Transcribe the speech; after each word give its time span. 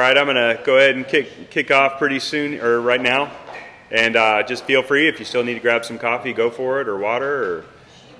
right, 0.00 0.16
I'm 0.16 0.26
going 0.26 0.36
to 0.36 0.62
go 0.64 0.78
ahead 0.78 0.96
and 0.96 1.06
kick, 1.06 1.50
kick 1.50 1.70
off 1.70 1.98
pretty 1.98 2.20
soon, 2.20 2.60
or 2.60 2.80
right 2.80 3.00
now. 3.00 3.30
And 3.90 4.16
uh, 4.16 4.42
just 4.42 4.64
feel 4.64 4.82
free 4.82 5.08
if 5.08 5.18
you 5.18 5.24
still 5.24 5.44
need 5.44 5.54
to 5.54 5.60
grab 5.60 5.84
some 5.84 5.98
coffee, 5.98 6.32
go 6.32 6.50
for 6.50 6.80
it, 6.80 6.88
or 6.88 6.96
water, 6.96 7.44
or 7.44 7.64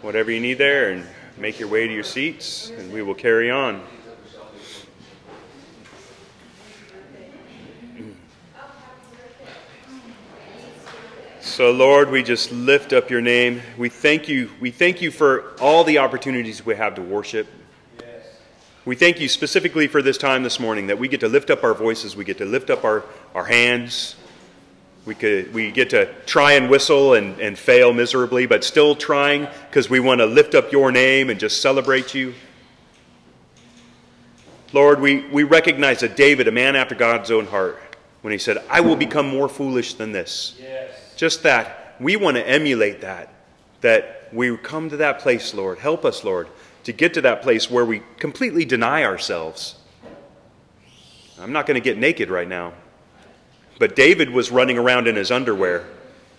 whatever 0.02 0.30
you 0.30 0.40
need 0.40 0.58
there, 0.58 0.90
and 0.90 1.06
make 1.38 1.58
your 1.58 1.68
way 1.68 1.86
to 1.86 1.92
your 1.92 2.04
seats, 2.04 2.70
and 2.70 2.92
we 2.92 3.02
will 3.02 3.14
carry 3.14 3.50
on. 3.50 3.82
So, 11.40 11.70
Lord, 11.70 12.10
we 12.10 12.22
just 12.22 12.52
lift 12.52 12.92
up 12.92 13.10
your 13.10 13.20
name. 13.20 13.62
We 13.78 13.88
thank 13.88 14.28
you. 14.28 14.50
We 14.60 14.70
thank 14.70 15.00
you 15.00 15.10
for 15.10 15.52
all 15.60 15.84
the 15.84 15.98
opportunities 15.98 16.64
we 16.64 16.76
have 16.76 16.94
to 16.96 17.02
worship. 17.02 17.46
We 18.86 18.96
thank 18.96 19.20
you 19.20 19.28
specifically 19.28 19.88
for 19.88 20.00
this 20.00 20.16
time 20.16 20.42
this 20.42 20.58
morning 20.58 20.86
that 20.86 20.98
we 20.98 21.06
get 21.06 21.20
to 21.20 21.28
lift 21.28 21.50
up 21.50 21.64
our 21.64 21.74
voices, 21.74 22.16
we 22.16 22.24
get 22.24 22.38
to 22.38 22.46
lift 22.46 22.70
up 22.70 22.84
our, 22.84 23.04
our 23.34 23.44
hands. 23.44 24.16
We, 25.06 25.14
could, 25.14 25.52
we 25.54 25.70
get 25.70 25.90
to 25.90 26.12
try 26.26 26.52
and 26.52 26.70
whistle 26.70 27.14
and, 27.14 27.40
and 27.40 27.58
fail 27.58 27.92
miserably, 27.92 28.46
but 28.46 28.64
still 28.64 28.94
trying 28.94 29.48
because 29.68 29.88
we 29.88 29.98
want 29.98 30.20
to 30.20 30.26
lift 30.26 30.54
up 30.54 30.72
your 30.72 30.92
name 30.92 31.30
and 31.30 31.40
just 31.40 31.62
celebrate 31.62 32.14
you. 32.14 32.34
Lord, 34.72 35.00
we, 35.00 35.26
we 35.28 35.42
recognize 35.42 36.00
that 36.00 36.16
David, 36.16 36.48
a 36.48 36.52
man 36.52 36.76
after 36.76 36.94
God's 36.94 37.30
own 37.30 37.46
heart, 37.46 37.80
when 38.20 38.32
he 38.32 38.38
said, 38.38 38.58
I 38.68 38.80
will 38.82 38.96
become 38.96 39.26
more 39.26 39.48
foolish 39.48 39.94
than 39.94 40.12
this. 40.12 40.56
Yes. 40.60 41.14
Just 41.16 41.42
that. 41.42 41.96
We 41.98 42.16
want 42.16 42.36
to 42.36 42.46
emulate 42.46 43.00
that. 43.00 43.32
That 43.80 44.28
we 44.32 44.56
come 44.58 44.90
to 44.90 44.98
that 44.98 45.20
place, 45.20 45.54
Lord. 45.54 45.78
Help 45.78 46.04
us, 46.04 46.24
Lord, 46.24 46.46
to 46.84 46.92
get 46.92 47.14
to 47.14 47.20
that 47.22 47.42
place 47.42 47.70
where 47.70 47.84
we 47.84 48.02
completely 48.18 48.64
deny 48.64 49.04
ourselves. 49.04 49.76
I'm 51.38 51.52
not 51.52 51.66
going 51.66 51.74
to 51.74 51.80
get 51.80 51.98
naked 51.98 52.30
right 52.30 52.48
now. 52.48 52.72
But 53.78 53.96
David 53.96 54.30
was 54.30 54.50
running 54.50 54.76
around 54.76 55.08
in 55.08 55.16
his 55.16 55.30
underwear, 55.30 55.86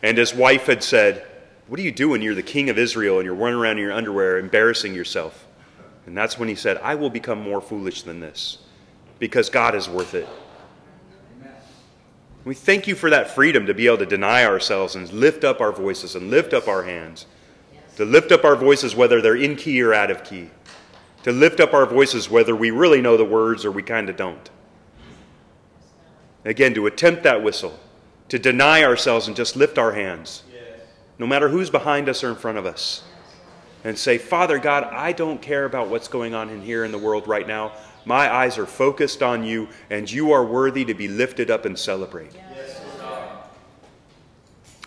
and 0.03 0.17
his 0.17 0.33
wife 0.33 0.67
had 0.67 0.83
said, 0.83 1.25
What 1.67 1.79
are 1.79 1.83
you 1.83 1.91
doing? 1.91 2.21
You're 2.21 2.35
the 2.35 2.43
king 2.43 2.69
of 2.69 2.77
Israel, 2.77 3.17
and 3.17 3.25
you're 3.25 3.33
running 3.33 3.59
around 3.59 3.77
in 3.77 3.83
your 3.83 3.93
underwear, 3.93 4.37
embarrassing 4.37 4.93
yourself. 4.93 5.47
And 6.05 6.15
that's 6.15 6.37
when 6.37 6.49
he 6.49 6.55
said, 6.55 6.77
I 6.77 6.95
will 6.95 7.09
become 7.09 7.41
more 7.41 7.61
foolish 7.61 8.03
than 8.03 8.19
this, 8.19 8.59
because 9.17 9.49
God 9.49 9.75
is 9.75 9.89
worth 9.89 10.13
it. 10.13 10.27
We 12.43 12.55
thank 12.55 12.87
you 12.87 12.95
for 12.95 13.09
that 13.11 13.31
freedom 13.31 13.67
to 13.67 13.73
be 13.73 13.85
able 13.85 13.99
to 13.99 14.05
deny 14.05 14.45
ourselves 14.45 14.95
and 14.95 15.11
lift 15.11 15.43
up 15.43 15.61
our 15.61 15.71
voices 15.71 16.15
and 16.15 16.31
lift 16.31 16.53
up 16.53 16.67
our 16.67 16.83
hands 16.83 17.27
to 18.01 18.05
lift 18.05 18.31
up 18.31 18.43
our 18.43 18.55
voices 18.55 18.95
whether 18.95 19.21
they're 19.21 19.35
in 19.35 19.55
key 19.55 19.79
or 19.79 19.93
out 19.93 20.09
of 20.09 20.23
key, 20.23 20.49
to 21.21 21.31
lift 21.31 21.59
up 21.59 21.71
our 21.71 21.85
voices 21.85 22.31
whether 22.31 22.55
we 22.55 22.71
really 22.71 22.99
know 22.99 23.15
the 23.15 23.23
words 23.23 23.63
or 23.63 23.69
we 23.69 23.83
kind 23.83 24.09
of 24.09 24.15
don't. 24.17 24.49
Again, 26.43 26.73
to 26.73 26.87
attempt 26.87 27.21
that 27.21 27.43
whistle, 27.43 27.79
to 28.29 28.39
deny 28.39 28.83
ourselves 28.83 29.27
and 29.27 29.35
just 29.35 29.55
lift 29.55 29.77
our 29.77 29.91
hands, 29.91 30.41
no 31.19 31.27
matter 31.27 31.49
who's 31.49 31.69
behind 31.69 32.09
us 32.09 32.23
or 32.23 32.29
in 32.29 32.35
front 32.35 32.57
of 32.57 32.65
us, 32.65 33.03
and 33.83 33.95
say, 33.95 34.17
Father 34.17 34.57
God, 34.57 34.85
I 34.85 35.11
don't 35.11 35.39
care 35.39 35.65
about 35.65 35.89
what's 35.89 36.07
going 36.07 36.33
on 36.33 36.49
in 36.49 36.63
here 36.63 36.83
in 36.83 36.91
the 36.91 36.97
world 36.97 37.27
right 37.27 37.47
now. 37.47 37.73
My 38.05 38.33
eyes 38.33 38.57
are 38.57 38.65
focused 38.65 39.21
on 39.21 39.43
you, 39.43 39.67
and 39.91 40.11
you 40.11 40.31
are 40.31 40.43
worthy 40.43 40.85
to 40.85 40.95
be 40.95 41.07
lifted 41.07 41.51
up 41.51 41.65
and 41.65 41.77
celebrated. 41.77 42.41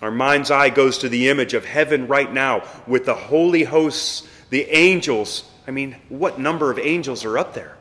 Our 0.04 0.10
mind's 0.10 0.50
eye 0.50 0.68
goes 0.68 0.98
to 0.98 1.08
the 1.08 1.30
image 1.30 1.54
of 1.54 1.64
heaven 1.64 2.06
right 2.08 2.30
now 2.30 2.68
with 2.86 3.06
the 3.06 3.14
holy 3.14 3.62
hosts, 3.62 4.28
the 4.50 4.64
angels. 4.64 5.50
I 5.66 5.70
mean, 5.70 5.96
what 6.10 6.38
number 6.38 6.70
of 6.70 6.78
angels 6.78 7.24
are 7.24 7.38
up 7.38 7.54
there? 7.54 7.78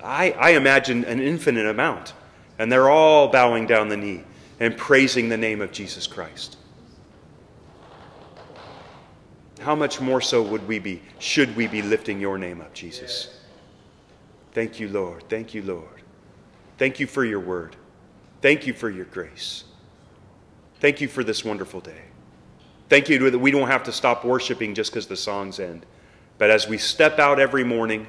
I, 0.00 0.30
I 0.30 0.50
imagine 0.50 1.04
an 1.06 1.20
infinite 1.20 1.66
amount. 1.66 2.12
And 2.56 2.70
they're 2.70 2.88
all 2.88 3.26
bowing 3.26 3.66
down 3.66 3.88
the 3.88 3.96
knee 3.96 4.22
and 4.60 4.76
praising 4.76 5.28
the 5.28 5.36
name 5.36 5.60
of 5.60 5.72
Jesus 5.72 6.06
Christ. 6.06 6.56
How 9.58 9.74
much 9.74 10.00
more 10.00 10.20
so 10.20 10.44
would 10.44 10.68
we 10.68 10.78
be, 10.78 11.02
should 11.18 11.56
we 11.56 11.66
be 11.66 11.82
lifting 11.82 12.20
your 12.20 12.38
name 12.38 12.60
up, 12.60 12.74
Jesus? 12.74 13.40
Thank 14.52 14.78
you, 14.78 14.88
Lord. 14.88 15.24
Thank 15.28 15.52
you, 15.52 15.64
Lord. 15.64 16.00
Thank 16.78 17.00
you 17.00 17.08
for 17.08 17.24
your 17.24 17.40
word. 17.40 17.74
Thank 18.40 18.68
you 18.68 18.72
for 18.72 18.88
your 18.88 19.06
grace. 19.06 19.64
Thank 20.80 21.00
you 21.00 21.08
for 21.08 21.24
this 21.24 21.44
wonderful 21.44 21.80
day. 21.80 22.02
Thank 22.88 23.08
you 23.08 23.30
that 23.30 23.38
we 23.38 23.50
don't 23.50 23.68
have 23.68 23.82
to 23.84 23.92
stop 23.92 24.24
worshiping 24.24 24.74
just 24.74 24.92
because 24.92 25.06
the 25.06 25.16
songs 25.16 25.58
end. 25.58 25.86
But 26.38 26.50
as 26.50 26.68
we 26.68 26.78
step 26.78 27.18
out 27.18 27.40
every 27.40 27.64
morning, 27.64 28.06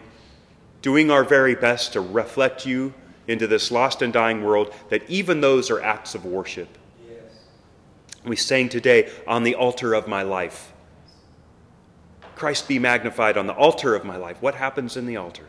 doing 0.81 1.09
our 1.09 1.23
very 1.23 1.56
best 1.56 1.94
to 1.94 2.01
reflect 2.01 2.66
you 2.66 2.94
into 3.27 3.47
this 3.47 3.72
lost 3.72 4.01
and 4.01 4.13
dying 4.13 4.44
world, 4.44 4.73
that 4.89 5.09
even 5.09 5.41
those 5.41 5.72
are 5.72 5.81
acts 5.81 6.13
of 6.13 6.25
worship. 6.25 6.77
Yes. 7.09 7.19
We 8.23 8.35
sang 8.35 8.69
today, 8.69 9.09
on 9.25 9.44
the 9.44 9.56
altar 9.56 9.94
of 9.94 10.07
my 10.07 10.22
life. 10.22 10.73
Christ 12.35 12.67
be 12.67 12.77
magnified 12.79 13.38
on 13.38 13.47
the 13.47 13.53
altar 13.53 13.95
of 13.95 14.06
my 14.06 14.17
life. 14.17 14.41
What 14.41 14.56
happens 14.56 14.95
in 14.95 15.07
the 15.07 15.17
altar? 15.17 15.45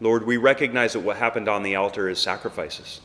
Lord, 0.00 0.24
we 0.24 0.36
recognize 0.36 0.92
that 0.92 1.00
what 1.00 1.16
happened 1.16 1.48
on 1.48 1.64
the 1.64 1.74
altar 1.74 2.08
is 2.08 2.20
sacrifices. 2.20 3.00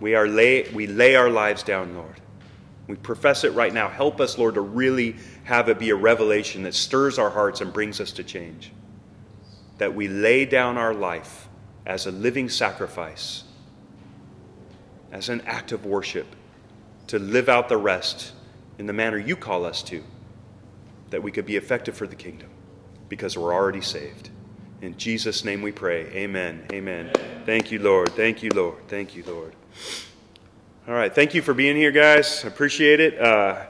We, 0.00 0.14
are 0.14 0.28
lay, 0.28 0.68
we 0.72 0.86
lay 0.86 1.16
our 1.16 1.30
lives 1.30 1.62
down, 1.62 1.94
Lord. 1.94 2.20
We 2.86 2.96
profess 2.96 3.44
it 3.44 3.52
right 3.52 3.72
now. 3.72 3.88
Help 3.88 4.20
us, 4.20 4.38
Lord, 4.38 4.54
to 4.54 4.60
really 4.60 5.16
have 5.44 5.68
it 5.68 5.78
be 5.78 5.90
a 5.90 5.96
revelation 5.96 6.62
that 6.62 6.74
stirs 6.74 7.18
our 7.18 7.30
hearts 7.30 7.60
and 7.60 7.72
brings 7.72 8.00
us 8.00 8.12
to 8.12 8.24
change. 8.24 8.72
That 9.76 9.94
we 9.94 10.08
lay 10.08 10.44
down 10.44 10.78
our 10.78 10.94
life 10.94 11.48
as 11.84 12.06
a 12.06 12.10
living 12.10 12.48
sacrifice, 12.48 13.44
as 15.12 15.28
an 15.28 15.42
act 15.46 15.72
of 15.72 15.84
worship, 15.84 16.26
to 17.08 17.18
live 17.18 17.48
out 17.48 17.68
the 17.68 17.76
rest 17.76 18.32
in 18.78 18.86
the 18.86 18.92
manner 18.92 19.18
you 19.18 19.36
call 19.36 19.64
us 19.64 19.82
to, 19.82 20.02
that 21.10 21.22
we 21.22 21.30
could 21.30 21.46
be 21.46 21.56
effective 21.56 21.96
for 21.96 22.06
the 22.06 22.16
kingdom 22.16 22.48
because 23.08 23.36
we're 23.36 23.54
already 23.54 23.80
saved. 23.80 24.30
In 24.80 24.96
Jesus' 24.96 25.44
name 25.44 25.62
we 25.62 25.72
pray. 25.72 26.06
Amen. 26.12 26.66
Amen. 26.72 27.10
Amen. 27.16 27.42
Thank 27.44 27.72
you, 27.72 27.80
Lord. 27.80 28.10
Thank 28.10 28.42
you, 28.42 28.50
Lord. 28.54 28.76
Thank 28.88 29.16
you, 29.16 29.24
Lord. 29.26 29.54
All 30.86 30.94
right. 30.94 31.14
Thank 31.14 31.34
you 31.34 31.42
for 31.42 31.54
being 31.54 31.76
here, 31.76 31.92
guys. 31.92 32.44
Appreciate 32.44 33.00
it. 33.00 33.20
Uh, 33.20 33.66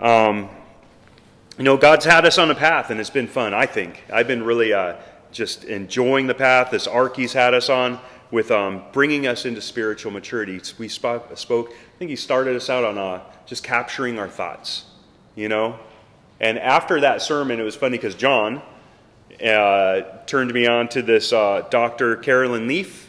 um, 0.00 0.48
you 1.58 1.64
know, 1.64 1.76
God's 1.76 2.04
had 2.04 2.26
us 2.26 2.38
on 2.38 2.50
a 2.50 2.54
path, 2.54 2.90
and 2.90 3.00
it's 3.00 3.10
been 3.10 3.28
fun, 3.28 3.54
I 3.54 3.66
think. 3.66 4.02
I've 4.12 4.26
been 4.26 4.42
really 4.42 4.72
uh, 4.72 4.96
just 5.32 5.64
enjoying 5.64 6.26
the 6.26 6.34
path 6.34 6.70
this 6.70 6.86
arc 6.86 7.16
He's 7.16 7.32
had 7.32 7.54
us 7.54 7.68
on 7.68 7.98
with 8.30 8.50
um, 8.50 8.82
bringing 8.92 9.26
us 9.26 9.44
into 9.44 9.60
spiritual 9.60 10.12
maturity. 10.12 10.60
We 10.78 10.88
spoke, 10.88 11.36
spoke, 11.36 11.70
I 11.70 11.98
think 11.98 12.10
He 12.10 12.16
started 12.16 12.56
us 12.56 12.68
out 12.68 12.84
on 12.84 12.98
uh, 12.98 13.22
just 13.46 13.62
capturing 13.62 14.18
our 14.18 14.28
thoughts, 14.28 14.84
you 15.34 15.48
know? 15.48 15.78
And 16.40 16.58
after 16.58 17.00
that 17.00 17.22
sermon, 17.22 17.60
it 17.60 17.62
was 17.62 17.76
funny 17.76 17.96
because 17.96 18.14
John, 18.14 18.62
uh, 19.44 20.02
turned 20.26 20.52
me 20.52 20.66
on 20.66 20.88
to 20.88 21.02
this 21.02 21.32
uh, 21.32 21.66
Dr. 21.70 22.16
Caroline 22.16 22.66
Leaf, 22.66 23.05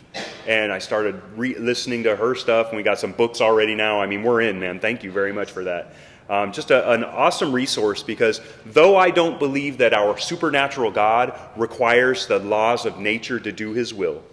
and 0.47 0.71
I 0.71 0.79
started 0.79 1.21
listening 1.37 2.03
to 2.03 2.15
her 2.15 2.35
stuff. 2.35 2.67
And 2.69 2.77
we 2.77 2.83
got 2.83 2.99
some 2.99 3.11
books 3.11 3.41
already 3.41 3.75
now. 3.75 4.01
I 4.01 4.07
mean, 4.07 4.23
we're 4.23 4.41
in, 4.41 4.59
man. 4.59 4.79
Thank 4.79 5.03
you 5.03 5.11
very 5.11 5.33
much 5.33 5.51
for 5.51 5.63
that. 5.65 5.93
Um, 6.29 6.51
just 6.51 6.71
a, 6.71 6.91
an 6.91 7.03
awesome 7.03 7.53
resource 7.53 8.03
because 8.03 8.41
though 8.65 8.97
I 8.97 9.11
don't 9.11 9.39
believe 9.39 9.77
that 9.77 9.93
our 9.93 10.17
supernatural 10.17 10.91
God 10.91 11.39
requires 11.55 12.27
the 12.27 12.39
laws 12.39 12.85
of 12.85 12.99
nature 12.99 13.39
to 13.39 13.51
do 13.51 13.71
his 13.71 13.93
will, 13.93 14.23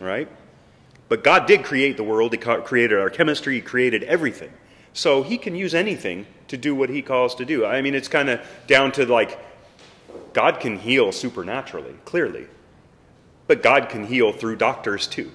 right? 0.00 0.28
But 1.12 1.22
God 1.22 1.44
did 1.44 1.62
create 1.62 1.98
the 1.98 2.02
world, 2.02 2.32
He 2.32 2.38
created 2.38 2.98
our 2.98 3.10
chemistry, 3.10 3.56
He 3.56 3.60
created 3.60 4.02
everything. 4.04 4.50
So 4.94 5.22
He 5.22 5.36
can 5.36 5.54
use 5.54 5.74
anything 5.74 6.26
to 6.48 6.56
do 6.56 6.74
what 6.74 6.88
He 6.88 7.02
calls 7.02 7.34
to 7.34 7.44
do. 7.44 7.66
I 7.66 7.82
mean, 7.82 7.94
it's 7.94 8.08
kind 8.08 8.30
of 8.30 8.40
down 8.66 8.92
to 8.92 9.04
like, 9.04 9.38
God 10.32 10.58
can 10.58 10.78
heal 10.78 11.12
supernaturally, 11.12 11.94
clearly. 12.06 12.46
But 13.52 13.62
God 13.62 13.90
can 13.90 14.04
heal 14.04 14.32
through 14.32 14.56
doctors 14.56 15.06
too. 15.06 15.30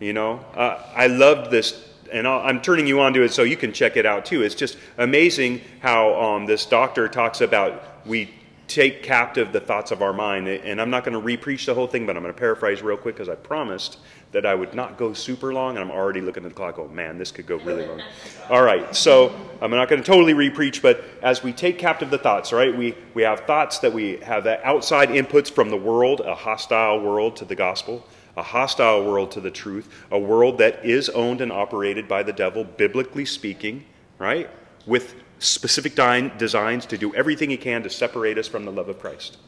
You 0.00 0.12
know, 0.12 0.44
uh, 0.56 0.82
I 0.96 1.06
loved 1.06 1.52
this, 1.52 1.88
and 2.10 2.26
i 2.26 2.50
am 2.50 2.60
turning 2.60 2.88
you 2.88 2.98
on 2.98 3.14
to 3.14 3.22
it 3.22 3.32
so 3.32 3.44
you 3.44 3.56
can 3.56 3.72
check 3.72 3.96
it 3.96 4.04
out 4.04 4.24
too. 4.24 4.42
It's 4.42 4.56
just 4.56 4.76
amazing 4.98 5.60
how 5.78 6.20
um, 6.20 6.44
this 6.44 6.66
doctor 6.66 7.06
talks 7.06 7.40
about 7.40 7.84
we 8.04 8.34
take 8.66 9.04
captive 9.04 9.52
the 9.52 9.60
thoughts 9.60 9.92
of 9.92 10.02
our 10.02 10.12
mind. 10.12 10.48
And 10.48 10.80
I'm 10.80 10.90
not 10.90 11.04
going 11.04 11.12
to 11.12 11.24
repreach 11.24 11.66
the 11.66 11.74
whole 11.74 11.86
thing, 11.86 12.04
but 12.04 12.16
I'm 12.16 12.22
going 12.24 12.34
to 12.34 12.40
paraphrase 12.40 12.82
real 12.82 12.96
quick 12.96 13.14
because 13.14 13.28
I 13.28 13.36
promised 13.36 13.98
that 14.34 14.44
I 14.44 14.54
would 14.54 14.74
not 14.74 14.98
go 14.98 15.12
super 15.12 15.54
long. 15.54 15.76
And 15.76 15.84
I'm 15.84 15.90
already 15.90 16.20
looking 16.20 16.44
at 16.44 16.50
the 16.50 16.54
clock. 16.54 16.78
Oh 16.78 16.88
man, 16.88 17.16
this 17.18 17.30
could 17.30 17.46
go 17.46 17.56
really 17.58 17.86
long. 17.86 18.02
All 18.50 18.62
right, 18.62 18.94
so 18.94 19.34
I'm 19.62 19.70
not 19.70 19.88
going 19.88 20.02
to 20.02 20.06
totally 20.06 20.34
repreach, 20.34 20.82
but 20.82 21.02
as 21.22 21.42
we 21.42 21.52
take 21.52 21.78
captive 21.78 22.10
the 22.10 22.18
thoughts, 22.18 22.52
right? 22.52 22.76
We 22.76 22.94
we 23.14 23.22
have 23.22 23.40
thoughts 23.40 23.78
that 23.78 23.92
we 23.92 24.18
have 24.18 24.44
that 24.44 24.62
outside 24.64 25.08
inputs 25.08 25.50
from 25.50 25.70
the 25.70 25.76
world, 25.76 26.20
a 26.20 26.34
hostile 26.34 27.00
world 27.00 27.36
to 27.36 27.46
the 27.46 27.54
gospel. 27.54 28.04
A 28.36 28.42
hostile 28.42 29.04
world 29.04 29.30
to 29.30 29.40
the 29.40 29.52
truth, 29.52 29.88
a 30.10 30.18
world 30.18 30.58
that 30.58 30.84
is 30.84 31.08
owned 31.10 31.40
and 31.40 31.52
operated 31.52 32.08
by 32.08 32.24
the 32.24 32.32
devil, 32.32 32.64
biblically 32.64 33.24
speaking, 33.24 33.84
right? 34.18 34.50
With 34.86 35.14
specific 35.38 35.94
designs 36.36 36.84
to 36.86 36.98
do 36.98 37.14
everything 37.14 37.50
he 37.50 37.56
can 37.56 37.84
to 37.84 37.90
separate 37.90 38.36
us 38.36 38.48
from 38.48 38.64
the 38.64 38.72
love 38.72 38.88
of 38.88 38.98
Christ, 38.98 39.38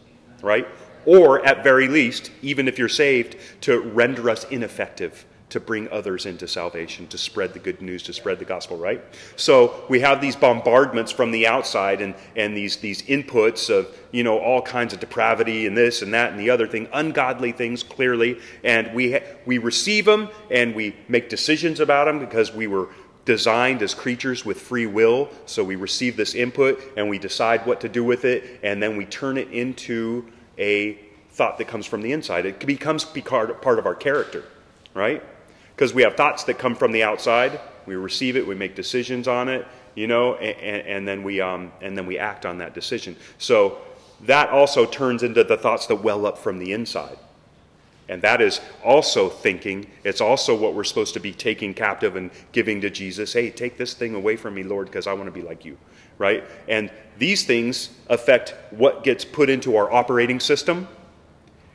right? 0.41 0.69
Or 1.06 1.44
at 1.47 1.64
very 1.64 1.88
least, 1.88 2.31
even 2.43 2.69
if 2.69 2.79
you're 2.79 2.88
saved, 2.88 3.37
to 3.62 3.81
render 3.81 4.29
us 4.29 4.44
ineffective 4.44 5.25
to 5.49 5.61
bring 5.61 5.88
others 5.91 6.26
into 6.26 6.49
salvation, 6.49 7.06
to 7.06 7.17
spread 7.17 7.53
the 7.53 7.58
good 7.58 7.81
news, 7.81 8.03
to 8.03 8.12
spread 8.12 8.38
the 8.38 8.44
gospel, 8.44 8.76
right? 8.76 9.03
So 9.37 9.85
we 9.88 10.00
have 10.00 10.20
these 10.20 10.35
bombardments 10.35 11.12
from 11.12 11.31
the 11.31 11.47
outside 11.47 12.00
and, 12.00 12.14
and 12.35 12.56
these, 12.56 12.76
these 12.79 13.03
inputs 13.03 13.70
of, 13.70 13.97
you 14.11 14.25
know, 14.25 14.38
all 14.38 14.61
kinds 14.61 14.93
of 14.93 14.99
depravity 14.99 15.67
and 15.67 15.76
this 15.76 16.03
and 16.03 16.12
that 16.14 16.32
and 16.32 16.41
the 16.41 16.50
other 16.50 16.67
thing, 16.67 16.88
ungodly 16.93 17.53
things 17.53 17.85
clearly, 17.85 18.41
and 18.64 18.93
we, 18.93 19.12
ha- 19.12 19.23
we 19.44 19.58
receive 19.58 20.05
them 20.05 20.29
and 20.50 20.75
we 20.75 20.97
make 21.06 21.29
decisions 21.29 21.79
about 21.79 22.06
them 22.06 22.19
because 22.19 22.53
we 22.53 22.67
were 22.67 22.88
designed 23.25 23.82
as 23.82 23.94
creatures 23.94 24.44
with 24.44 24.61
free 24.61 24.87
will. 24.87 25.29
So 25.47 25.62
we 25.62 25.76
receive 25.76 26.17
this 26.17 26.35
input 26.35 26.82
and 26.97 27.08
we 27.08 27.19
decide 27.19 27.64
what 27.67 27.81
to 27.82 27.88
do 27.88 28.03
with 28.03 28.25
it, 28.25 28.61
and 28.64 28.82
then 28.82 28.97
we 28.97 29.05
turn 29.05 29.38
it 29.38 29.49
into 29.53 30.26
a 30.58 30.99
thought 31.31 31.58
that 31.58 31.69
comes 31.69 31.87
from 31.87 32.03
the 32.03 32.12
inside. 32.12 32.47
It 32.47 32.64
becomes 32.64 33.05
part 33.05 33.79
of 33.79 33.87
our 33.87 33.94
character, 33.94 34.44
right? 34.94 35.23
because 35.76 35.93
we 35.93 36.03
have 36.03 36.17
thoughts 36.17 36.44
that 36.44 36.58
come 36.58 36.75
from 36.75 36.91
the 36.91 37.03
outside. 37.03 37.61
We 37.85 37.97
receive 37.97 38.37
it, 38.37 38.47
we 38.47 38.55
make 38.55 38.75
decisions 38.75 39.29
on 39.29 39.49
it, 39.49 39.67
you 39.94 40.06
know, 40.06 40.35
and, 40.37 40.87
and 40.87 41.08
then 41.08 41.23
we 41.23 41.41
um, 41.41 41.70
and 41.82 41.97
then 41.97 42.06
we 42.06 42.19
act 42.19 42.47
on 42.47 42.58
that 42.58 42.75
decision. 42.75 43.14
So 43.38 43.79
that 44.23 44.49
also 44.49 44.87
turns 44.87 45.23
into 45.23 45.44
the 45.44 45.56
thoughts 45.56 45.87
that 45.88 45.97
well 45.97 46.25
up 46.25 46.38
from 46.38 46.58
the 46.58 46.73
inside. 46.73 47.19
And 48.08 48.23
that 48.23 48.41
is 48.41 48.61
also 48.85 49.29
thinking. 49.29 49.88
It's 50.05 50.20
also 50.20 50.56
what 50.56 50.75
we're 50.75 50.85
supposed 50.85 51.12
to 51.14 51.20
be 51.20 51.32
taking 51.32 51.75
captive 51.75 52.17
and 52.17 52.31
giving 52.53 52.81
to 52.82 52.88
Jesus. 52.88 53.32
Hey, 53.32 53.50
take 53.50 53.76
this 53.76 53.94
thing 53.94 54.14
away 54.14 54.37
from 54.37 54.55
me, 54.55 54.62
Lord, 54.62 54.87
because 54.87 55.08
I 55.08 55.12
want 55.12 55.26
to 55.26 55.32
be 55.32 55.43
like 55.43 55.64
you. 55.64 55.76
Right? 56.19 56.45
And 56.69 56.91
these 57.19 57.45
things 57.45 57.91
affect 58.09 58.55
what 58.71 59.05
gets 59.05 59.25
put 59.25 59.51
into 59.51 59.77
our 59.77 59.91
operating 59.93 60.41
system 60.41 60.89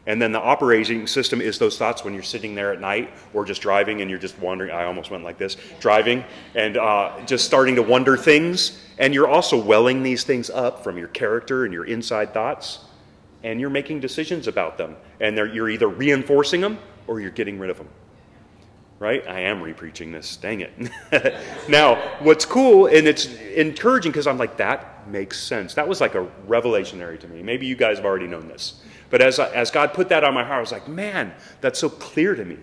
and 0.07 0.19
then 0.19 0.31
the 0.31 0.41
operating 0.41 1.05
system 1.05 1.41
is 1.41 1.59
those 1.59 1.77
thoughts 1.77 2.03
when 2.03 2.13
you're 2.13 2.23
sitting 2.23 2.55
there 2.55 2.73
at 2.73 2.81
night 2.81 3.13
or 3.33 3.45
just 3.45 3.61
driving 3.61 4.01
and 4.01 4.09
you're 4.09 4.19
just 4.19 4.37
wondering. 4.39 4.71
I 4.71 4.85
almost 4.85 5.11
went 5.11 5.23
like 5.23 5.37
this 5.37 5.57
driving 5.79 6.23
and 6.55 6.77
uh, 6.77 7.13
just 7.25 7.45
starting 7.45 7.75
to 7.75 7.83
wonder 7.83 8.17
things. 8.17 8.81
And 8.97 9.13
you're 9.13 9.27
also 9.27 9.61
welling 9.61 10.01
these 10.01 10.23
things 10.23 10.49
up 10.49 10.83
from 10.83 10.97
your 10.97 11.09
character 11.09 11.65
and 11.65 11.73
your 11.73 11.85
inside 11.85 12.33
thoughts. 12.33 12.79
And 13.43 13.59
you're 13.59 13.69
making 13.69 13.99
decisions 13.99 14.47
about 14.47 14.77
them. 14.77 14.95
And 15.19 15.37
you're 15.37 15.69
either 15.69 15.87
reinforcing 15.87 16.61
them 16.61 16.79
or 17.05 17.19
you're 17.19 17.31
getting 17.31 17.59
rid 17.59 17.69
of 17.69 17.77
them. 17.77 17.87
Right? 19.01 19.27
I 19.27 19.39
am 19.39 19.63
repreaching 19.63 20.11
this. 20.11 20.37
Dang 20.37 20.61
it. 20.61 20.71
now, 21.67 21.95
what's 22.19 22.45
cool 22.45 22.85
and 22.85 23.07
it's 23.07 23.25
encouraging 23.55 24.11
because 24.11 24.27
I'm 24.27 24.37
like, 24.37 24.57
that 24.57 25.07
makes 25.07 25.39
sense. 25.41 25.73
That 25.73 25.87
was 25.87 25.99
like 25.99 26.13
a 26.13 26.29
revelationary 26.47 27.19
to 27.21 27.27
me. 27.27 27.41
Maybe 27.41 27.65
you 27.65 27.75
guys 27.75 27.97
have 27.97 28.05
already 28.05 28.27
known 28.27 28.47
this. 28.47 28.75
But 29.09 29.23
as, 29.23 29.39
as 29.39 29.71
God 29.71 29.95
put 29.95 30.09
that 30.09 30.23
on 30.23 30.35
my 30.35 30.43
heart, 30.43 30.57
I 30.57 30.59
was 30.59 30.71
like, 30.71 30.87
man, 30.87 31.33
that's 31.61 31.79
so 31.79 31.89
clear 31.89 32.35
to 32.35 32.45
me. 32.45 32.59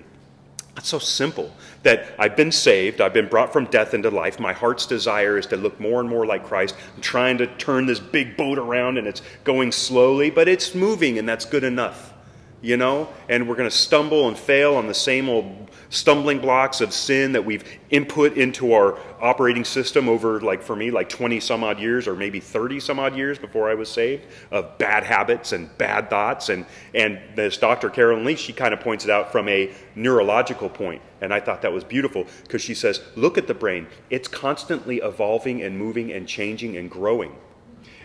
That's 0.76 0.88
so 0.88 1.00
simple 1.00 1.52
that 1.82 2.06
I've 2.20 2.36
been 2.36 2.52
saved. 2.52 3.00
I've 3.00 3.12
been 3.12 3.26
brought 3.26 3.52
from 3.52 3.64
death 3.64 3.92
into 3.92 4.08
life. 4.08 4.38
My 4.38 4.52
heart's 4.52 4.86
desire 4.86 5.38
is 5.38 5.46
to 5.46 5.56
look 5.56 5.80
more 5.80 5.98
and 5.98 6.08
more 6.08 6.24
like 6.24 6.46
Christ. 6.46 6.76
I'm 6.94 7.02
trying 7.02 7.38
to 7.38 7.48
turn 7.56 7.86
this 7.86 7.98
big 7.98 8.36
boat 8.36 8.60
around 8.60 8.96
and 8.96 9.08
it's 9.08 9.22
going 9.42 9.72
slowly, 9.72 10.30
but 10.30 10.46
it's 10.46 10.72
moving 10.72 11.18
and 11.18 11.28
that's 11.28 11.44
good 11.44 11.64
enough 11.64 12.14
you 12.60 12.76
know, 12.76 13.08
and 13.28 13.48
we're 13.48 13.54
going 13.54 13.70
to 13.70 13.76
stumble 13.76 14.26
and 14.28 14.36
fail 14.36 14.74
on 14.74 14.86
the 14.86 14.94
same 14.94 15.28
old 15.28 15.67
stumbling 15.90 16.38
blocks 16.38 16.80
of 16.80 16.92
sin 16.92 17.32
that 17.32 17.44
we've 17.44 17.64
input 17.90 18.36
into 18.36 18.72
our 18.72 18.98
operating 19.20 19.64
system 19.64 20.08
over, 20.08 20.40
like 20.40 20.62
for 20.62 20.76
me, 20.76 20.90
like 20.90 21.08
20 21.08 21.40
some 21.40 21.64
odd 21.64 21.78
years 21.78 22.06
or 22.06 22.14
maybe 22.14 22.40
30 22.40 22.80
some 22.80 22.98
odd 22.98 23.16
years 23.16 23.38
before 23.38 23.70
I 23.70 23.74
was 23.74 23.90
saved 23.90 24.24
of 24.50 24.76
bad 24.78 25.04
habits 25.04 25.52
and 25.52 25.76
bad 25.78 26.10
thoughts. 26.10 26.48
And, 26.50 26.66
and 26.94 27.18
this 27.34 27.56
Dr. 27.56 27.90
Caroline 27.90 28.24
Leaf, 28.24 28.38
she 28.38 28.52
kind 28.52 28.74
of 28.74 28.80
points 28.80 29.04
it 29.04 29.10
out 29.10 29.32
from 29.32 29.48
a 29.48 29.72
neurological 29.94 30.68
point. 30.68 31.02
And 31.20 31.32
I 31.32 31.40
thought 31.40 31.62
that 31.62 31.72
was 31.72 31.84
beautiful 31.84 32.26
because 32.42 32.62
she 32.62 32.74
says, 32.74 33.00
look 33.16 33.38
at 33.38 33.46
the 33.46 33.54
brain. 33.54 33.86
It's 34.10 34.28
constantly 34.28 34.98
evolving 34.98 35.62
and 35.62 35.76
moving 35.76 36.12
and 36.12 36.28
changing 36.28 36.76
and 36.76 36.90
growing. 36.90 37.34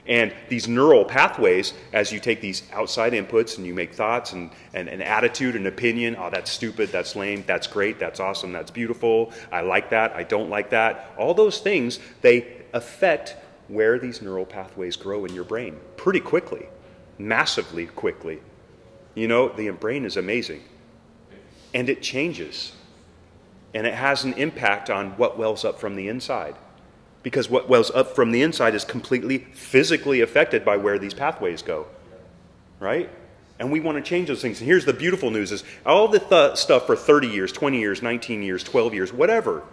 And 0.05 0.33
these 0.49 0.67
neural 0.67 1.05
pathways, 1.05 1.73
as 1.93 2.11
you 2.11 2.19
take 2.19 2.41
these 2.41 2.63
outside 2.73 3.13
inputs 3.13 3.57
and 3.57 3.65
you 3.65 3.73
make 3.73 3.93
thoughts 3.93 4.33
and, 4.33 4.51
and 4.73 4.89
an 4.89 5.01
attitude 5.01 5.55
and 5.55 5.65
opinion, 5.65 6.17
oh, 6.19 6.29
that's 6.29 6.51
stupid, 6.51 6.89
that's 6.89 7.15
lame, 7.15 7.43
that's 7.47 7.67
great, 7.67 7.99
that's 7.99 8.19
awesome, 8.19 8.51
that's 8.51 8.69
beautiful, 8.69 9.31
I 9.51 9.61
like 9.61 9.89
that, 9.91 10.11
I 10.13 10.23
don't 10.23 10.49
like 10.49 10.71
that. 10.71 11.13
All 11.17 11.33
those 11.33 11.59
things, 11.59 11.99
they 12.21 12.63
affect 12.73 13.37
where 13.69 13.97
these 13.97 14.21
neural 14.21 14.45
pathways 14.45 14.97
grow 14.97 15.23
in 15.23 15.33
your 15.33 15.45
brain 15.45 15.79
pretty 15.95 16.19
quickly, 16.19 16.67
massively 17.17 17.85
quickly. 17.85 18.41
You 19.15 19.29
know, 19.29 19.47
the 19.49 19.69
brain 19.69 20.03
is 20.03 20.17
amazing. 20.17 20.63
And 21.73 21.89
it 21.89 22.01
changes. 22.01 22.73
And 23.73 23.87
it 23.87 23.93
has 23.93 24.25
an 24.25 24.33
impact 24.33 24.89
on 24.89 25.11
what 25.11 25.37
wells 25.37 25.63
up 25.63 25.79
from 25.79 25.95
the 25.95 26.09
inside 26.09 26.55
because 27.23 27.49
what 27.49 27.69
wells 27.69 27.89
up 27.91 28.15
from 28.15 28.31
the 28.31 28.41
inside 28.41 28.75
is 28.75 28.85
completely 28.85 29.39
physically 29.39 30.21
affected 30.21 30.63
by 30.63 30.77
where 30.77 30.99
these 30.99 31.13
pathways 31.13 31.61
go. 31.61 31.87
Right? 32.79 33.09
And 33.59 33.71
we 33.71 33.79
want 33.79 33.97
to 33.97 34.01
change 34.01 34.27
those 34.27 34.41
things. 34.41 34.59
And 34.59 34.67
here's 34.67 34.85
the 34.85 34.93
beautiful 34.93 35.31
news 35.31 35.51
is 35.51 35.63
all 35.85 36.09
the 36.09 36.19
th- 36.19 36.57
stuff 36.57 36.85
for 36.85 36.95
30 36.95 37.29
years, 37.29 37.51
20 37.51 37.79
years, 37.79 38.01
19 38.01 38.43
years, 38.43 38.63
12 38.63 38.93
years, 38.93 39.13
whatever. 39.13 39.63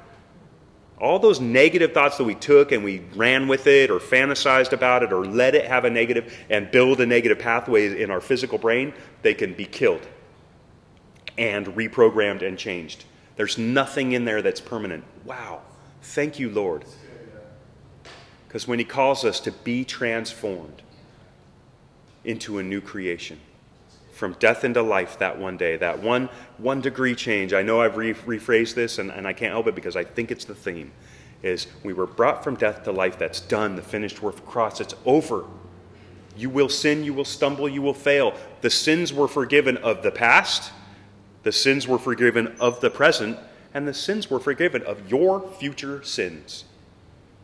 All 1.00 1.19
those 1.19 1.41
negative 1.41 1.93
thoughts 1.93 2.19
that 2.19 2.25
we 2.25 2.35
took 2.35 2.73
and 2.73 2.85
we 2.85 3.00
ran 3.17 3.49
with 3.49 3.67
it 3.67 3.91
or 3.91 3.99
fantasized 3.99 4.73
about 4.73 5.02
it 5.02 5.12
or 5.12 5.25
let 5.25 5.55
it 5.55 5.64
have 5.64 5.85
a 5.85 5.91
negative 5.91 6.37
and 6.50 6.70
build 6.70 7.00
a 7.00 7.06
negative 7.06 7.38
pathway 7.38 8.00
in 8.00 8.11
our 8.11 8.20
physical 8.20 8.58
brain, 8.58 8.93
they 9.23 9.35
can 9.35 9.55
be 9.55 9.64
killed 9.64 10.06
and 11.38 11.67
reprogrammed 11.69 12.47
and 12.47 12.58
changed. 12.58 13.06
There's 13.37 13.56
nothing 13.56 14.12
in 14.12 14.26
there 14.26 14.43
that's 14.43 14.61
permanent. 14.61 15.05
Wow. 15.25 15.62
Thank 16.02 16.38
you, 16.38 16.50
Lord. 16.50 16.85
Because 18.50 18.67
when 18.67 18.81
He 18.81 18.85
calls 18.85 19.25
us 19.25 19.38
to 19.38 19.52
be 19.52 19.85
transformed 19.85 20.82
into 22.25 22.58
a 22.58 22.64
new 22.64 22.81
creation, 22.81 23.38
from 24.11 24.32
death 24.41 24.64
into 24.64 24.82
life 24.82 25.20
that 25.20 25.38
one 25.38 25.56
day, 25.56 25.76
that 25.76 26.02
one, 26.02 26.29
one 26.58 26.81
degree 26.81 27.14
change. 27.14 27.52
I 27.52 27.62
know 27.62 27.81
I've 27.81 27.97
re- 27.97 28.12
rephrased 28.12 28.75
this 28.75 28.99
and, 28.99 29.12
and 29.12 29.25
I 29.25 29.32
can't 29.32 29.52
help 29.52 29.69
it 29.69 29.76
because 29.76 29.94
I 29.94 30.02
think 30.02 30.32
it's 30.32 30.44
the 30.44 30.55
theme. 30.55 30.91
Is 31.44 31.69
we 31.85 31.93
were 31.93 32.08
brought 32.08 32.43
from 32.43 32.56
death 32.56 32.82
to 32.85 32.93
life. 32.93 33.19
That's 33.19 33.41
done. 33.41 33.76
The 33.76 33.82
finished 33.82 34.20
work 34.20 34.35
of 34.35 34.41
the 34.41 34.47
cross. 34.47 34.81
It's 34.81 34.97
over. 35.06 35.44
You 36.37 36.50
will 36.50 36.69
sin, 36.69 37.05
you 37.05 37.14
will 37.14 37.25
stumble, 37.25 37.69
you 37.69 37.82
will 37.82 37.94
fail. 37.94 38.35
The 38.62 38.70
sins 38.70 39.12
were 39.12 39.29
forgiven 39.29 39.76
of 39.76 40.02
the 40.02 40.11
past, 40.11 40.73
the 41.43 41.52
sins 41.52 41.87
were 41.87 41.99
forgiven 41.99 42.57
of 42.61 42.80
the 42.80 42.90
present, 42.90 43.38
and 43.73 43.87
the 43.87 43.95
sins 43.95 44.30
were 44.30 44.40
forgiven 44.40 44.83
of 44.83 45.11
your 45.11 45.40
future 45.52 46.02
sins. 46.02 46.64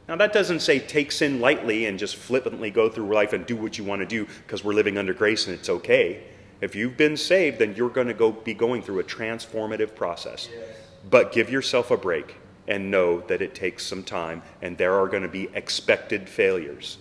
Now, 0.09 0.17
that 0.17 0.33
doesn't 0.33 0.61
say 0.61 0.79
take 0.79 1.11
sin 1.11 1.41
lightly 1.41 1.87
and 1.87 1.99
just 1.99 2.17
flippantly 2.17 2.71
go 2.71 2.89
through 2.89 3.13
life 3.13 3.33
and 3.33 3.45
do 3.45 3.57
what 3.57 3.77
you 3.77 3.85
want 3.85 4.01
to 4.01 4.07
do 4.07 4.27
because 4.47 4.63
we're 4.63 4.73
living 4.73 4.99
under 4.99 5.13
grace 5.13 5.47
and 5.47 5.59
it's 5.59 5.69
okay. 5.69 6.23
If 6.61 6.75
you've 6.75 6.97
been 6.97 7.17
saved, 7.17 7.59
then 7.59 7.75
you're 7.75 7.91
going 7.91 8.07
to 8.07 8.15
go, 8.15 8.31
be 8.33 8.55
going 8.55 8.83
through 8.83 9.01
a 9.01 9.05
transformative 9.05 9.95
process. 9.95 10.49
Yes. 10.51 10.69
But 11.11 11.33
give 11.33 11.51
yourself 11.51 11.91
a 11.91 11.97
break 11.97 12.37
and 12.69 12.91
know 12.91 13.21
that 13.23 13.43
it 13.43 13.55
takes 13.55 13.85
some 13.85 14.03
time 14.03 14.43
and 14.63 14.79
there 14.79 14.95
are 14.95 15.09
going 15.09 15.23
to 15.23 15.29
be 15.29 15.49
expected 15.55 16.29
failures. 16.29 16.99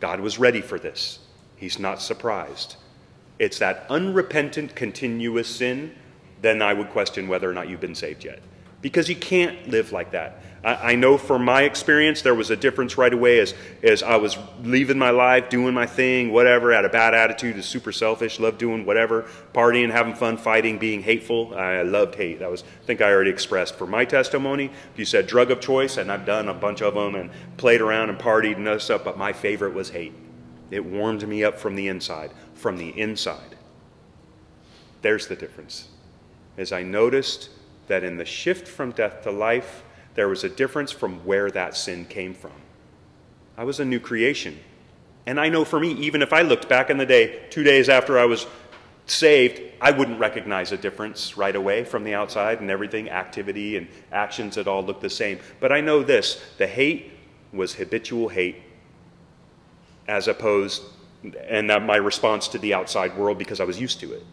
God 0.00 0.20
was 0.20 0.38
ready 0.38 0.60
for 0.60 0.78
this, 0.78 1.20
He's 1.56 1.78
not 1.78 2.00
surprised. 2.00 2.76
It's 3.38 3.58
that 3.58 3.86
unrepentant, 3.88 4.74
continuous 4.74 5.48
sin, 5.48 5.94
then 6.40 6.60
I 6.62 6.72
would 6.72 6.90
question 6.90 7.28
whether 7.28 7.48
or 7.48 7.52
not 7.52 7.68
you've 7.68 7.80
been 7.80 7.94
saved 7.94 8.24
yet. 8.24 8.40
Because 8.80 9.08
you 9.08 9.16
can't 9.16 9.68
live 9.68 9.92
like 9.92 10.12
that. 10.12 10.42
I, 10.64 10.92
I 10.92 10.94
know 10.96 11.18
from 11.18 11.44
my 11.44 11.62
experience 11.62 12.22
there 12.22 12.34
was 12.34 12.50
a 12.50 12.56
difference 12.56 12.98
right 12.98 13.12
away 13.12 13.40
as, 13.40 13.54
as 13.82 14.02
I 14.02 14.16
was 14.16 14.36
leaving 14.62 14.98
my 14.98 15.10
life, 15.10 15.48
doing 15.48 15.74
my 15.74 15.86
thing, 15.86 16.32
whatever, 16.32 16.72
had 16.72 16.84
a 16.84 16.88
bad 16.88 17.14
attitude, 17.14 17.56
is 17.56 17.66
super 17.66 17.92
selfish, 17.92 18.40
loved 18.40 18.58
doing 18.58 18.84
whatever, 18.84 19.26
partying, 19.52 19.90
having 19.90 20.14
fun, 20.14 20.36
fighting, 20.36 20.78
being 20.78 21.02
hateful. 21.02 21.54
I 21.54 21.82
loved 21.82 22.14
hate. 22.14 22.40
That 22.40 22.50
was, 22.50 22.62
I 22.62 22.86
think 22.86 23.00
I 23.00 23.10
already 23.10 23.30
expressed. 23.30 23.76
For 23.76 23.86
my 23.86 24.04
testimony, 24.04 24.70
you 24.96 25.04
said 25.04 25.26
drug 25.26 25.50
of 25.50 25.60
choice, 25.60 25.96
and 25.96 26.10
I've 26.10 26.26
done 26.26 26.48
a 26.48 26.54
bunch 26.54 26.82
of 26.82 26.94
them 26.94 27.14
and 27.14 27.30
played 27.56 27.80
around 27.80 28.10
and 28.10 28.18
partied 28.18 28.56
and 28.56 28.66
other 28.66 28.80
stuff, 28.80 29.04
but 29.04 29.16
my 29.18 29.32
favorite 29.32 29.74
was 29.74 29.90
hate. 29.90 30.14
It 30.70 30.84
warmed 30.84 31.26
me 31.26 31.44
up 31.44 31.58
from 31.58 31.76
the 31.76 31.88
inside. 31.88 32.32
From 32.54 32.76
the 32.76 32.90
inside. 32.90 33.56
There's 35.02 35.28
the 35.28 35.36
difference. 35.36 35.88
As 36.56 36.72
I 36.72 36.82
noticed 36.82 37.50
that 37.86 38.04
in 38.04 38.16
the 38.16 38.24
shift 38.24 38.66
from 38.66 38.90
death 38.90 39.22
to 39.22 39.30
life, 39.30 39.84
there 40.18 40.28
was 40.28 40.42
a 40.42 40.48
difference 40.48 40.90
from 40.90 41.24
where 41.24 41.48
that 41.48 41.76
sin 41.76 42.04
came 42.04 42.34
from. 42.34 42.50
I 43.56 43.62
was 43.62 43.78
a 43.78 43.84
new 43.84 44.00
creation. 44.00 44.58
And 45.26 45.38
I 45.38 45.48
know 45.48 45.64
for 45.64 45.78
me, 45.78 45.92
even 45.92 46.22
if 46.22 46.32
I 46.32 46.42
looked 46.42 46.68
back 46.68 46.90
in 46.90 46.98
the 46.98 47.06
day, 47.06 47.44
two 47.50 47.62
days 47.62 47.88
after 47.88 48.18
I 48.18 48.24
was 48.24 48.44
saved, 49.06 49.62
I 49.80 49.92
wouldn't 49.92 50.18
recognize 50.18 50.72
a 50.72 50.76
difference 50.76 51.36
right 51.36 51.54
away 51.54 51.84
from 51.84 52.02
the 52.02 52.14
outside 52.14 52.60
and 52.60 52.68
everything, 52.68 53.08
activity 53.08 53.76
and 53.76 53.86
actions 54.10 54.56
that 54.56 54.66
all 54.66 54.82
look 54.82 55.00
the 55.00 55.08
same. 55.08 55.38
But 55.60 55.70
I 55.70 55.80
know 55.80 56.02
this 56.02 56.42
the 56.58 56.66
hate 56.66 57.12
was 57.52 57.74
habitual 57.74 58.28
hate 58.28 58.56
as 60.08 60.26
opposed 60.26 60.82
and 61.48 61.70
that 61.70 61.84
my 61.84 61.94
response 61.94 62.48
to 62.48 62.58
the 62.58 62.74
outside 62.74 63.16
world 63.16 63.38
because 63.38 63.60
I 63.60 63.64
was 63.64 63.80
used 63.80 64.00
to 64.00 64.14
it. 64.14 64.26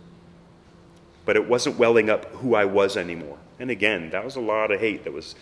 But 1.26 1.36
it 1.36 1.48
wasn't 1.48 1.78
welling 1.78 2.10
up 2.10 2.26
who 2.32 2.56
I 2.56 2.66
was 2.66 2.98
anymore. 2.98 3.38
And 3.60 3.70
again, 3.70 4.10
that 4.10 4.26
was 4.26 4.36
a 4.36 4.42
lot 4.42 4.72
of 4.72 4.80
hate 4.80 5.04
that 5.04 5.14
was 5.14 5.36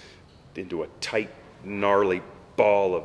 into 0.57 0.83
a 0.83 0.87
tight, 1.01 1.29
gnarly 1.63 2.21
ball 2.55 2.95
of 2.95 3.03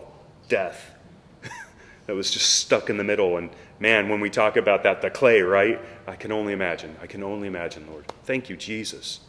death 0.48 0.94
that 2.06 2.14
was 2.14 2.30
just 2.30 2.54
stuck 2.54 2.90
in 2.90 2.96
the 2.96 3.04
middle. 3.04 3.36
And 3.36 3.50
man, 3.78 4.08
when 4.08 4.20
we 4.20 4.30
talk 4.30 4.56
about 4.56 4.82
that, 4.82 5.02
the 5.02 5.10
clay, 5.10 5.40
right? 5.40 5.80
I 6.06 6.16
can 6.16 6.32
only 6.32 6.52
imagine. 6.52 6.96
I 7.02 7.06
can 7.06 7.22
only 7.22 7.48
imagine, 7.48 7.86
Lord. 7.90 8.06
Thank 8.24 8.48
you, 8.48 8.56
Jesus. 8.56 9.20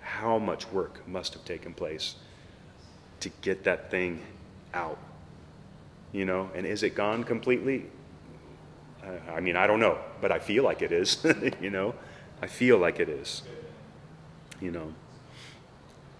How 0.00 0.38
much 0.38 0.70
work 0.70 1.06
must 1.08 1.34
have 1.34 1.44
taken 1.44 1.74
place 1.74 2.16
to 3.20 3.30
get 3.40 3.64
that 3.64 3.90
thing 3.90 4.22
out? 4.72 4.98
You 6.12 6.24
know, 6.24 6.50
and 6.54 6.66
is 6.66 6.82
it 6.82 6.94
gone 6.94 7.24
completely? 7.24 7.86
Uh, 9.02 9.32
I 9.32 9.40
mean, 9.40 9.56
I 9.56 9.66
don't 9.66 9.80
know, 9.80 9.98
but 10.20 10.30
I 10.30 10.38
feel 10.38 10.62
like 10.62 10.82
it 10.82 10.92
is. 10.92 11.24
you 11.60 11.70
know, 11.70 11.94
I 12.40 12.46
feel 12.46 12.78
like 12.78 13.00
it 13.00 13.08
is. 13.08 13.42
You 14.60 14.70
know. 14.70 14.94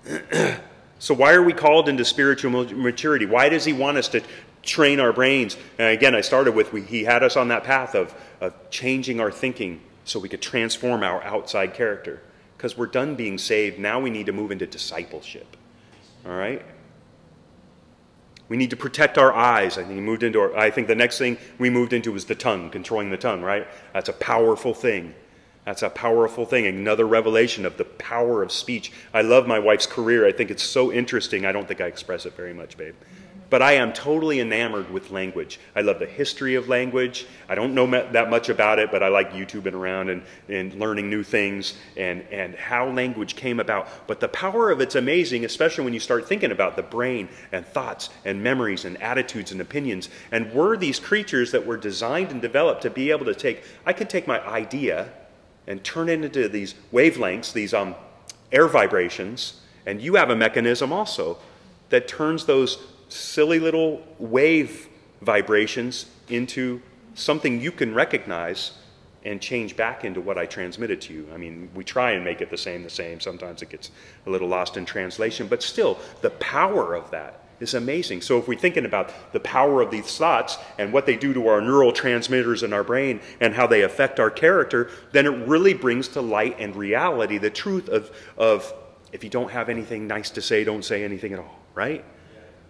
so, 1.04 1.12
why 1.12 1.34
are 1.34 1.42
we 1.42 1.52
called 1.52 1.90
into 1.90 2.02
spiritual 2.02 2.50
maturity? 2.50 3.26
Why 3.26 3.50
does 3.50 3.66
He 3.66 3.74
want 3.74 3.98
us 3.98 4.08
to 4.08 4.22
train 4.62 5.00
our 5.00 5.12
brains? 5.12 5.54
And 5.76 5.88
again, 5.88 6.14
I 6.14 6.22
started 6.22 6.54
with 6.54 6.72
we, 6.72 6.80
He 6.80 7.04
had 7.04 7.22
us 7.22 7.36
on 7.36 7.48
that 7.48 7.62
path 7.62 7.94
of, 7.94 8.14
of 8.40 8.54
changing 8.70 9.20
our 9.20 9.30
thinking 9.30 9.82
so 10.06 10.18
we 10.18 10.30
could 10.30 10.40
transform 10.40 11.02
our 11.02 11.22
outside 11.22 11.74
character. 11.74 12.22
Because 12.56 12.78
we're 12.78 12.86
done 12.86 13.16
being 13.16 13.36
saved, 13.36 13.78
now 13.78 14.00
we 14.00 14.08
need 14.08 14.24
to 14.24 14.32
move 14.32 14.50
into 14.50 14.66
discipleship. 14.66 15.58
All 16.24 16.32
right? 16.32 16.64
We 18.48 18.56
need 18.56 18.70
to 18.70 18.76
protect 18.76 19.18
our 19.18 19.30
eyes. 19.30 19.76
I 19.76 19.82
think 19.82 19.96
we 19.96 20.00
moved 20.00 20.22
into 20.22 20.40
our, 20.40 20.56
I 20.56 20.70
think 20.70 20.88
the 20.88 20.94
next 20.94 21.18
thing 21.18 21.36
we 21.58 21.68
moved 21.68 21.92
into 21.92 22.12
was 22.12 22.24
the 22.24 22.34
tongue, 22.34 22.70
controlling 22.70 23.10
the 23.10 23.18
tongue, 23.18 23.42
right? 23.42 23.68
That's 23.92 24.08
a 24.08 24.14
powerful 24.14 24.72
thing. 24.72 25.14
That's 25.64 25.82
a 25.82 25.88
powerful 25.88 26.44
thing. 26.44 26.66
Another 26.66 27.06
revelation 27.06 27.64
of 27.64 27.78
the 27.78 27.84
power 27.84 28.42
of 28.42 28.52
speech. 28.52 28.92
I 29.14 29.22
love 29.22 29.46
my 29.46 29.58
wife's 29.58 29.86
career. 29.86 30.26
I 30.26 30.32
think 30.32 30.50
it's 30.50 30.62
so 30.62 30.92
interesting. 30.92 31.46
I 31.46 31.52
don't 31.52 31.66
think 31.66 31.80
I 31.80 31.86
express 31.86 32.26
it 32.26 32.34
very 32.36 32.52
much, 32.52 32.76
babe. 32.76 32.94
But 33.50 33.62
I 33.62 33.74
am 33.74 33.92
totally 33.92 34.40
enamored 34.40 34.90
with 34.90 35.10
language. 35.10 35.60
I 35.76 35.82
love 35.82 36.00
the 36.00 36.06
history 36.06 36.54
of 36.54 36.68
language. 36.68 37.26
I 37.48 37.54
don't 37.54 37.74
know 37.74 37.86
that 37.86 38.28
much 38.28 38.48
about 38.48 38.78
it, 38.78 38.90
but 38.90 39.02
I 39.02 39.08
like 39.08 39.32
YouTubing 39.32 39.74
around 39.74 40.10
and, 40.10 40.22
and 40.48 40.74
learning 40.74 41.08
new 41.08 41.22
things 41.22 41.74
and, 41.96 42.22
and 42.32 42.54
how 42.56 42.88
language 42.88 43.36
came 43.36 43.60
about. 43.60 43.88
But 44.06 44.20
the 44.20 44.28
power 44.28 44.70
of 44.70 44.80
it's 44.80 44.96
amazing, 44.96 45.44
especially 45.44 45.84
when 45.84 45.94
you 45.94 46.00
start 46.00 46.26
thinking 46.26 46.50
about 46.50 46.74
the 46.76 46.82
brain 46.82 47.28
and 47.52 47.64
thoughts 47.64 48.10
and 48.24 48.42
memories 48.42 48.84
and 48.84 49.00
attitudes 49.00 49.52
and 49.52 49.60
opinions. 49.60 50.08
And 50.32 50.52
we're 50.52 50.76
these 50.76 50.98
creatures 50.98 51.52
that 51.52 51.64
were 51.64 51.76
designed 51.76 52.32
and 52.32 52.42
developed 52.42 52.82
to 52.82 52.90
be 52.90 53.10
able 53.12 53.26
to 53.26 53.34
take, 53.34 53.62
I 53.86 53.92
could 53.92 54.10
take 54.10 54.26
my 54.26 54.44
idea 54.46 55.10
and 55.66 55.82
turn 55.82 56.08
it 56.08 56.24
into 56.24 56.48
these 56.48 56.74
wavelengths, 56.92 57.52
these 57.52 57.72
um, 57.72 57.94
air 58.52 58.68
vibrations, 58.68 59.60
and 59.86 60.00
you 60.00 60.14
have 60.14 60.30
a 60.30 60.36
mechanism 60.36 60.92
also 60.92 61.38
that 61.90 62.08
turns 62.08 62.46
those 62.46 62.78
silly 63.08 63.58
little 63.58 64.02
wave 64.18 64.88
vibrations 65.20 66.06
into 66.28 66.80
something 67.14 67.60
you 67.60 67.70
can 67.70 67.94
recognize 67.94 68.72
and 69.24 69.40
change 69.40 69.76
back 69.76 70.04
into 70.04 70.20
what 70.20 70.36
I 70.36 70.44
transmitted 70.44 71.00
to 71.02 71.14
you. 71.14 71.28
I 71.32 71.38
mean, 71.38 71.70
we 71.74 71.82
try 71.82 72.12
and 72.12 72.24
make 72.24 72.40
it 72.42 72.50
the 72.50 72.58
same, 72.58 72.82
the 72.82 72.90
same. 72.90 73.20
Sometimes 73.20 73.62
it 73.62 73.70
gets 73.70 73.90
a 74.26 74.30
little 74.30 74.48
lost 74.48 74.76
in 74.76 74.84
translation, 74.84 75.46
but 75.46 75.62
still, 75.62 75.98
the 76.20 76.30
power 76.30 76.94
of 76.94 77.10
that 77.10 77.43
is 77.60 77.74
amazing. 77.74 78.20
So, 78.20 78.38
if 78.38 78.48
we're 78.48 78.58
thinking 78.58 78.84
about 78.84 79.12
the 79.32 79.40
power 79.40 79.80
of 79.80 79.90
these 79.90 80.16
thoughts 80.16 80.58
and 80.78 80.92
what 80.92 81.06
they 81.06 81.16
do 81.16 81.32
to 81.34 81.48
our 81.48 81.60
neural 81.60 81.92
transmitters 81.92 82.62
in 82.62 82.72
our 82.72 82.84
brain 82.84 83.20
and 83.40 83.54
how 83.54 83.66
they 83.66 83.82
affect 83.82 84.20
our 84.20 84.30
character, 84.30 84.90
then 85.12 85.26
it 85.26 85.46
really 85.46 85.74
brings 85.74 86.08
to 86.08 86.20
light 86.20 86.56
and 86.58 86.74
reality 86.76 87.38
the 87.38 87.50
truth 87.50 87.88
of, 87.88 88.10
of 88.36 88.72
if 89.12 89.22
you 89.22 89.30
don't 89.30 89.50
have 89.50 89.68
anything 89.68 90.06
nice 90.06 90.30
to 90.30 90.42
say, 90.42 90.64
don't 90.64 90.84
say 90.84 91.04
anything 91.04 91.32
at 91.32 91.38
all, 91.38 91.60
right? 91.74 92.04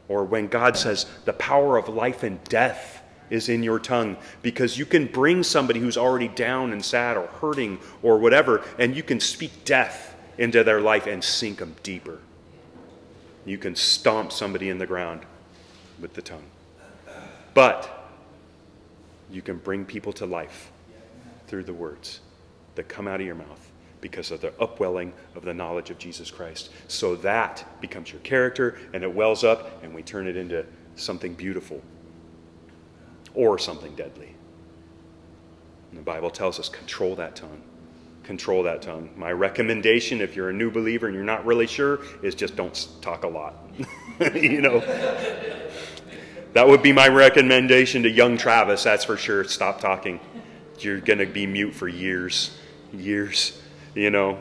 Or 0.08 0.24
when 0.24 0.48
God 0.48 0.76
says, 0.76 1.06
the 1.24 1.32
power 1.32 1.78
of 1.78 1.88
life 1.88 2.22
and 2.22 2.42
death 2.44 3.02
is 3.30 3.48
in 3.48 3.62
your 3.62 3.78
tongue, 3.78 4.18
because 4.42 4.76
you 4.78 4.84
can 4.84 5.06
bring 5.06 5.42
somebody 5.42 5.80
who's 5.80 5.96
already 5.96 6.28
down 6.28 6.72
and 6.72 6.84
sad 6.84 7.16
or 7.16 7.26
hurting 7.26 7.78
or 8.02 8.18
whatever, 8.18 8.62
and 8.78 8.94
you 8.94 9.02
can 9.02 9.18
speak 9.18 9.64
death 9.64 10.14
into 10.36 10.62
their 10.62 10.80
life 10.80 11.06
and 11.06 11.24
sink 11.24 11.58
them 11.58 11.74
deeper. 11.82 12.18
You 13.44 13.58
can 13.58 13.76
stomp 13.76 14.32
somebody 14.32 14.70
in 14.70 14.78
the 14.78 14.86
ground 14.86 15.22
with 16.00 16.14
the 16.14 16.22
tongue. 16.22 16.44
But 17.52 18.10
you 19.30 19.42
can 19.42 19.58
bring 19.58 19.84
people 19.84 20.12
to 20.14 20.26
life 20.26 20.70
through 21.46 21.64
the 21.64 21.74
words 21.74 22.20
that 22.74 22.88
come 22.88 23.06
out 23.06 23.20
of 23.20 23.26
your 23.26 23.34
mouth 23.34 23.70
because 24.00 24.30
of 24.30 24.40
the 24.40 24.52
upwelling 24.60 25.12
of 25.34 25.44
the 25.44 25.54
knowledge 25.54 25.90
of 25.90 25.98
Jesus 25.98 26.30
Christ. 26.30 26.70
So 26.88 27.16
that 27.16 27.80
becomes 27.80 28.12
your 28.12 28.20
character 28.20 28.78
and 28.92 29.02
it 29.02 29.14
wells 29.14 29.44
up 29.44 29.82
and 29.82 29.94
we 29.94 30.02
turn 30.02 30.26
it 30.26 30.36
into 30.36 30.66
something 30.96 31.34
beautiful 31.34 31.80
or 33.34 33.58
something 33.58 33.94
deadly. 33.94 34.34
And 35.90 35.98
the 35.98 36.02
Bible 36.02 36.30
tells 36.30 36.58
us 36.58 36.68
control 36.68 37.14
that 37.16 37.36
tongue. 37.36 37.62
Control 38.24 38.62
that 38.64 38.82
tongue. 38.82 39.10
My 39.16 39.30
recommendation, 39.32 40.20
if 40.20 40.34
you're 40.34 40.50
a 40.50 40.52
new 40.52 40.70
believer 40.70 41.06
and 41.06 41.14
you're 41.14 41.24
not 41.24 41.44
really 41.46 41.66
sure, 41.66 42.00
is 42.22 42.34
just 42.34 42.56
don't 42.56 42.88
talk 43.00 43.24
a 43.24 43.28
lot. 43.28 43.54
you 44.34 44.60
know, 44.60 44.80
that 46.54 46.66
would 46.66 46.82
be 46.82 46.92
my 46.92 47.08
recommendation 47.08 48.02
to 48.02 48.10
young 48.10 48.36
Travis, 48.36 48.82
that's 48.82 49.04
for 49.04 49.16
sure. 49.16 49.44
Stop 49.44 49.80
talking. 49.80 50.20
You're 50.78 51.00
going 51.00 51.20
to 51.20 51.26
be 51.26 51.46
mute 51.46 51.74
for 51.74 51.86
years. 51.86 52.58
Years 52.92 53.60
you 53.94 54.10
know. 54.10 54.38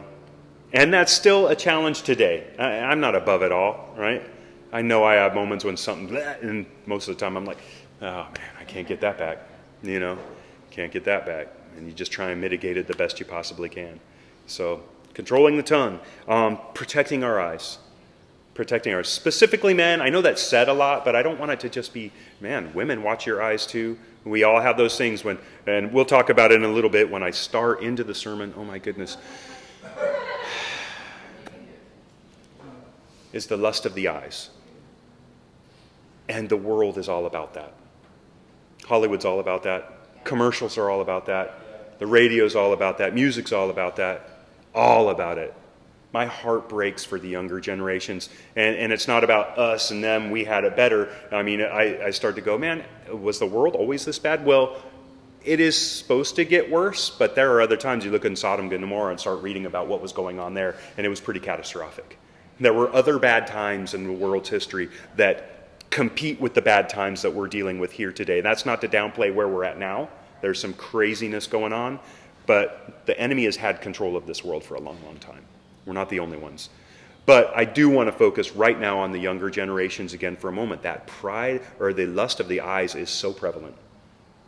And 0.74 0.94
that's 0.94 1.14
still 1.14 1.48
a 1.48 1.56
challenge 1.56 2.02
today. 2.02 2.48
I, 2.58 2.92
am 2.92 3.00
not 3.00 3.16
above 3.16 3.44
it 3.44 3.52
all, 3.52 3.94
right? 3.96 4.24
I 4.72 4.82
know 4.82 5.04
I 5.04 5.14
have 5.16 5.36
moments 5.36 5.64
when 5.64 5.78
something, 5.78 6.18
and 6.42 6.66
most 6.88 7.08
of 7.08 7.16
the 7.16 7.24
time 7.24 7.38
I'm 7.38 7.46
like, 7.46 7.60
oh 8.02 8.06
man, 8.06 8.52
I 8.60 8.64
can't 8.64 8.88
get 8.88 9.00
that 9.02 9.20
back, 9.20 9.38
you 9.84 10.00
know, 10.00 10.18
can't 10.72 10.92
get 10.92 11.04
that 11.04 11.28
back. 11.28 11.50
And 11.78 11.88
you 11.88 11.94
just 11.94 12.12
try 12.12 12.32
and 12.32 12.42
mitigate 12.42 12.78
it 12.78 12.88
the 12.88 12.96
best 12.96 13.20
you 13.20 13.26
possibly 13.26 13.70
can. 13.70 14.00
So, 14.48 14.84
controlling 15.14 15.58
the 15.58 15.64
tongue, 15.64 16.00
um, 16.28 16.60
protecting 16.74 17.24
our 17.24 17.40
eyes. 17.40 17.78
Protecting 18.54 18.94
our 18.94 19.04
specifically 19.04 19.74
men. 19.74 20.02
I 20.02 20.10
know 20.10 20.22
that's 20.22 20.42
said 20.42 20.70
a 20.70 20.74
lot, 20.74 21.04
but 21.04 21.16
I 21.16 21.24
don't 21.24 21.40
want 21.40 21.52
it 21.52 21.60
to 21.62 21.70
just 21.70 21.92
be, 21.94 22.12
man, 22.40 22.72
women 22.74 23.02
watch 23.02 23.26
your 23.26 23.42
eyes 23.42 23.66
too. 23.66 23.98
We 24.26 24.44
all 24.44 24.62
have 24.62 24.78
those 24.78 24.98
things 24.98 25.24
when, 25.24 25.40
and 25.66 25.92
we'll 25.92 26.06
talk 26.06 26.30
about 26.30 26.52
it 26.52 26.56
in 26.56 26.64
a 26.64 26.72
little 26.72 26.90
bit 26.90 27.10
when 27.10 27.24
I 27.24 27.32
start 27.32 27.82
into 27.82 28.04
the 28.04 28.14
sermon. 28.14 28.54
Oh 28.56 28.64
my 28.64 28.78
goodness. 28.78 29.18
Is 33.34 33.48
the 33.48 33.58
lust 33.58 33.88
of 33.88 33.96
the 33.96 34.08
eyes. 34.08 34.52
And 36.30 36.48
the 36.48 36.58
world 36.58 36.98
is 36.98 37.10
all 37.10 37.26
about 37.26 37.54
that. 37.56 37.74
Hollywood's 38.86 39.26
all 39.26 39.40
about 39.40 39.64
that. 39.64 40.03
Commercials 40.24 40.78
are 40.78 40.90
all 40.90 41.02
about 41.02 41.26
that. 41.28 42.00
The 42.00 42.08
radio's 42.08 42.56
all 42.56 42.74
about 42.74 42.98
that. 42.98 43.14
Music's 43.14 43.52
all 43.52 43.70
about 43.70 43.98
that. 43.98 44.30
All 44.74 45.10
about 45.10 45.38
it 45.38 45.54
my 46.14 46.28
heart 46.28 46.70
breaks 46.70 47.04
for 47.04 47.20
the 47.20 47.28
younger 47.28 47.60
generations. 47.60 48.30
And, 48.56 48.76
and 48.78 48.94
it's 48.94 49.08
not 49.08 49.24
about 49.24 49.58
us 49.58 49.90
and 49.90 50.04
them, 50.04 50.30
we 50.30 50.44
had 50.44 50.64
it 50.64 50.76
better. 50.76 51.10
I 51.32 51.42
mean, 51.42 51.62
I, 51.62 52.06
I 52.06 52.12
start 52.12 52.36
to 52.36 52.42
go, 52.42 52.58
man, 52.58 52.86
was 53.12 53.40
the 53.40 53.48
world 53.48 53.76
always 53.76 54.06
this 54.06 54.20
bad? 54.20 54.46
Well, 54.46 54.78
it 55.44 55.60
is 55.60 55.76
supposed 55.76 56.36
to 56.38 56.46
get 56.46 56.72
worse, 56.72 57.10
but 57.10 57.36
there 57.36 57.52
are 57.54 57.62
other 57.62 57.76
times 57.76 58.06
you 58.06 58.12
look 58.12 58.24
in 58.26 58.36
Sodom 58.36 58.72
and 58.72 58.80
Gomorrah 58.80 59.12
and 59.12 59.20
start 59.20 59.42
reading 59.42 59.66
about 59.66 59.88
what 59.88 60.02
was 60.02 60.14
going 60.14 60.40
on 60.40 60.54
there, 60.54 60.78
and 60.96 61.06
it 61.06 61.10
was 61.10 61.20
pretty 61.20 61.42
catastrophic. 61.42 62.18
There 62.60 62.74
were 62.74 62.94
other 62.94 63.20
bad 63.20 63.48
times 63.48 63.94
in 63.94 64.06
the 64.06 64.14
world's 64.14 64.48
history 64.48 64.90
that 65.18 65.63
compete 65.94 66.42
with 66.42 66.56
the 66.56 66.62
bad 66.62 66.90
times 66.90 67.22
that 67.22 67.32
we're 67.32 67.48
dealing 67.48 67.78
with 67.78 67.92
here 67.92 68.12
today. 68.12 68.42
That's 68.42 68.66
not 68.66 68.82
to 68.82 68.88
downplay 68.88 69.32
where 69.32 69.48
we're 69.48 69.64
at 69.64 69.78
now. 69.78 70.10
There's 70.42 70.60
some 70.60 70.74
craziness 70.74 71.46
going 71.46 71.72
on, 71.72 72.00
but 72.48 73.06
the 73.06 73.18
enemy 73.20 73.46
has 73.46 73.56
had 73.56 73.80
control 73.80 74.18
of 74.18 74.26
this 74.26 74.44
world 74.44 74.64
for 74.64 74.74
a 74.74 74.80
long, 74.80 74.98
long 75.06 75.18
time. 75.18 75.46
We're 75.86 75.94
not 75.94 76.10
the 76.10 76.20
only 76.20 76.38
ones. 76.38 76.70
But 77.28 77.54
I 77.56 77.66
do 77.66 77.90
want 77.90 78.08
to 78.08 78.12
focus 78.12 78.54
right 78.54 78.78
now 78.78 78.98
on 78.98 79.12
the 79.12 79.20
younger 79.20 79.52
generations 79.52 80.14
again 80.14 80.36
for 80.36 80.50
a 80.50 80.52
moment. 80.52 80.82
That 80.82 81.06
pride 81.06 81.62
or 81.80 81.94
the 81.94 82.08
lust 82.08 82.40
of 82.40 82.48
the 82.48 82.62
eyes 82.62 82.96
is 82.96 83.12
so 83.12 83.32
prevalent. 83.32 83.76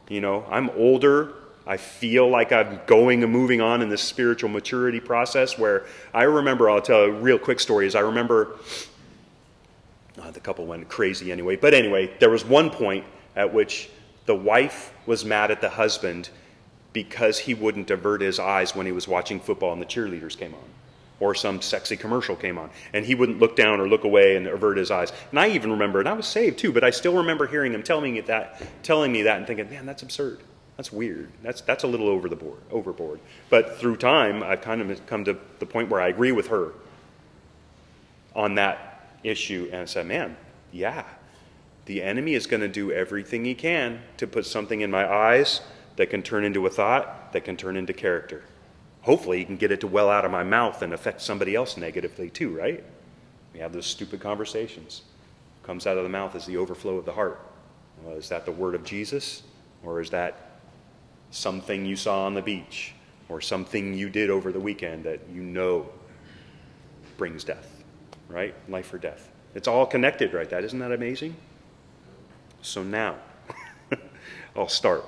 You 0.10 0.22
know, 0.22 0.46
I'm 0.50 0.72
older. 0.72 1.34
I 1.68 1.78
feel 1.78 2.28
like 2.28 2.52
I'm 2.52 2.80
going 2.88 3.22
and 3.22 3.32
moving 3.32 3.62
on 3.62 3.84
in 3.84 3.90
this 3.90 4.02
spiritual 4.02 4.50
maturity 4.50 5.00
process 5.00 5.60
where 5.60 5.86
I 6.12 6.24
remember, 6.24 6.72
I'll 6.72 6.82
tell 6.82 7.02
a 7.02 7.12
real 7.12 7.38
quick 7.38 7.60
story, 7.60 7.86
is 7.86 7.94
I 7.94 8.02
remember, 8.02 8.58
Uh, 10.26 10.32
the 10.32 10.40
couple 10.40 10.66
went 10.66 10.90
crazy 10.90 11.32
anyway, 11.32 11.56
but 11.56 11.76
anyway, 11.76 12.12
there 12.20 12.32
was 12.32 12.44
one 12.44 12.72
point 12.72 13.06
at 13.36 13.54
which 13.54 13.90
the 14.26 14.34
wife 14.34 14.92
was 15.06 15.24
mad 15.24 15.52
at 15.52 15.62
the 15.62 15.70
husband 15.70 16.30
because 16.94 17.38
he 17.38 17.54
wouldn't 17.54 17.92
avert 17.92 18.22
his 18.22 18.40
eyes 18.40 18.76
when 18.76 18.88
he 18.88 18.92
was 18.92 19.08
watching 19.08 19.40
football 19.40 19.72
and 19.72 19.80
the 19.80 19.86
cheerleaders 19.86 20.36
came 20.36 20.56
on 20.56 20.64
or 21.20 21.36
some 21.36 21.62
sexy 21.62 21.96
commercial 21.96 22.36
came 22.36 22.58
on 22.58 22.72
and 22.94 23.06
he 23.06 23.14
wouldn't 23.14 23.38
look 23.40 23.56
down 23.56 23.80
or 23.80 23.88
look 23.88 24.04
away 24.04 24.36
and 24.36 24.48
avert 24.48 24.78
his 24.78 24.92
eyes 24.92 25.12
and 25.30 25.40
i 25.40 25.48
even 25.48 25.72
remember 25.72 26.00
and 26.00 26.10
i 26.10 26.14
was 26.14 26.26
saved 26.26 26.58
too 26.58 26.72
but 26.72 26.84
i 26.84 26.90
still 26.90 27.16
remember 27.16 27.48
hearing 27.48 27.74
him 27.74 27.84
telling 27.84 28.14
me 28.14 28.22
that 28.22 28.62
telling 28.84 29.12
me 29.12 29.22
that 29.22 29.38
and 29.38 29.48
thinking 29.48 29.70
man 29.70 29.86
that's 29.86 30.04
absurd 30.04 30.40
That's 30.78 30.92
weird. 30.92 31.30
That's, 31.42 31.62
that's 31.62 31.84
a 31.84 31.88
little 31.88 32.10
over 32.10 32.28
the 32.28 32.36
board, 32.36 32.60
overboard. 32.70 33.20
But 33.50 33.78
through 33.80 33.96
time, 33.96 34.44
I've 34.44 34.60
kind 34.60 34.82
of 34.82 35.06
come 35.06 35.24
to 35.24 35.38
the 35.60 35.66
point 35.66 35.90
where 35.90 36.02
I 36.02 36.10
agree 36.10 36.34
with 36.34 36.48
her 36.48 36.74
on 38.36 38.56
that 38.56 38.95
issue 39.26 39.70
and 39.72 39.90
said, 39.90 40.06
man, 40.06 40.38
yeah, 40.72 41.06
the 41.86 42.02
enemy 42.02 42.34
is 42.34 42.48
going 42.48 42.62
to 42.62 42.68
do 42.68 42.92
everything 42.92 43.46
he 43.46 43.54
can 43.54 44.02
to 44.18 44.28
put 44.28 44.46
something 44.46 44.82
in 44.82 44.90
my 44.92 45.12
eyes 45.12 45.62
that 45.96 46.10
can 46.10 46.24
turn 46.24 46.44
into 46.44 46.66
a 46.66 46.70
thought, 46.70 47.32
that 47.34 47.46
can 47.46 47.58
turn 47.58 47.78
into 47.78 47.94
character. 47.94 48.44
Hopefully, 49.02 49.38
he 49.38 49.46
can 49.46 49.58
get 49.58 49.72
it 49.72 49.82
to 49.82 49.88
well 49.88 50.10
out 50.10 50.26
of 50.26 50.32
my 50.32 50.44
mouth 50.44 50.82
and 50.82 50.94
affect 50.94 51.22
somebody 51.22 51.56
else 51.56 51.78
negatively 51.78 52.30
too, 52.30 52.56
right? 52.56 52.84
We 53.54 53.60
have 53.60 53.72
those 53.72 53.86
stupid 53.86 54.20
conversations. 54.20 55.04
Comes 55.64 55.88
out 55.88 55.98
of 55.98 56.04
the 56.04 56.10
mouth 56.10 56.36
is 56.36 56.46
the 56.46 56.58
overflow 56.58 56.98
of 56.98 57.06
the 57.06 57.14
heart. 57.14 57.40
Well, 58.04 58.16
is 58.16 58.30
that 58.30 58.46
the 58.46 58.52
word 58.52 58.76
of 58.76 58.84
Jesus? 58.84 59.44
Or 59.84 60.02
is 60.02 60.10
that 60.10 60.60
something 61.32 61.86
you 61.86 61.96
saw 61.96 62.26
on 62.26 62.34
the 62.34 62.42
beach? 62.42 62.94
Or 63.30 63.42
something 63.42 63.94
you 63.94 64.10
did 64.10 64.30
over 64.30 64.52
the 64.52 64.60
weekend 64.60 65.04
that 65.06 65.22
you 65.32 65.42
know 65.42 65.90
brings 67.18 67.44
death, 67.44 67.75
right? 68.28 68.56
Life 68.70 68.94
or 68.94 68.98
death. 68.98 69.32
It's 69.54 69.68
all 69.68 69.86
connected, 69.86 70.34
right? 70.34 70.50
That 70.50 70.64
isn't 70.64 70.80
that 70.80 70.92
amazing? 70.92 71.36
So 72.62 72.84
now, 72.84 73.16
I'll 74.56 74.68
start. 74.68 75.06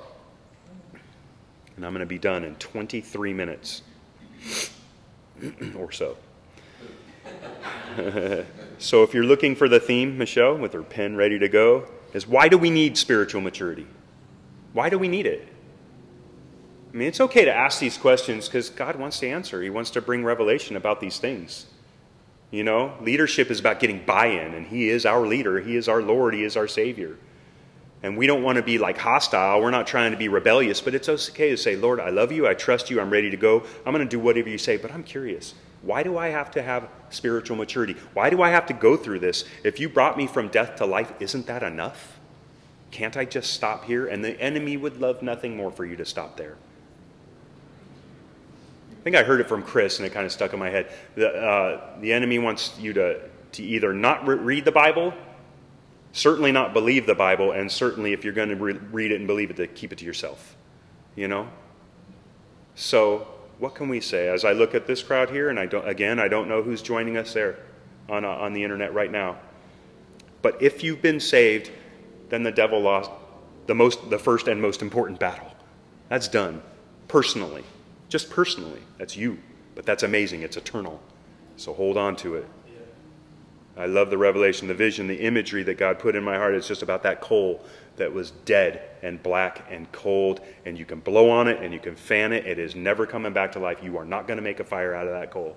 And 1.76 1.84
I'm 1.84 1.92
going 1.92 2.00
to 2.00 2.06
be 2.06 2.18
done 2.18 2.44
in 2.44 2.54
23 2.56 3.32
minutes 3.34 3.82
or 5.76 5.92
so. 5.92 6.16
so 8.78 9.02
if 9.02 9.14
you're 9.14 9.24
looking 9.24 9.54
for 9.54 9.68
the 9.68 9.80
theme, 9.80 10.18
Michelle, 10.18 10.56
with 10.56 10.72
her 10.72 10.82
pen 10.82 11.16
ready 11.16 11.38
to 11.38 11.48
go, 11.48 11.86
is 12.12 12.26
why 12.26 12.48
do 12.48 12.56
we 12.56 12.70
need 12.70 12.96
spiritual 12.96 13.40
maturity? 13.40 13.86
Why 14.72 14.88
do 14.88 14.98
we 14.98 15.08
need 15.08 15.26
it? 15.26 15.46
I 16.92 16.96
mean, 16.96 17.08
it's 17.08 17.20
okay 17.20 17.44
to 17.44 17.54
ask 17.54 17.80
these 17.80 17.98
questions 17.98 18.48
because 18.48 18.70
God 18.70 18.96
wants 18.96 19.18
to 19.20 19.28
answer. 19.28 19.62
He 19.62 19.70
wants 19.70 19.90
to 19.90 20.00
bring 20.00 20.24
revelation 20.24 20.76
about 20.76 21.00
these 21.00 21.18
things. 21.18 21.66
You 22.50 22.64
know, 22.64 22.94
leadership 23.00 23.50
is 23.50 23.60
about 23.60 23.78
getting 23.78 24.04
buy 24.04 24.26
in, 24.26 24.54
and 24.54 24.66
He 24.66 24.88
is 24.88 25.04
our 25.04 25.26
leader, 25.26 25.60
He 25.60 25.76
is 25.76 25.88
our 25.88 26.02
Lord, 26.02 26.34
He 26.34 26.44
is 26.44 26.56
our 26.56 26.68
Savior. 26.68 27.16
And 28.02 28.16
we 28.16 28.26
don't 28.26 28.42
want 28.42 28.56
to 28.56 28.62
be 28.62 28.78
like 28.78 28.96
hostile. 28.96 29.60
We're 29.60 29.72
not 29.72 29.86
trying 29.86 30.12
to 30.12 30.16
be 30.16 30.28
rebellious, 30.28 30.80
but 30.80 30.94
it's 30.94 31.08
okay 31.08 31.50
to 31.50 31.56
say, 31.56 31.74
Lord, 31.74 31.98
I 31.98 32.10
love 32.10 32.30
you. 32.30 32.46
I 32.46 32.54
trust 32.54 32.90
you. 32.90 33.00
I'm 33.00 33.10
ready 33.10 33.28
to 33.28 33.36
go. 33.36 33.64
I'm 33.84 33.92
going 33.92 34.06
to 34.06 34.08
do 34.08 34.20
whatever 34.20 34.48
you 34.48 34.58
say, 34.58 34.76
but 34.76 34.92
I'm 34.92 35.02
curious. 35.02 35.54
Why 35.82 36.04
do 36.04 36.16
I 36.16 36.28
have 36.28 36.50
to 36.52 36.62
have 36.62 36.88
spiritual 37.10 37.56
maturity? 37.56 37.96
Why 38.14 38.30
do 38.30 38.40
I 38.40 38.50
have 38.50 38.66
to 38.66 38.72
go 38.72 38.96
through 38.96 39.18
this? 39.18 39.44
If 39.64 39.80
you 39.80 39.88
brought 39.88 40.16
me 40.16 40.28
from 40.28 40.48
death 40.48 40.76
to 40.76 40.86
life, 40.86 41.12
isn't 41.18 41.46
that 41.46 41.62
enough? 41.64 42.18
Can't 42.92 43.16
I 43.16 43.24
just 43.24 43.52
stop 43.52 43.84
here? 43.84 44.06
And 44.06 44.24
the 44.24 44.40
enemy 44.40 44.76
would 44.76 45.00
love 45.00 45.20
nothing 45.20 45.56
more 45.56 45.70
for 45.70 45.84
you 45.84 45.96
to 45.96 46.04
stop 46.04 46.36
there. 46.36 46.56
I 48.98 49.02
think 49.02 49.16
I 49.16 49.22
heard 49.22 49.40
it 49.40 49.48
from 49.48 49.62
Chris, 49.62 49.98
and 49.98 50.06
it 50.06 50.12
kind 50.12 50.26
of 50.26 50.32
stuck 50.32 50.52
in 50.52 50.58
my 50.58 50.70
head. 50.70 50.92
The, 51.14 51.28
uh, 51.28 52.00
the 52.00 52.12
enemy 52.12 52.38
wants 52.38 52.78
you 52.78 52.92
to, 52.94 53.20
to 53.52 53.62
either 53.62 53.92
not 53.92 54.26
re- 54.26 54.36
read 54.36 54.64
the 54.64 54.72
Bible 54.72 55.14
certainly 56.12 56.52
not 56.52 56.72
believe 56.72 57.06
the 57.06 57.14
Bible, 57.14 57.52
and 57.52 57.70
certainly 57.70 58.12
if 58.12 58.24
you're 58.24 58.32
going 58.32 58.48
to 58.48 58.56
re- 58.56 58.78
read 58.92 59.12
it 59.12 59.16
and 59.16 59.26
believe 59.26 59.50
it, 59.50 59.56
to 59.56 59.66
keep 59.66 59.92
it 59.92 59.98
to 59.98 60.04
yourself. 60.04 60.56
You 61.14 61.28
know? 61.28 61.48
So, 62.74 63.26
what 63.58 63.74
can 63.74 63.88
we 63.88 64.00
say? 64.00 64.28
As 64.28 64.44
I 64.44 64.52
look 64.52 64.74
at 64.74 64.86
this 64.86 65.02
crowd 65.02 65.30
here, 65.30 65.48
and 65.48 65.58
I 65.58 65.66
don't, 65.66 65.86
again, 65.88 66.18
I 66.18 66.28
don't 66.28 66.48
know 66.48 66.62
who's 66.62 66.82
joining 66.82 67.16
us 67.16 67.32
there 67.32 67.58
on, 68.08 68.24
uh, 68.24 68.28
on 68.28 68.52
the 68.52 68.62
internet 68.62 68.94
right 68.94 69.10
now. 69.10 69.38
But 70.42 70.62
if 70.62 70.84
you've 70.84 71.02
been 71.02 71.20
saved, 71.20 71.70
then 72.28 72.42
the 72.42 72.52
devil 72.52 72.80
lost 72.80 73.10
the, 73.66 73.74
most, 73.74 74.10
the 74.10 74.18
first 74.18 74.48
and 74.48 74.62
most 74.62 74.82
important 74.82 75.18
battle. 75.18 75.50
That's 76.08 76.28
done. 76.28 76.62
Personally. 77.08 77.64
Just 78.08 78.30
personally. 78.30 78.80
That's 78.98 79.16
you. 79.16 79.38
But 79.74 79.86
that's 79.86 80.02
amazing. 80.02 80.42
It's 80.42 80.56
eternal. 80.56 81.00
So 81.56 81.72
hold 81.72 81.96
on 81.96 82.16
to 82.16 82.36
it. 82.36 82.46
I 83.76 83.86
love 83.86 84.10
the 84.10 84.18
revelation, 84.18 84.66
the 84.66 84.74
vision, 84.74 85.06
the 85.06 85.20
imagery 85.20 85.62
that 85.62 85.78
God 85.78 86.00
put 86.00 86.16
in 86.16 86.24
my 86.24 86.36
heart. 86.36 86.54
It's 86.54 86.66
just 86.66 86.82
about 86.82 87.04
that 87.04 87.20
coal 87.20 87.64
that 87.96 88.12
was 88.12 88.32
dead 88.32 88.82
and 89.02 89.22
black 89.22 89.64
and 89.70 89.90
cold, 89.92 90.40
and 90.66 90.76
you 90.76 90.84
can 90.84 90.98
blow 90.98 91.30
on 91.30 91.46
it 91.46 91.62
and 91.62 91.72
you 91.72 91.78
can 91.78 91.94
fan 91.94 92.32
it. 92.32 92.44
It 92.44 92.58
is 92.58 92.74
never 92.74 93.06
coming 93.06 93.32
back 93.32 93.52
to 93.52 93.60
life. 93.60 93.78
You 93.80 93.96
are 93.96 94.04
not 94.04 94.26
going 94.26 94.36
to 94.36 94.42
make 94.42 94.58
a 94.58 94.64
fire 94.64 94.94
out 94.94 95.06
of 95.06 95.12
that 95.12 95.30
coal. 95.30 95.56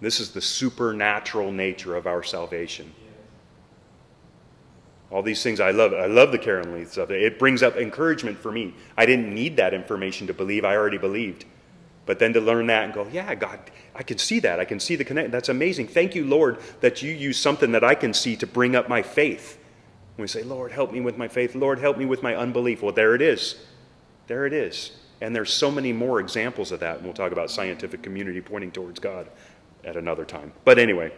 This 0.00 0.18
is 0.18 0.30
the 0.30 0.40
supernatural 0.40 1.52
nature 1.52 1.94
of 1.94 2.06
our 2.06 2.22
salvation. 2.22 2.90
All 5.10 5.22
these 5.22 5.42
things 5.42 5.60
I 5.60 5.70
love. 5.70 5.92
I 5.92 6.06
love 6.06 6.32
the 6.32 6.38
Karen 6.38 6.72
Leith 6.72 6.92
stuff. 6.92 7.10
It 7.10 7.38
brings 7.38 7.62
up 7.62 7.76
encouragement 7.76 8.38
for 8.38 8.50
me. 8.50 8.74
I 8.96 9.06
didn't 9.06 9.32
need 9.32 9.56
that 9.58 9.74
information 9.74 10.26
to 10.26 10.34
believe. 10.34 10.64
I 10.64 10.76
already 10.76 10.98
believed. 10.98 11.44
But 12.06 12.18
then 12.18 12.32
to 12.34 12.40
learn 12.40 12.66
that 12.66 12.84
and 12.84 12.92
go, 12.92 13.06
yeah, 13.10 13.34
God, 13.34 13.58
I 13.94 14.02
can 14.02 14.18
see 14.18 14.40
that. 14.40 14.60
I 14.60 14.64
can 14.64 14.78
see 14.78 14.96
the 14.96 15.04
connect. 15.04 15.30
That's 15.30 15.48
amazing. 15.48 15.88
Thank 15.88 16.14
you, 16.14 16.26
Lord, 16.26 16.58
that 16.80 17.02
you 17.02 17.12
use 17.12 17.38
something 17.38 17.72
that 17.72 17.84
I 17.84 17.94
can 17.94 18.12
see 18.12 18.36
to 18.36 18.46
bring 18.46 18.76
up 18.76 18.88
my 18.88 19.02
faith. 19.02 19.58
When 20.16 20.24
we 20.24 20.28
say, 20.28 20.42
Lord, 20.42 20.72
help 20.72 20.92
me 20.92 21.00
with 21.00 21.16
my 21.16 21.28
faith. 21.28 21.54
Lord, 21.54 21.78
help 21.78 21.96
me 21.96 22.04
with 22.04 22.22
my 22.22 22.36
unbelief. 22.36 22.82
Well, 22.82 22.92
there 22.92 23.14
it 23.14 23.22
is. 23.22 23.64
There 24.26 24.46
it 24.46 24.52
is. 24.52 24.92
And 25.20 25.34
there's 25.34 25.52
so 25.52 25.70
many 25.70 25.92
more 25.92 26.20
examples 26.20 26.72
of 26.72 26.80
that. 26.80 26.96
And 26.96 27.04
we'll 27.04 27.14
talk 27.14 27.32
about 27.32 27.50
scientific 27.50 28.02
community 28.02 28.40
pointing 28.40 28.70
towards 28.70 29.00
God 29.00 29.28
at 29.82 29.96
another 29.96 30.24
time. 30.24 30.52
But 30.64 30.78
anyway, 30.78 31.12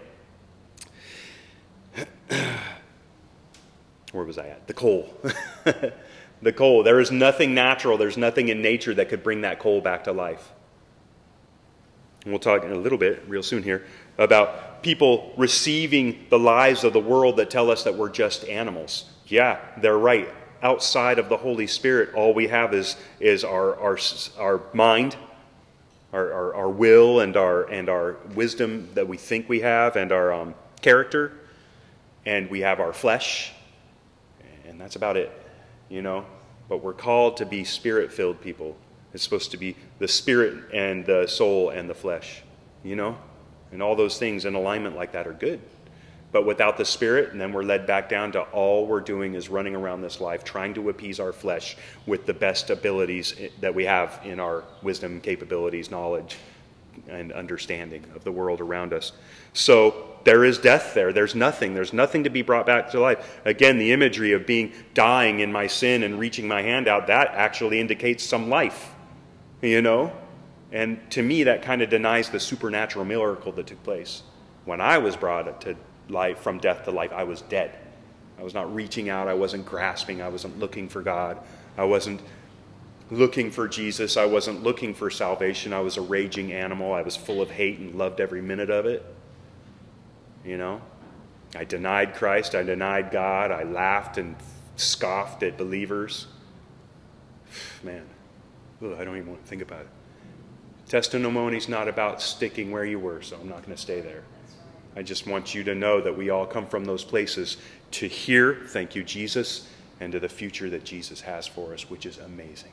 where 4.17 4.25
was 4.25 4.39
I 4.39 4.49
at? 4.49 4.67
The 4.67 4.75
coal. 4.75 5.15
the 6.43 6.53
coal. 6.53 6.83
There 6.83 7.01
is 7.01 7.11
nothing 7.11 7.55
natural, 7.55 7.99
there's 7.99 8.17
nothing 8.17 8.49
in 8.49 8.63
nature 8.63 8.95
that 8.95 9.09
could 9.09 9.23
bring 9.23 9.43
that 9.43 9.59
coal 9.59 9.81
back 9.81 10.05
to 10.05 10.13
life. 10.13 10.53
And 12.25 12.33
we'll 12.33 12.41
talk 12.41 12.65
in 12.65 12.73
a 12.73 12.77
little 12.77 12.99
bit, 12.99 13.23
real 13.29 13.43
soon 13.43 13.63
here, 13.63 13.85
about 14.19 14.83
people 14.83 15.33
receiving 15.37 16.27
the 16.29 16.39
lies 16.39 16.83
of 16.83 16.93
the 16.93 17.01
world 17.01 17.37
that 17.37 17.51
tell 17.51 17.71
us 17.71 17.85
that 17.85 17.95
we're 17.95 18.09
just 18.09 18.45
animals. 18.47 19.05
Yeah, 19.27 19.61
they're 19.81 19.99
right. 19.99 20.29
Outside 20.63 21.19
of 21.19 21.29
the 21.29 21.37
Holy 21.37 21.67
Spirit, 21.67 22.15
all 22.15 22.35
we 22.35 22.49
have 22.49 22.75
is, 22.75 22.97
is 23.21 23.45
our, 23.45 23.79
our, 23.79 23.99
our 24.39 24.63
mind, 24.73 25.15
our, 26.13 26.33
our, 26.33 26.55
our 26.55 26.69
will, 26.69 27.21
and 27.21 27.37
our, 27.37 27.65
and 27.65 27.89
our 27.89 28.17
wisdom 28.35 28.89
that 28.95 29.07
we 29.07 29.17
think 29.17 29.49
we 29.49 29.61
have, 29.61 29.97
and 29.97 30.11
our 30.11 30.33
um, 30.33 30.55
character, 30.81 31.33
and 32.25 32.51
we 32.51 32.61
have 32.61 32.81
our 32.81 32.93
flesh, 32.93 33.53
and 34.77 34.83
that's 34.83 34.97
about 34.97 35.17
it, 35.17 35.33
you 35.89 36.03
know? 36.03 36.27
But 36.69 36.83
we're 36.83 36.93
called 36.93 37.39
to 37.39 37.47
be 37.47 37.65
spirit 37.65 38.13
filled 38.13 38.43
people 38.43 38.77
it's 39.17 39.25
supposed 39.25 39.53
to 39.53 39.57
be 39.57 39.75
the 39.99 40.09
spirit 40.09 40.75
and 40.75 41.07
the 41.07 41.27
soul 41.27 41.71
and 41.71 41.89
the 41.89 41.95
flesh, 41.95 42.43
you 42.85 42.97
know? 42.97 43.17
And 43.73 43.83
all 43.83 43.97
those 43.97 44.19
things 44.19 44.45
in 44.45 44.55
alignment 44.55 44.95
like 44.95 45.13
that 45.13 45.27
are 45.27 45.33
good. 45.33 45.59
But 46.33 46.45
without 46.45 46.77
the 46.77 46.85
spirit, 46.85 47.33
and 47.33 47.41
then 47.41 47.55
we're 47.55 47.63
led 47.63 47.87
back 47.87 48.11
down 48.11 48.33
to 48.33 48.43
all 48.43 48.87
we're 48.87 49.01
doing 49.01 49.33
is 49.33 49.49
running 49.49 49.75
around 49.75 50.03
this 50.03 50.21
life, 50.21 50.45
trying 50.45 50.75
to 50.75 50.91
appease 50.91 51.19
our 51.19 51.33
flesh 51.33 51.79
with 52.05 52.27
the 52.27 52.35
best 52.35 52.69
abilities 52.69 53.35
that 53.63 53.75
we 53.75 53.87
have 53.87 54.21
in 54.23 54.39
our 54.39 54.65
wisdom, 54.83 55.19
capabilities, 55.23 55.91
knowledge, 55.91 56.37
and 57.09 57.33
understanding 57.33 58.05
of 58.15 58.25
the 58.25 58.33
world 58.33 58.61
around 58.61 58.93
us. 58.93 59.13
So 59.53 60.17
there 60.25 60.45
is 60.45 60.59
death 60.59 60.95
there. 60.95 61.13
There's 61.13 61.35
nothing. 61.35 61.75
There's 61.75 61.93
nothing 61.93 62.25
to 62.25 62.31
be 62.31 62.43
brought 62.43 62.67
back 62.67 62.91
to 62.91 63.01
life. 63.01 63.41
Again, 63.45 63.79
the 63.79 63.93
imagery 63.93 64.33
of 64.33 64.47
being 64.47 64.73
dying 64.95 65.41
in 65.41 65.53
my 65.53 65.67
sin 65.67 66.03
and 66.03 66.19
reaching 66.19 66.49
my 66.49 66.63
hand 66.63 66.89
out, 66.89 67.07
that 67.07 67.29
actually 67.29 67.81
indicates 67.81 68.25
some 68.25 68.49
life 68.49 68.93
you 69.63 69.83
know? 69.83 70.13
And 70.73 70.99
to 71.13 71.23
me, 71.23 71.45
that 71.45 71.63
kind 71.63 71.83
of 71.83 71.91
denies 71.91 72.29
the 72.29 72.41
supernatural 72.41 73.05
miracle 73.05 73.53
that 73.53 73.67
took 73.67 73.83
place. 73.83 74.23
When 74.65 74.81
I 74.81 74.99
was 74.99 75.17
brought 75.17 75.61
to 75.63 75.77
life, 76.09 76.39
from 76.41 76.59
death 76.59 76.85
to 76.85 76.91
life, 76.91 77.13
I 77.13 77.25
was 77.25 77.43
dead. 77.43 77.79
I 78.39 78.43
was 78.43 78.53
not 78.53 78.73
reaching 78.75 79.09
out, 79.09 79.29
I 79.29 79.35
wasn't 79.35 79.65
grasping, 79.65 80.21
I 80.21 80.29
wasn't 80.29 80.59
looking 80.59 80.89
for 80.89 81.01
God, 81.01 81.39
I 81.79 81.85
wasn't 81.85 82.21
looking 83.11 83.51
for 83.51 83.69
Jesus, 83.69 84.17
I 84.17 84.25
wasn't 84.25 84.63
looking 84.63 84.95
for 84.95 85.11
salvation. 85.11 85.73
I 85.73 85.81
was 85.81 85.97
a 85.97 86.01
raging 86.01 86.53
animal, 86.53 86.93
I 86.93 87.03
was 87.03 87.17
full 87.17 87.41
of 87.41 87.51
hate 87.51 87.79
and 87.79 87.95
loved 87.95 88.21
every 88.21 88.43
minute 88.43 88.71
of 88.71 88.87
it. 88.87 89.05
You 90.45 90.57
know? 90.57 90.81
I 91.55 91.65
denied 91.65 92.15
Christ, 92.15 92.55
I 92.55 92.63
denied 92.63 93.11
God, 93.11 93.51
I 93.51 93.63
laughed 93.63 94.19
and 94.19 94.37
scoffed 94.77 95.43
at 95.43 95.57
believers. 95.57 96.27
Man, 97.83 98.05
Ugh, 98.83 98.95
I 98.99 99.05
don't 99.05 99.17
even 99.17 99.29
want 99.29 99.43
to 99.43 99.49
think 99.49 99.63
about 99.63 99.83
it. 99.83 99.89
Testimony 100.89 101.57
is 101.57 101.69
not 101.69 101.89
about 101.89 102.21
sticking 102.21 102.71
where 102.71 102.85
you 102.85 102.99
were, 102.99 103.23
so 103.23 103.37
I'm 103.41 103.49
not 103.49 103.63
going 103.63 103.75
to 103.75 103.81
stay 103.81 104.01
there. 104.01 104.23
I 104.95 105.03
just 105.03 105.27
want 105.27 105.55
you 105.55 105.65
to 105.65 105.75
know 105.75 106.01
that 106.01 106.17
we 106.17 106.31
all 106.31 106.47
come 106.47 106.67
from 106.67 106.85
those 106.85 107.05
places 107.05 107.57
to 107.93 108.07
hear, 108.07 108.63
thank 108.69 108.95
you, 108.95 109.03
Jesus, 109.03 109.69
and 110.01 110.13
to 110.13 110.21
the 110.21 110.29
future 110.29 110.71
that 110.71 110.85
Jesus 110.85 111.23
has 111.23 111.47
for 111.47 111.75
us, 111.75 111.91
which 111.91 112.07
is 112.07 112.19
amazing. 112.19 112.73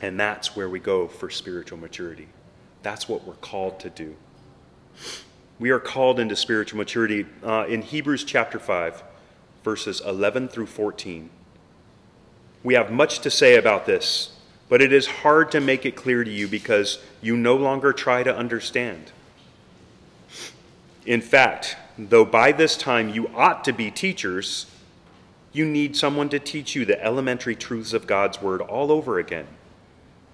And 0.00 0.18
that's 0.18 0.56
where 0.56 0.68
we 0.68 0.78
go 0.78 1.08
for 1.08 1.28
spiritual 1.30 1.78
maturity. 1.78 2.28
That's 2.82 3.08
what 3.08 3.26
we're 3.26 3.34
called 3.34 3.80
to 3.80 3.90
do. 3.90 4.16
We 5.58 5.70
are 5.70 5.80
called 5.80 6.18
into 6.18 6.36
spiritual 6.36 6.78
maturity 6.78 7.26
uh, 7.42 7.66
in 7.68 7.82
Hebrews 7.82 8.24
chapter 8.24 8.58
5, 8.58 9.02
verses 9.62 10.00
11 10.00 10.48
through 10.48 10.66
14. 10.66 11.28
We 12.62 12.74
have 12.74 12.90
much 12.90 13.20
to 13.20 13.30
say 13.30 13.56
about 13.56 13.84
this, 13.84 14.36
but 14.70 14.80
it 14.80 14.92
is 14.92 15.06
hard 15.06 15.50
to 15.52 15.60
make 15.60 15.84
it 15.84 15.96
clear 15.96 16.24
to 16.24 16.30
you 16.30 16.48
because 16.48 16.98
you 17.20 17.36
no 17.36 17.56
longer 17.56 17.92
try 17.92 18.22
to 18.22 18.34
understand. 18.34 19.12
In 21.04 21.20
fact, 21.20 21.76
though 21.98 22.24
by 22.24 22.52
this 22.52 22.76
time 22.76 23.10
you 23.10 23.28
ought 23.34 23.64
to 23.64 23.72
be 23.72 23.90
teachers, 23.90 24.66
you 25.52 25.64
need 25.64 25.96
someone 25.96 26.28
to 26.30 26.38
teach 26.38 26.74
you 26.74 26.84
the 26.84 27.02
elementary 27.04 27.56
truths 27.56 27.92
of 27.92 28.06
God's 28.06 28.40
Word 28.40 28.60
all 28.60 28.92
over 28.92 29.18
again. 29.18 29.46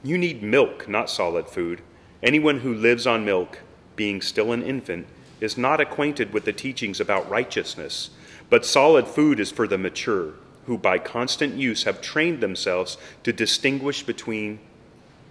You 0.06 0.16
need 0.18 0.40
milk, 0.40 0.88
not 0.88 1.10
solid 1.10 1.48
food. 1.48 1.82
Anyone 2.22 2.60
who 2.60 2.72
lives 2.72 3.08
on 3.08 3.24
milk, 3.24 3.58
being 3.96 4.20
still 4.20 4.52
an 4.52 4.62
infant, 4.62 5.08
is 5.40 5.58
not 5.58 5.80
acquainted 5.80 6.32
with 6.32 6.44
the 6.44 6.52
teachings 6.52 7.00
about 7.00 7.28
righteousness, 7.28 8.10
but 8.48 8.64
solid 8.64 9.08
food 9.08 9.40
is 9.40 9.50
for 9.50 9.66
the 9.66 9.76
mature, 9.76 10.34
who 10.66 10.78
by 10.78 11.00
constant 11.00 11.56
use 11.56 11.82
have 11.82 12.00
trained 12.00 12.40
themselves 12.40 12.98
to 13.24 13.32
distinguish 13.32 14.04
between 14.04 14.60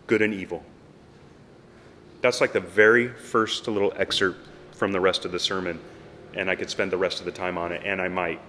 good 0.07 0.21
and 0.21 0.33
evil. 0.33 0.61
That's 2.19 2.41
like 2.41 2.51
the 2.51 2.59
very 2.59 3.07
first 3.07 3.69
little 3.69 3.93
excerpt 3.95 4.45
from 4.73 4.91
the 4.91 4.99
rest 4.99 5.23
of 5.23 5.31
the 5.31 5.39
sermon, 5.39 5.79
and 6.33 6.49
I 6.49 6.55
could 6.55 6.69
spend 6.69 6.91
the 6.91 6.97
rest 6.97 7.19
of 7.19 7.25
the 7.25 7.31
time 7.31 7.57
on 7.57 7.71
it, 7.71 7.81
and 7.85 8.01
I 8.01 8.09
might. 8.09 8.41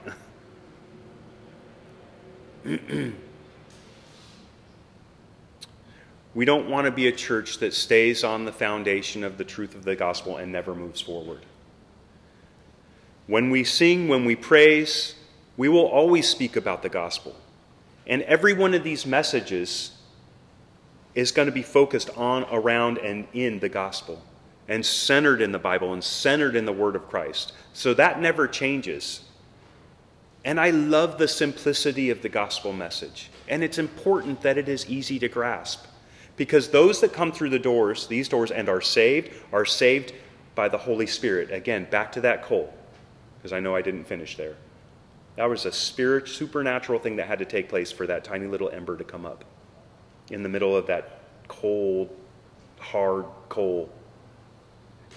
we 6.36 6.44
don't 6.44 6.68
want 6.68 6.84
to 6.84 6.90
be 6.90 7.08
a 7.08 7.12
church 7.12 7.60
that 7.60 7.72
stays 7.72 8.22
on 8.22 8.44
the 8.44 8.52
foundation 8.52 9.24
of 9.24 9.38
the 9.38 9.44
truth 9.44 9.74
of 9.74 9.86
the 9.86 9.96
gospel 9.96 10.36
and 10.36 10.52
never 10.52 10.74
moves 10.74 11.00
forward. 11.00 11.46
When 13.26 13.48
we 13.48 13.64
sing, 13.64 14.06
when 14.06 14.26
we 14.26 14.36
praise, 14.36 15.14
we 15.56 15.70
will 15.70 15.86
always 15.86 16.28
speak 16.28 16.54
about 16.54 16.82
the 16.82 16.90
gospel. 16.90 17.34
And 18.06 18.20
every 18.24 18.52
one 18.52 18.74
of 18.74 18.84
these 18.84 19.06
messages 19.06 19.92
is 21.14 21.32
going 21.32 21.46
to 21.46 21.52
be 21.52 21.62
focused 21.62 22.10
on, 22.18 22.44
around, 22.52 22.98
and 22.98 23.26
in 23.32 23.58
the 23.60 23.70
gospel, 23.70 24.22
and 24.68 24.84
centered 24.84 25.40
in 25.40 25.52
the 25.52 25.58
Bible, 25.58 25.94
and 25.94 26.04
centered 26.04 26.54
in 26.54 26.66
the 26.66 26.72
Word 26.72 26.96
of 26.96 27.08
Christ. 27.08 27.54
So 27.72 27.94
that 27.94 28.20
never 28.20 28.46
changes. 28.46 29.22
And 30.44 30.60
I 30.60 30.68
love 30.68 31.16
the 31.16 31.28
simplicity 31.28 32.10
of 32.10 32.20
the 32.20 32.28
gospel 32.28 32.74
message. 32.74 33.30
And 33.48 33.64
it's 33.64 33.78
important 33.78 34.42
that 34.42 34.58
it 34.58 34.68
is 34.68 34.84
easy 34.90 35.18
to 35.20 35.30
grasp. 35.30 35.86
Because 36.36 36.68
those 36.68 37.00
that 37.00 37.12
come 37.12 37.32
through 37.32 37.50
the 37.50 37.58
doors, 37.58 38.06
these 38.06 38.28
doors, 38.28 38.50
and 38.50 38.68
are 38.68 38.80
saved, 38.80 39.32
are 39.52 39.64
saved 39.64 40.12
by 40.54 40.68
the 40.68 40.78
Holy 40.78 41.06
Spirit. 41.06 41.50
Again, 41.50 41.86
back 41.90 42.12
to 42.12 42.20
that 42.22 42.42
coal, 42.42 42.72
because 43.38 43.52
I 43.52 43.60
know 43.60 43.74
I 43.74 43.82
didn't 43.82 44.04
finish 44.04 44.36
there. 44.36 44.56
That 45.36 45.48
was 45.48 45.66
a 45.66 45.72
spirit, 45.72 46.28
supernatural 46.28 46.98
thing 46.98 47.16
that 47.16 47.26
had 47.26 47.38
to 47.38 47.44
take 47.44 47.68
place 47.68 47.92
for 47.92 48.06
that 48.06 48.24
tiny 48.24 48.46
little 48.46 48.70
ember 48.70 48.96
to 48.96 49.04
come 49.04 49.26
up 49.26 49.44
in 50.30 50.42
the 50.42 50.48
middle 50.48 50.74
of 50.74 50.86
that 50.86 51.20
cold, 51.48 52.10
hard 52.78 53.26
coal. 53.48 53.90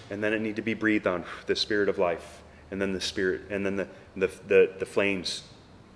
And 0.09 0.23
then 0.23 0.33
it 0.33 0.41
needed 0.41 0.57
to 0.57 0.61
be 0.61 0.73
breathed 0.73 1.07
on, 1.07 1.23
the 1.47 1.55
spirit 1.55 1.89
of 1.89 1.97
life. 1.97 2.43
And 2.71 2.79
then 2.79 2.93
the 2.93 3.01
spirit, 3.01 3.41
and 3.49 3.65
then 3.65 3.77
the, 3.77 3.87
the, 4.15 4.27
the, 4.47 4.71
the 4.77 4.85
flames 4.85 5.41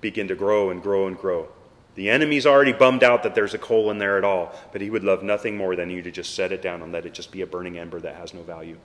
begin 0.02 0.28
to 0.30 0.36
grow 0.36 0.72
and 0.72 0.82
grow 0.82 1.06
and 1.06 1.16
grow. 1.16 1.50
The 1.95 2.10
enemy's 2.10 2.45
already 2.45 2.73
bummed 2.73 3.03
out 3.03 3.23
that 3.23 3.36
there's 3.36 3.53
a 3.53 3.60
coal 3.60 3.91
in 3.91 3.99
there 3.99 4.17
at 4.17 4.23
all, 4.23 4.53
but 4.71 4.82
he 4.82 4.89
would 4.89 5.03
love 5.03 5.21
nothing 5.21 5.56
more 5.56 5.75
than 5.75 5.89
you 5.89 6.01
to 6.01 6.12
just 6.12 6.34
set 6.34 6.51
it 6.51 6.62
down 6.62 6.82
and 6.82 6.91
let 6.91 7.06
it 7.06 7.13
just 7.13 7.32
be 7.32 7.41
a 7.41 7.47
burning 7.47 7.77
ember 7.77 7.99
that 7.99 8.15
has 8.15 8.34
no 8.34 8.41
value. 8.41 8.77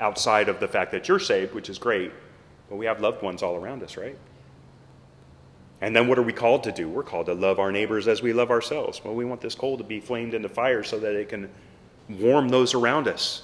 Outside 0.00 0.48
of 0.48 0.58
the 0.58 0.66
fact 0.66 0.90
that 0.92 1.06
you're 1.06 1.20
saved, 1.20 1.54
which 1.54 1.68
is 1.68 1.78
great, 1.78 2.10
but 2.68 2.76
we 2.76 2.86
have 2.86 3.00
loved 3.00 3.22
ones 3.22 3.42
all 3.42 3.54
around 3.54 3.82
us, 3.84 3.96
right? 3.96 4.18
And 5.80 5.94
then 5.94 6.08
what 6.08 6.18
are 6.18 6.22
we 6.22 6.32
called 6.32 6.64
to 6.64 6.72
do? 6.72 6.88
We're 6.88 7.02
called 7.02 7.26
to 7.26 7.34
love 7.34 7.58
our 7.58 7.70
neighbors 7.70 8.08
as 8.08 8.22
we 8.22 8.32
love 8.32 8.50
ourselves. 8.50 9.04
Well, 9.04 9.14
we 9.14 9.24
want 9.24 9.40
this 9.40 9.54
coal 9.54 9.76
to 9.78 9.84
be 9.84 10.00
flamed 10.00 10.34
into 10.34 10.48
fire 10.48 10.82
so 10.82 10.98
that 10.98 11.14
it 11.14 11.28
can 11.28 11.50
warm 12.08 12.48
those 12.48 12.74
around 12.74 13.06
us. 13.06 13.42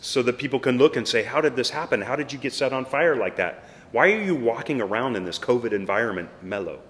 So 0.00 0.22
that 0.22 0.38
people 0.38 0.58
can 0.58 0.78
look 0.78 0.96
and 0.96 1.06
say, 1.06 1.22
How 1.22 1.40
did 1.40 1.56
this 1.56 1.70
happen? 1.70 2.00
How 2.00 2.16
did 2.16 2.32
you 2.32 2.38
get 2.38 2.52
set 2.52 2.72
on 2.72 2.84
fire 2.84 3.16
like 3.16 3.36
that? 3.36 3.64
Why 3.92 4.12
are 4.12 4.22
you 4.22 4.34
walking 4.34 4.80
around 4.80 5.16
in 5.16 5.24
this 5.24 5.38
COVID 5.38 5.72
environment 5.72 6.28
mellow? 6.42 6.80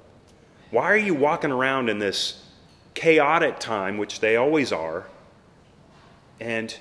Why 0.72 0.84
are 0.90 0.96
you 0.96 1.12
walking 1.12 1.52
around 1.52 1.90
in 1.90 1.98
this 1.98 2.42
chaotic 2.94 3.58
time, 3.58 3.98
which 3.98 4.20
they 4.20 4.36
always 4.36 4.72
are, 4.72 5.06
and 6.40 6.74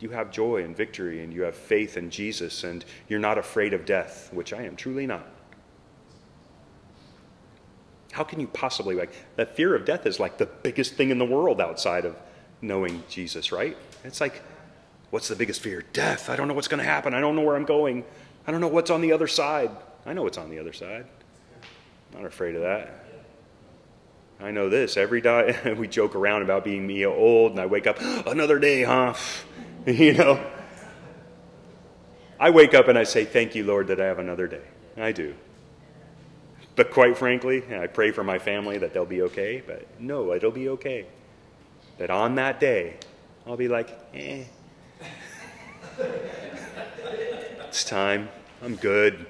you 0.00 0.08
have 0.10 0.30
joy 0.30 0.64
and 0.64 0.74
victory 0.74 1.22
and 1.22 1.30
you 1.30 1.42
have 1.42 1.54
faith 1.54 1.98
in 1.98 2.08
Jesus 2.08 2.64
and 2.64 2.86
you're 3.06 3.20
not 3.20 3.36
afraid 3.36 3.74
of 3.74 3.84
death, 3.84 4.30
which 4.32 4.54
I 4.54 4.62
am 4.62 4.76
truly 4.76 5.06
not? 5.06 5.26
How 8.12 8.24
can 8.24 8.40
you 8.40 8.46
possibly 8.46 8.94
like 8.94 9.12
that 9.36 9.54
fear 9.54 9.74
of 9.74 9.84
death 9.84 10.06
is 10.06 10.18
like 10.18 10.38
the 10.38 10.46
biggest 10.46 10.94
thing 10.94 11.10
in 11.10 11.18
the 11.18 11.26
world 11.26 11.60
outside 11.60 12.06
of 12.06 12.16
knowing 12.62 13.04
Jesus, 13.10 13.52
right? 13.52 13.76
It's 14.04 14.22
like 14.22 14.40
what's 15.10 15.28
the 15.28 15.36
biggest 15.36 15.60
fear? 15.60 15.84
Death. 15.92 16.30
I 16.30 16.36
don't 16.36 16.48
know 16.48 16.54
what's 16.54 16.68
going 16.68 16.82
to 16.82 16.88
happen. 16.88 17.12
I 17.12 17.20
don't 17.20 17.36
know 17.36 17.42
where 17.42 17.56
I'm 17.56 17.66
going. 17.66 18.06
I 18.46 18.52
don't 18.52 18.62
know 18.62 18.68
what's 18.68 18.88
on 18.88 19.02
the 19.02 19.12
other 19.12 19.26
side. 19.26 19.70
I 20.06 20.14
know 20.14 20.22
what's 20.22 20.38
on 20.38 20.48
the 20.48 20.58
other 20.58 20.72
side. 20.72 21.04
I'm 22.14 22.22
not 22.22 22.26
afraid 22.26 22.54
of 22.54 22.62
that. 22.62 23.04
I 24.40 24.50
know 24.52 24.68
this. 24.68 24.96
Every 24.96 25.20
day 25.20 25.74
we 25.78 25.88
joke 25.88 26.14
around 26.14 26.42
about 26.42 26.64
being 26.64 26.86
me 26.86 27.04
old, 27.04 27.52
and 27.52 27.60
I 27.60 27.66
wake 27.66 27.86
up, 27.86 27.98
another 28.26 28.58
day, 28.58 28.84
huh? 28.84 29.14
you 29.86 30.14
know? 30.14 30.44
I 32.40 32.50
wake 32.50 32.72
up 32.74 32.88
and 32.88 32.96
I 32.96 33.02
say, 33.04 33.24
Thank 33.24 33.54
you, 33.54 33.64
Lord, 33.64 33.88
that 33.88 34.00
I 34.00 34.06
have 34.06 34.18
another 34.18 34.46
day. 34.46 34.62
I 34.96 35.12
do. 35.12 35.34
But 36.76 36.92
quite 36.92 37.18
frankly, 37.18 37.64
I 37.74 37.88
pray 37.88 38.12
for 38.12 38.22
my 38.22 38.38
family 38.38 38.78
that 38.78 38.94
they'll 38.94 39.04
be 39.04 39.22
okay, 39.22 39.60
but 39.66 39.84
no, 39.98 40.32
it'll 40.32 40.52
be 40.52 40.68
okay. 40.68 41.06
That 41.98 42.10
on 42.10 42.36
that 42.36 42.60
day, 42.60 42.98
I'll 43.44 43.56
be 43.56 43.66
like, 43.66 43.98
eh. 44.14 44.44
it's 47.66 47.82
time. 47.82 48.28
I'm 48.62 48.76
good. 48.76 49.26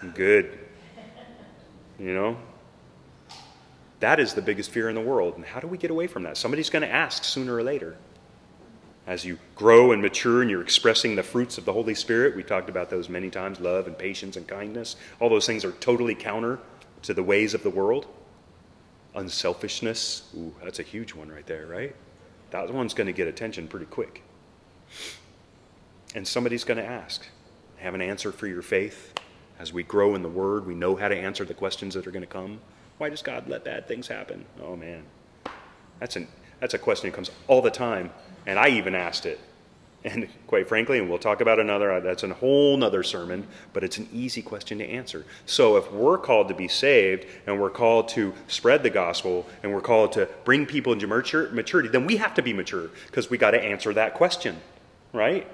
I'm 0.00 0.12
good. 0.12 0.56
You 1.98 2.14
know? 2.14 2.36
That 4.04 4.20
is 4.20 4.34
the 4.34 4.42
biggest 4.42 4.70
fear 4.70 4.90
in 4.90 4.94
the 4.94 5.00
world. 5.00 5.36
And 5.36 5.46
how 5.46 5.60
do 5.60 5.66
we 5.66 5.78
get 5.78 5.90
away 5.90 6.08
from 6.08 6.24
that? 6.24 6.36
Somebody's 6.36 6.68
going 6.68 6.82
to 6.82 6.92
ask 6.92 7.24
sooner 7.24 7.54
or 7.54 7.62
later. 7.62 7.96
As 9.06 9.24
you 9.24 9.38
grow 9.56 9.92
and 9.92 10.02
mature 10.02 10.42
and 10.42 10.50
you're 10.50 10.60
expressing 10.60 11.16
the 11.16 11.22
fruits 11.22 11.56
of 11.56 11.64
the 11.64 11.72
Holy 11.72 11.94
Spirit, 11.94 12.36
we 12.36 12.42
talked 12.42 12.68
about 12.68 12.90
those 12.90 13.08
many 13.08 13.30
times 13.30 13.60
love 13.60 13.86
and 13.86 13.96
patience 13.96 14.36
and 14.36 14.46
kindness. 14.46 14.96
All 15.20 15.30
those 15.30 15.46
things 15.46 15.64
are 15.64 15.72
totally 15.72 16.14
counter 16.14 16.58
to 17.00 17.14
the 17.14 17.22
ways 17.22 17.54
of 17.54 17.62
the 17.62 17.70
world. 17.70 18.06
Unselfishness, 19.14 20.28
ooh, 20.36 20.54
that's 20.62 20.80
a 20.80 20.82
huge 20.82 21.14
one 21.14 21.30
right 21.30 21.46
there, 21.46 21.64
right? 21.64 21.96
That 22.50 22.70
one's 22.74 22.92
going 22.92 23.06
to 23.06 23.14
get 23.14 23.26
attention 23.26 23.68
pretty 23.68 23.86
quick. 23.86 24.22
And 26.14 26.28
somebody's 26.28 26.64
going 26.64 26.76
to 26.76 26.84
ask, 26.84 27.26
have 27.78 27.94
an 27.94 28.02
answer 28.02 28.32
for 28.32 28.48
your 28.48 28.60
faith. 28.60 29.14
As 29.58 29.72
we 29.72 29.82
grow 29.82 30.14
in 30.14 30.20
the 30.20 30.28
Word, 30.28 30.66
we 30.66 30.74
know 30.74 30.94
how 30.94 31.08
to 31.08 31.16
answer 31.16 31.46
the 31.46 31.54
questions 31.54 31.94
that 31.94 32.06
are 32.06 32.10
going 32.10 32.20
to 32.20 32.26
come. 32.26 32.60
Why 32.98 33.08
does 33.08 33.22
God 33.22 33.48
let 33.48 33.64
bad 33.64 33.88
things 33.88 34.08
happen? 34.08 34.44
Oh, 34.62 34.76
man. 34.76 35.02
That's, 36.00 36.16
an, 36.16 36.28
that's 36.60 36.74
a 36.74 36.78
question 36.78 37.10
that 37.10 37.16
comes 37.16 37.30
all 37.48 37.62
the 37.62 37.70
time. 37.70 38.10
And 38.46 38.58
I 38.58 38.68
even 38.68 38.94
asked 38.94 39.26
it. 39.26 39.40
And 40.04 40.28
quite 40.46 40.68
frankly, 40.68 40.98
and 40.98 41.08
we'll 41.08 41.18
talk 41.18 41.40
about 41.40 41.58
another, 41.58 41.90
uh, 41.90 42.00
that's 42.00 42.22
a 42.22 42.34
whole 42.34 42.76
nother 42.76 43.02
sermon, 43.02 43.46
but 43.72 43.82
it's 43.82 43.96
an 43.96 44.06
easy 44.12 44.42
question 44.42 44.76
to 44.78 44.84
answer. 44.84 45.24
So 45.46 45.78
if 45.78 45.90
we're 45.90 46.18
called 46.18 46.48
to 46.48 46.54
be 46.54 46.68
saved 46.68 47.24
and 47.46 47.58
we're 47.58 47.70
called 47.70 48.10
to 48.10 48.34
spread 48.46 48.82
the 48.82 48.90
gospel 48.90 49.46
and 49.62 49.72
we're 49.72 49.80
called 49.80 50.12
to 50.12 50.28
bring 50.44 50.66
people 50.66 50.92
into 50.92 51.06
maturity, 51.06 51.88
then 51.88 52.04
we 52.06 52.18
have 52.18 52.34
to 52.34 52.42
be 52.42 52.52
mature 52.52 52.90
because 53.06 53.30
we 53.30 53.38
got 53.38 53.52
to 53.52 53.64
answer 53.64 53.94
that 53.94 54.12
question, 54.12 54.58
right? 55.14 55.46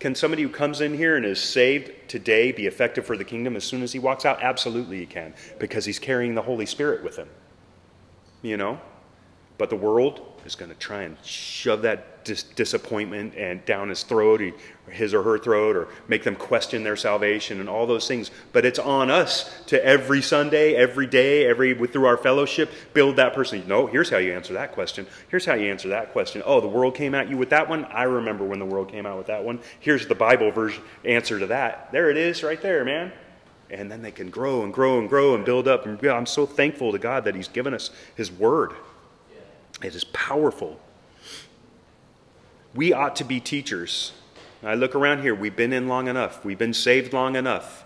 Can 0.00 0.14
somebody 0.14 0.42
who 0.42 0.48
comes 0.48 0.80
in 0.80 0.94
here 0.94 1.16
and 1.16 1.26
is 1.26 1.38
saved 1.40 1.92
today 2.08 2.52
be 2.52 2.66
effective 2.66 3.04
for 3.04 3.18
the 3.18 3.24
kingdom 3.24 3.54
as 3.54 3.64
soon 3.64 3.82
as 3.82 3.92
he 3.92 3.98
walks 3.98 4.24
out? 4.24 4.42
Absolutely, 4.42 4.98
he 4.98 5.06
can 5.06 5.34
because 5.58 5.84
he's 5.84 5.98
carrying 5.98 6.34
the 6.34 6.42
Holy 6.42 6.64
Spirit 6.64 7.04
with 7.04 7.16
him. 7.16 7.28
You 8.40 8.56
know? 8.56 8.80
But 9.58 9.68
the 9.68 9.76
world 9.76 10.40
is 10.46 10.54
going 10.54 10.70
to 10.70 10.76
try 10.76 11.02
and 11.02 11.18
shove 11.22 11.82
that 11.82 12.09
dis- 12.24 12.42
disappointment 12.42 13.34
and 13.36 13.64
down 13.64 13.88
his 13.88 14.02
throat, 14.02 14.40
or 14.40 14.52
his 14.90 15.14
or 15.14 15.22
her 15.22 15.38
throat, 15.38 15.76
or 15.76 15.88
make 16.08 16.22
them 16.24 16.36
question 16.36 16.82
their 16.82 16.96
salvation 16.96 17.60
and 17.60 17.68
all 17.68 17.86
those 17.86 18.06
things. 18.08 18.30
But 18.52 18.64
it's 18.64 18.78
on 18.78 19.10
us 19.10 19.62
to 19.66 19.84
every 19.84 20.22
Sunday, 20.22 20.74
every 20.74 21.06
day, 21.06 21.46
every 21.46 21.74
through 21.86 22.06
our 22.06 22.16
fellowship, 22.16 22.70
build 22.94 23.16
that 23.16 23.34
person. 23.34 23.62
No, 23.66 23.86
here's 23.86 24.10
how 24.10 24.18
you 24.18 24.32
answer 24.32 24.54
that 24.54 24.72
question. 24.72 25.06
Here's 25.28 25.44
how 25.44 25.54
you 25.54 25.70
answer 25.70 25.88
that 25.88 26.12
question. 26.12 26.42
Oh, 26.44 26.60
the 26.60 26.68
world 26.68 26.94
came 26.94 27.14
at 27.14 27.28
you 27.28 27.36
with 27.36 27.50
that 27.50 27.68
one. 27.68 27.84
I 27.86 28.04
remember 28.04 28.44
when 28.44 28.58
the 28.58 28.66
world 28.66 28.90
came 28.90 29.06
out 29.06 29.18
with 29.18 29.26
that 29.28 29.44
one. 29.44 29.60
Here's 29.80 30.06
the 30.06 30.14
Bible 30.14 30.50
version 30.50 30.82
answer 31.04 31.38
to 31.38 31.46
that. 31.48 31.90
There 31.92 32.10
it 32.10 32.16
is, 32.16 32.42
right 32.42 32.60
there, 32.60 32.84
man 32.84 33.12
and 33.72 33.88
then 33.88 34.02
they 34.02 34.10
can 34.10 34.30
grow 34.30 34.64
and 34.64 34.74
grow 34.74 34.98
and 34.98 35.08
grow 35.08 35.36
and 35.36 35.44
build 35.44 35.68
up. 35.68 35.86
And 35.86 36.04
I'm 36.04 36.26
so 36.26 36.44
thankful 36.44 36.90
to 36.90 36.98
God 36.98 37.22
that 37.22 37.36
He's 37.36 37.46
given 37.46 37.72
us 37.72 37.90
His 38.16 38.30
Word. 38.30 38.72
It 39.82 39.94
is 39.94 40.04
powerful. 40.04 40.78
We 42.74 42.92
ought 42.92 43.16
to 43.16 43.24
be 43.24 43.40
teachers. 43.40 44.12
I 44.62 44.74
look 44.74 44.94
around 44.94 45.22
here, 45.22 45.34
we've 45.34 45.56
been 45.56 45.72
in 45.72 45.88
long 45.88 46.06
enough, 46.08 46.44
we've 46.44 46.58
been 46.58 46.74
saved 46.74 47.12
long 47.12 47.34
enough. 47.34 47.84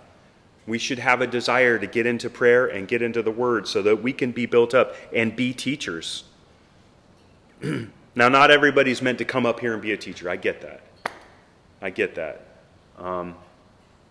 We 0.67 0.79
should 0.79 0.99
have 0.99 1.21
a 1.21 1.27
desire 1.27 1.79
to 1.79 1.87
get 1.87 2.07
into 2.07 2.31
prayer 2.31 2.67
and 2.67 2.89
get 2.89 3.03
into 3.03 3.23
the 3.23 3.31
Word 3.31 3.69
so 3.69 3.83
that 3.83 4.03
we 4.03 4.13
can 4.13 4.33
be 4.33 4.47
built 4.47 4.75
up 4.75 4.95
and 5.13 5.37
be 5.37 5.53
teachers. 5.53 6.25
now, 7.63 8.29
not 8.29 8.51
everybody's 8.51 9.03
meant 9.03 9.19
to 9.19 9.25
come 9.25 9.45
up 9.45 9.61
here 9.61 9.75
and 9.75 9.83
be 9.83 9.93
a 9.93 9.97
teacher. 9.97 10.31
I 10.31 10.37
get 10.37 10.63
that. 10.63 10.81
I 11.83 11.91
get 11.91 12.15
that. 12.15 12.47
Um, 12.99 13.35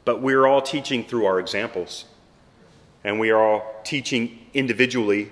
but 0.06 0.22
we're 0.22 0.46
all 0.46 0.62
teaching 0.62 1.04
through 1.04 1.26
our 1.26 1.40
examples. 1.40 2.06
And 3.04 3.20
we 3.20 3.32
are 3.32 3.42
all 3.42 3.82
teaching 3.84 4.40
individually. 4.54 5.32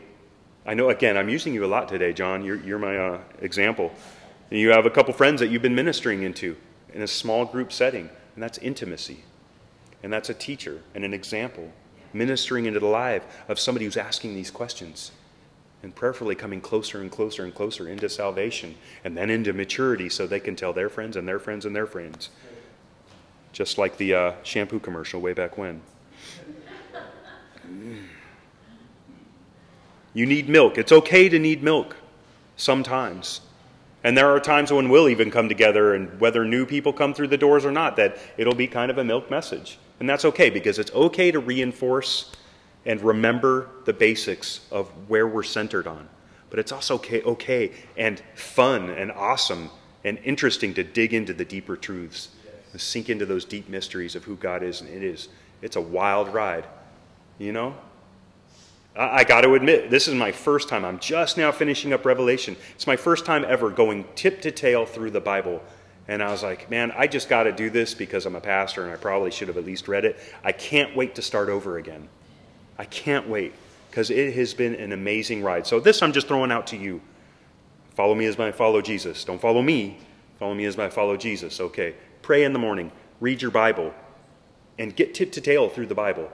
I 0.65 0.73
know, 0.73 0.89
again, 0.89 1.17
I'm 1.17 1.30
using 1.30 1.54
you 1.54 1.63
a 1.65 1.67
lot 1.67 1.88
today, 1.88 2.13
John. 2.13 2.43
You're, 2.43 2.58
you're 2.58 2.80
my 2.80 2.97
uh, 2.97 3.19
example. 3.41 3.91
And 4.51 4.59
you 4.59 4.69
have 4.69 4.85
a 4.85 4.89
couple 4.89 5.13
friends 5.13 5.39
that 5.39 5.47
you've 5.47 5.61
been 5.61 5.75
ministering 5.75 6.23
into 6.23 6.57
in 6.93 7.01
a 7.01 7.07
small 7.07 7.45
group 7.45 7.71
setting, 7.71 8.09
and 8.35 8.43
that's 8.43 8.57
intimacy. 8.57 9.23
And 10.03 10.11
that's 10.11 10.29
a 10.29 10.33
teacher 10.33 10.81
and 10.93 11.05
an 11.05 11.13
example, 11.13 11.71
ministering 12.13 12.65
into 12.65 12.81
the 12.81 12.87
life 12.87 13.23
of 13.47 13.59
somebody 13.59 13.85
who's 13.85 13.95
asking 13.95 14.35
these 14.35 14.51
questions 14.51 15.11
and 15.83 15.95
prayerfully 15.95 16.35
coming 16.35 16.59
closer 16.59 17.01
and 17.01 17.09
closer 17.09 17.45
and 17.45 17.55
closer 17.55 17.87
into 17.87 18.09
salvation 18.09 18.75
and 19.03 19.15
then 19.15 19.29
into 19.29 19.53
maturity 19.53 20.09
so 20.09 20.27
they 20.27 20.39
can 20.39 20.55
tell 20.55 20.73
their 20.73 20.89
friends 20.89 21.15
and 21.15 21.27
their 21.27 21.39
friends 21.39 21.65
and 21.65 21.75
their 21.75 21.87
friends. 21.87 22.29
Just 23.53 23.77
like 23.77 23.97
the 23.97 24.13
uh, 24.13 24.33
shampoo 24.43 24.79
commercial 24.79 25.21
way 25.21 25.33
back 25.33 25.57
when. 25.57 25.81
You 30.13 30.25
need 30.25 30.49
milk. 30.49 30.77
It's 30.77 30.91
okay 30.91 31.29
to 31.29 31.39
need 31.39 31.63
milk 31.63 31.95
sometimes. 32.57 33.41
And 34.03 34.17
there 34.17 34.29
are 34.31 34.39
times 34.39 34.71
when 34.71 34.89
we'll 34.89 35.09
even 35.09 35.29
come 35.29 35.47
together, 35.47 35.93
and 35.93 36.19
whether 36.19 36.43
new 36.43 36.65
people 36.65 36.91
come 36.91 37.13
through 37.13 37.27
the 37.27 37.37
doors 37.37 37.65
or 37.65 37.71
not, 37.71 37.95
that 37.97 38.17
it'll 38.37 38.55
be 38.55 38.67
kind 38.67 38.89
of 38.89 38.97
a 38.97 39.03
milk 39.03 39.29
message. 39.29 39.77
And 39.99 40.09
that's 40.09 40.25
okay 40.25 40.49
because 40.49 40.79
it's 40.79 40.91
okay 40.91 41.29
to 41.31 41.39
reinforce 41.39 42.31
and 42.85 42.99
remember 43.01 43.69
the 43.85 43.93
basics 43.93 44.61
of 44.71 44.87
where 45.07 45.27
we're 45.27 45.43
centered 45.43 45.85
on. 45.85 46.09
But 46.49 46.59
it's 46.59 46.71
also 46.71 46.95
okay, 46.95 47.21
okay 47.21 47.71
and 47.95 48.21
fun 48.33 48.89
and 48.89 49.11
awesome 49.11 49.69
and 50.03 50.17
interesting 50.23 50.73
to 50.73 50.83
dig 50.83 51.13
into 51.13 51.33
the 51.33 51.45
deeper 51.45 51.77
truths, 51.77 52.29
sink 52.75 53.09
into 53.09 53.25
those 53.25 53.45
deep 53.45 53.69
mysteries 53.69 54.15
of 54.15 54.23
who 54.23 54.35
God 54.35 54.63
is. 54.63 54.81
And 54.81 54.89
it 54.89 55.03
is, 55.03 55.29
it's 55.61 55.75
a 55.75 55.81
wild 55.81 56.33
ride, 56.33 56.65
you 57.37 57.51
know? 57.51 57.75
I, 58.95 59.23
got 59.23 59.41
to 59.41 59.54
admit, 59.54 59.89
this 59.89 60.08
is 60.08 60.15
my 60.15 60.32
first 60.32 60.67
time. 60.67 60.84
I'm 60.84 60.99
just 60.99 61.38
now 61.38 61.51
finishing 61.51 61.93
up 61.93 62.06
Revelation. 62.06 62.58
It's 62.75 62.88
my 62.88 62.97
first 62.97 63.25
time 63.25 63.45
ever 63.47 63.69
going 63.69 64.06
tip 64.15 64.41
to 64.41 64.51
tail 64.51 64.86
through 64.86 65.12
the 65.12 65.21
Bible. 65.21 65.63
And 66.08 66.21
I 66.21 66.30
was 66.30 66.43
like, 66.43 66.69
man, 66.69 66.91
I 66.97 67.08
just 67.08 67.30
got 67.30 67.43
to 67.43 67.54
do 67.54 67.69
this 67.69 67.93
because 67.93 68.25
I'm 68.25 68.36
a 68.36 68.41
pastor 68.41 68.84
and 68.84 68.91
I 68.91 68.97
probably 68.97 69.32
should 69.32 69.47
have 69.47 69.58
at 69.58 69.65
least 69.65 69.88
read 69.88 70.04
it. 70.04 70.19
I 70.43 70.51
can't 70.51 70.93
wait 70.95 71.15
to 71.15 71.21
start 71.21 71.47
over 71.47 71.77
again. 71.77 72.10
I 72.77 72.84
can't 72.86 73.30
wait 73.30 73.54
because 73.89 74.10
it 74.10 74.34
has 74.36 74.54
been 74.54 74.75
an 74.75 74.91
amazing 74.91 75.41
ride. 75.41 75.65
So, 75.67 75.80
this 75.80 76.01
I'm 76.01 76.12
just 76.12 76.27
throwing 76.27 76.51
out 76.51 76.67
to 76.67 76.77
you. 76.77 77.01
Follow 77.95 78.15
me 78.15 78.25
as 78.25 78.39
I 78.39 78.51
follow 78.51 78.82
Jesus. 78.82 79.23
Don't 79.23 79.39
follow 79.39 79.62
me. 79.62 79.99
Follow 80.38 80.54
me 80.54 80.65
as 80.65 80.77
I 80.77 80.89
follow 80.89 81.15
Jesus. 81.15 81.62
Okay. 81.62 81.93
Pray 82.21 82.43
in 82.43 82.51
the 82.51 82.60
morning, 82.60 82.91
read 83.19 83.41
your 83.41 83.51
Bible, 83.51 83.93
and 84.80 84.95
get 84.95 85.13
tip 85.13 85.32
to 85.34 85.41
tail 85.41 85.69
through 85.69 85.88
the 85.88 85.95
Bible 85.95 86.32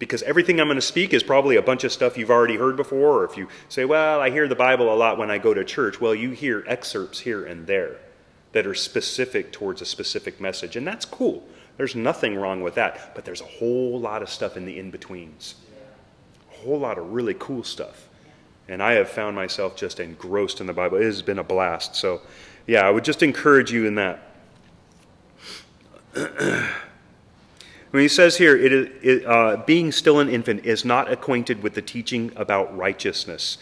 because 0.00 0.22
everything 0.22 0.58
I'm 0.58 0.66
going 0.66 0.76
to 0.76 0.82
speak 0.82 1.12
is 1.12 1.22
probably 1.22 1.56
a 1.56 1.62
bunch 1.62 1.84
of 1.84 1.92
stuff 1.92 2.16
you've 2.16 2.30
already 2.30 2.56
heard 2.56 2.74
before. 2.74 3.20
Or 3.20 3.24
if 3.24 3.36
you 3.36 3.48
say, 3.68 3.84
well, 3.84 4.18
I 4.20 4.30
hear 4.30 4.48
the 4.48 4.56
Bible 4.56 4.92
a 4.92 4.96
lot 4.96 5.18
when 5.18 5.30
I 5.30 5.38
go 5.38 5.54
to 5.54 5.62
church, 5.62 6.00
well, 6.00 6.14
you 6.14 6.30
hear 6.30 6.64
excerpts 6.66 7.20
here 7.20 7.44
and 7.44 7.66
there 7.66 7.98
that 8.52 8.66
are 8.66 8.74
specific 8.74 9.52
towards 9.52 9.82
a 9.82 9.84
specific 9.84 10.40
message. 10.40 10.74
And 10.74 10.86
that's 10.86 11.04
cool. 11.04 11.46
There's 11.76 11.94
nothing 11.94 12.34
wrong 12.34 12.62
with 12.62 12.74
that. 12.76 13.14
But 13.14 13.26
there's 13.26 13.42
a 13.42 13.46
whole 13.46 14.00
lot 14.00 14.22
of 14.22 14.30
stuff 14.30 14.56
in 14.56 14.64
the 14.64 14.78
in 14.78 14.90
betweens, 14.90 15.56
a 16.50 16.64
whole 16.64 16.78
lot 16.78 16.96
of 16.96 17.12
really 17.12 17.36
cool 17.38 17.62
stuff. 17.62 18.08
And 18.68 18.82
I 18.82 18.92
have 18.92 19.10
found 19.10 19.36
myself 19.36 19.76
just 19.76 20.00
engrossed 20.00 20.62
in 20.62 20.66
the 20.66 20.72
Bible. 20.72 20.96
It 20.96 21.04
has 21.04 21.20
been 21.20 21.38
a 21.38 21.44
blast. 21.44 21.94
So, 21.94 22.22
yeah, 22.66 22.86
I 22.86 22.90
would 22.90 23.04
just 23.04 23.22
encourage 23.22 23.70
you 23.70 23.86
in 23.86 23.96
that. 23.96 24.22
When 27.90 28.02
he 28.02 28.08
says 28.08 28.36
here, 28.36 28.56
it, 28.56 29.26
uh, 29.26 29.56
being 29.66 29.90
still 29.90 30.20
an 30.20 30.28
infant 30.28 30.64
is 30.64 30.84
not 30.84 31.10
acquainted 31.10 31.62
with 31.62 31.74
the 31.74 31.82
teaching 31.82 32.32
about 32.36 32.76
righteousness. 32.76 33.58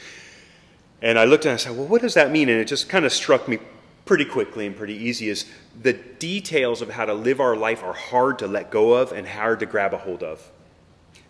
And 1.00 1.18
I 1.18 1.24
looked 1.24 1.46
and 1.46 1.54
I 1.54 1.56
said, 1.56 1.76
well, 1.76 1.86
what 1.86 2.02
does 2.02 2.14
that 2.14 2.30
mean? 2.30 2.48
And 2.48 2.60
it 2.60 2.66
just 2.66 2.88
kind 2.88 3.06
of 3.06 3.12
struck 3.12 3.48
me 3.48 3.58
pretty 4.04 4.24
quickly 4.24 4.66
and 4.66 4.76
pretty 4.76 4.94
easy 4.94 5.28
is 5.28 5.46
the 5.80 5.92
details 5.92 6.82
of 6.82 6.90
how 6.90 7.04
to 7.04 7.14
live 7.14 7.40
our 7.40 7.56
life 7.56 7.82
are 7.82 7.92
hard 7.92 8.38
to 8.40 8.46
let 8.46 8.70
go 8.70 8.94
of 8.94 9.12
and 9.12 9.26
hard 9.26 9.60
to 9.60 9.66
grab 9.66 9.94
a 9.94 9.98
hold 9.98 10.22
of. 10.22 10.50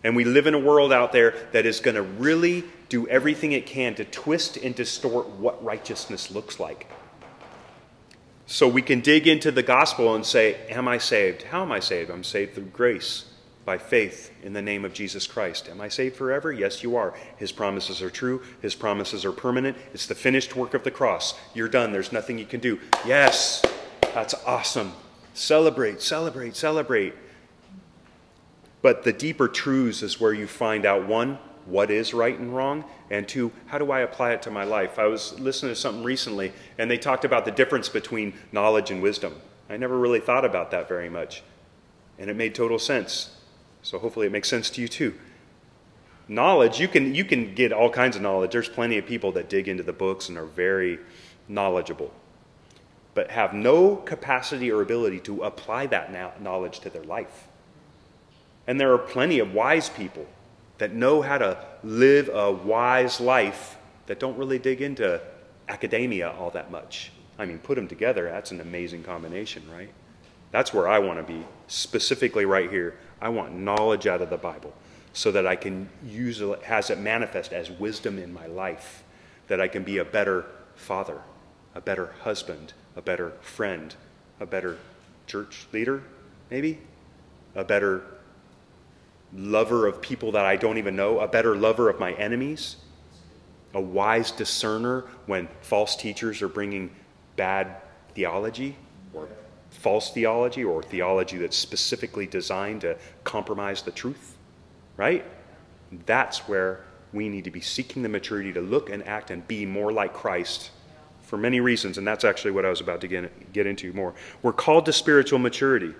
And 0.03 0.15
we 0.15 0.23
live 0.23 0.47
in 0.47 0.53
a 0.53 0.59
world 0.59 0.93
out 0.93 1.11
there 1.11 1.35
that 1.51 1.65
is 1.65 1.79
going 1.79 1.95
to 1.95 2.01
really 2.01 2.63
do 2.87 3.07
everything 3.07 3.51
it 3.51 3.65
can 3.65 3.95
to 3.95 4.05
twist 4.05 4.57
and 4.57 4.73
distort 4.73 5.27
what 5.27 5.63
righteousness 5.63 6.31
looks 6.31 6.59
like. 6.59 6.87
So 8.51 8.67
we 8.67 8.81
can 8.81 9.01
dig 9.01 9.27
into 9.27 9.51
the 9.51 9.61
gospel 9.61 10.15
and 10.15 10.25
say, 10.25 10.57
Am 10.69 10.87
I 10.87 10.97
saved? 10.97 11.43
How 11.43 11.61
am 11.61 11.71
I 11.71 11.79
saved? 11.79 12.09
I'm 12.09 12.23
saved 12.23 12.55
through 12.55 12.65
grace, 12.65 13.25
by 13.63 13.77
faith 13.77 14.31
in 14.41 14.53
the 14.53 14.61
name 14.63 14.83
of 14.85 14.91
Jesus 14.91 15.27
Christ. 15.27 15.69
Am 15.69 15.79
I 15.79 15.87
saved 15.87 16.15
forever? 16.15 16.51
Yes, 16.51 16.81
you 16.81 16.95
are. 16.95 17.13
His 17.37 17.51
promises 17.51 18.01
are 18.01 18.09
true, 18.09 18.41
His 18.59 18.73
promises 18.73 19.23
are 19.23 19.31
permanent. 19.31 19.77
It's 19.93 20.07
the 20.07 20.15
finished 20.15 20.55
work 20.55 20.73
of 20.73 20.83
the 20.83 20.89
cross. 20.89 21.35
You're 21.53 21.69
done. 21.69 21.91
There's 21.91 22.11
nothing 22.11 22.39
you 22.39 22.47
can 22.47 22.59
do. 22.59 22.79
Yes, 23.05 23.61
that's 24.01 24.33
awesome. 24.47 24.93
Celebrate, 25.35 26.01
celebrate, 26.01 26.55
celebrate. 26.55 27.13
But 28.81 29.03
the 29.03 29.13
deeper 29.13 29.47
truths 29.47 30.01
is 30.01 30.19
where 30.19 30.33
you 30.33 30.47
find 30.47 30.87
out 30.87 31.05
one, 31.05 31.37
what 31.67 31.91
is 31.91 32.15
right 32.15 32.39
and 32.39 32.55
wrong, 32.55 32.83
and 33.09 33.27
two, 33.27 33.51
how 33.67 33.77
do 33.77 33.91
I 33.91 34.01
apply 34.01 34.33
it 34.33 34.41
to 34.43 34.51
my 34.51 34.63
life? 34.63 34.99
I 34.99 35.07
was 35.07 35.39
listening 35.39 35.73
to 35.73 35.79
something 35.79 36.03
recently, 36.03 36.53
and 36.77 36.89
they 36.89 36.97
talked 36.97 37.25
about 37.25 37.45
the 37.45 37.51
difference 37.51 37.89
between 37.89 38.33
knowledge 38.51 38.91
and 38.91 39.01
wisdom. 39.01 39.35
I 39.69 39.77
never 39.77 39.97
really 39.97 40.19
thought 40.19 40.45
about 40.45 40.71
that 40.71 40.87
very 40.87 41.09
much, 41.09 41.41
and 42.17 42.29
it 42.29 42.35
made 42.35 42.53
total 42.53 42.79
sense. 42.79 43.35
So 43.81 43.97
hopefully 43.97 44.27
it 44.27 44.31
makes 44.31 44.49
sense 44.49 44.69
to 44.71 44.81
you 44.81 44.87
too. 44.87 45.15
Knowledge, 46.27 46.79
you 46.79 46.87
can, 46.87 47.15
you 47.15 47.25
can 47.25 47.55
get 47.55 47.73
all 47.73 47.89
kinds 47.89 48.15
of 48.15 48.21
knowledge. 48.21 48.51
There's 48.51 48.69
plenty 48.69 48.99
of 48.99 49.05
people 49.07 49.31
that 49.31 49.49
dig 49.49 49.67
into 49.67 49.81
the 49.81 49.93
books 49.93 50.29
and 50.29 50.37
are 50.37 50.45
very 50.45 50.99
knowledgeable, 51.47 52.13
but 53.15 53.31
have 53.31 53.53
no 53.53 53.95
capacity 53.95 54.71
or 54.71 54.81
ability 54.83 55.19
to 55.21 55.41
apply 55.43 55.87
that 55.87 56.41
knowledge 56.41 56.79
to 56.81 56.89
their 56.91 57.03
life. 57.03 57.47
And 58.67 58.79
there 58.79 58.93
are 58.93 58.99
plenty 58.99 59.39
of 59.39 59.51
wise 59.55 59.89
people 59.89 60.27
that 60.77 60.93
know 60.93 61.23
how 61.23 61.39
to 61.39 61.65
live 61.83 62.29
a 62.29 62.51
wise 62.51 63.19
life 63.19 63.77
that 64.07 64.19
don't 64.19 64.37
really 64.37 64.59
dig 64.59 64.81
into 64.81 65.21
academia 65.67 66.31
all 66.31 66.49
that 66.51 66.71
much. 66.71 67.11
I 67.37 67.45
mean, 67.45 67.59
put 67.59 67.75
them 67.75 67.87
together, 67.87 68.25
that's 68.25 68.51
an 68.51 68.59
amazing 68.59 69.03
combination, 69.03 69.63
right? 69.71 69.89
That's 70.51 70.73
where 70.73 70.87
I 70.87 70.99
want 70.99 71.19
to 71.19 71.23
be, 71.23 71.45
specifically 71.67 72.45
right 72.45 72.69
here. 72.69 72.97
I 73.21 73.29
want 73.29 73.55
knowledge 73.55 74.07
out 74.07 74.21
of 74.21 74.29
the 74.29 74.37
Bible 74.37 74.73
so 75.13 75.31
that 75.31 75.45
I 75.45 75.55
can 75.55 75.89
use 76.03 76.41
it, 76.41 76.63
has 76.63 76.89
it 76.89 76.99
manifest 76.99 77.53
as 77.53 77.69
wisdom 77.69 78.19
in 78.19 78.33
my 78.33 78.47
life, 78.47 79.03
that 79.47 79.61
I 79.61 79.67
can 79.67 79.83
be 79.83 79.97
a 79.97 80.05
better 80.05 80.45
father, 80.75 81.21
a 81.75 81.81
better 81.81 82.13
husband, 82.21 82.73
a 82.95 83.01
better 83.01 83.31
friend, 83.41 83.95
a 84.39 84.45
better 84.45 84.77
church 85.27 85.67
leader, 85.71 86.03
maybe, 86.49 86.79
a 87.55 87.63
better 87.63 88.03
lover 89.33 89.87
of 89.87 90.01
people 90.01 90.31
that 90.33 90.45
I 90.45 90.55
don't 90.55 90.77
even 90.77 90.95
know, 90.95 91.19
a 91.19 91.27
better 91.27 91.55
lover 91.55 91.89
of 91.89 91.99
my 91.99 92.13
enemies, 92.13 92.77
a 93.73 93.81
wise 93.81 94.31
discerner 94.31 95.05
when 95.27 95.47
false 95.61 95.95
teachers 95.95 96.41
are 96.41 96.47
bringing 96.47 96.89
bad 97.35 97.75
theology 98.15 98.75
or 99.13 99.27
false 99.69 100.11
theology 100.11 100.63
or 100.63 100.81
theology 100.81 101.37
that's 101.37 101.57
specifically 101.57 102.25
designed 102.25 102.81
to 102.81 102.97
compromise 103.23 103.83
the 103.83 103.91
truth, 103.91 104.35
right? 104.97 105.23
That's 106.05 106.47
where 106.47 106.85
we 107.13 107.29
need 107.29 107.43
to 107.43 107.51
be 107.51 107.61
seeking 107.61 108.03
the 108.03 108.09
maturity 108.09 108.53
to 108.53 108.61
look 108.61 108.89
and 108.89 109.05
act 109.07 109.31
and 109.31 109.47
be 109.47 109.65
more 109.65 109.91
like 109.91 110.13
Christ 110.13 110.71
for 111.21 111.37
many 111.37 111.59
reasons, 111.59 111.99
and 111.99 112.07
that's 112.07 112.23
actually 112.23 112.51
what 112.51 112.65
I 112.65 112.69
was 112.69 112.81
about 112.81 113.01
to 113.01 113.07
get, 113.07 113.53
get 113.53 113.67
into 113.67 113.93
more. 113.93 114.15
We're 114.41 114.53
called 114.53 114.87
to 114.87 114.93
spiritual 114.93 115.37
maturity. 115.37 115.93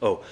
Oh, 0.00 0.22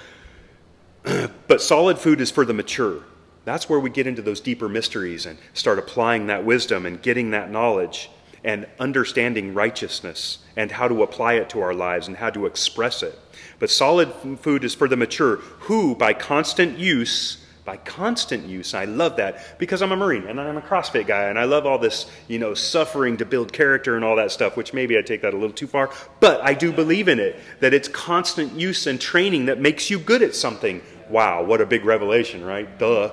but 1.47 1.63
solid 1.63 1.99
food 1.99 2.21
is 2.21 2.31
for 2.31 2.45
the 2.45 2.55
mature. 2.55 3.05
That's 3.45 3.69
where 3.69 3.81
we 3.81 3.91
get 3.91 4.07
into 4.07 4.23
those 4.23 4.41
deeper 4.41 4.69
mysteries 4.69 5.27
and 5.27 5.39
start 5.55 5.79
applying 5.79 6.27
that 6.27 6.45
wisdom 6.45 6.87
and 6.87 7.01
getting 7.01 7.31
that 7.31 7.51
knowledge 7.51 8.11
and 8.45 8.67
understanding 8.79 9.55
righteousness 9.55 10.39
and 10.57 10.71
how 10.71 10.89
to 10.89 11.03
apply 11.03 11.35
it 11.35 11.51
to 11.51 11.61
our 11.61 11.75
lives 11.75 12.09
and 12.09 12.17
how 12.17 12.31
to 12.31 12.47
express 12.47 13.03
it. 13.03 13.19
But 13.59 13.71
solid 13.71 14.13
food 14.41 14.65
is 14.65 14.75
for 14.75 14.89
the 14.89 14.97
mature 14.97 15.37
who, 15.37 15.95
by 15.95 16.13
constant 16.13 16.79
use, 16.79 17.45
by 17.64 17.77
constant 17.77 18.46
use. 18.46 18.75
I 18.75 18.85
love 18.85 19.16
that 19.16 19.59
because 19.59 19.83
I'm 19.83 19.92
a 19.92 19.96
Marine 19.96 20.27
and 20.27 20.40
I'm 20.40 20.57
a 20.57 20.61
CrossFit 20.61 21.07
guy 21.07 21.25
and 21.25 21.38
I 21.38 21.44
love 21.44 21.66
all 21.66 21.79
this, 21.79 22.07
you 22.29 22.38
know, 22.38 22.55
suffering 22.55 23.16
to 23.18 23.25
build 23.25 23.53
character 23.53 23.96
and 23.96 24.05
all 24.05 24.16
that 24.16 24.31
stuff, 24.31 24.57
which 24.57 24.73
maybe 24.73 24.99
I 24.99 25.03
take 25.03 25.23
that 25.23 25.35
a 25.35 25.37
little 25.37 25.55
too 25.55 25.66
far, 25.66 25.90
but 26.20 26.40
I 26.42 26.55
do 26.55 26.73
believe 26.73 27.09
in 27.09 27.18
it 27.18 27.38
that 27.61 27.75
it's 27.75 27.88
constant 27.88 28.53
use 28.53 28.87
and 28.87 29.01
training 29.01 29.46
that 29.46 29.61
makes 29.61 29.90
you 29.90 29.99
good 29.99 30.23
at 30.23 30.35
something. 30.35 30.83
Wow, 31.09 31.44
what 31.44 31.61
a 31.61 31.66
big 31.66 31.85
revelation, 31.85 32.44
right? 32.44 32.79
Duh. 32.79 33.12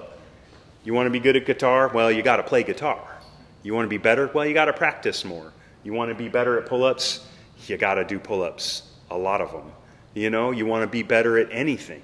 You 0.83 0.93
want 0.93 1.07
to 1.07 1.12
be 1.12 1.19
good 1.19 1.36
at 1.36 1.45
guitar? 1.45 1.91
Well, 1.93 2.12
you 2.12 2.23
got 2.23 2.38
to 2.38 2.43
play 2.43 2.63
guitar. 2.63 3.17
You 3.63 3.73
want 3.73 3.86
to 3.86 3.89
be 3.89 3.97
better? 3.97 4.31
Well, 4.33 4.45
you 4.45 4.53
got 4.53 4.65
to 4.65 4.73
practice 4.73 5.25
more. 5.25 5.51
You 5.83 5.93
want 5.93 6.10
to 6.10 6.15
be 6.15 6.29
better 6.29 6.57
at 6.60 6.67
pull 6.67 6.86
ups? 6.86 7.27
You 7.65 7.75
got 7.77 7.95
to 7.95 8.05
do 8.05 8.19
pull 8.19 8.43
ups, 8.43 8.83
a 9.12 9.17
lot 9.17 9.41
of 9.41 9.51
them. 9.51 9.71
You 10.13 10.29
know, 10.29 10.51
you 10.51 10.65
want 10.65 10.83
to 10.83 10.88
be 10.88 11.03
better 11.03 11.38
at 11.38 11.49
anything, 11.51 12.01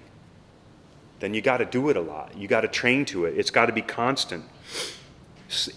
then 1.23 1.33
you 1.33 1.41
got 1.41 1.57
to 1.57 1.65
do 1.65 1.89
it 1.89 1.95
a 1.95 2.01
lot. 2.01 2.37
You 2.37 2.47
got 2.47 2.61
to 2.61 2.67
train 2.67 3.05
to 3.05 3.25
it. 3.25 3.37
It's 3.37 3.49
got 3.49 3.67
to 3.67 3.73
be 3.73 3.81
constant. 3.81 4.43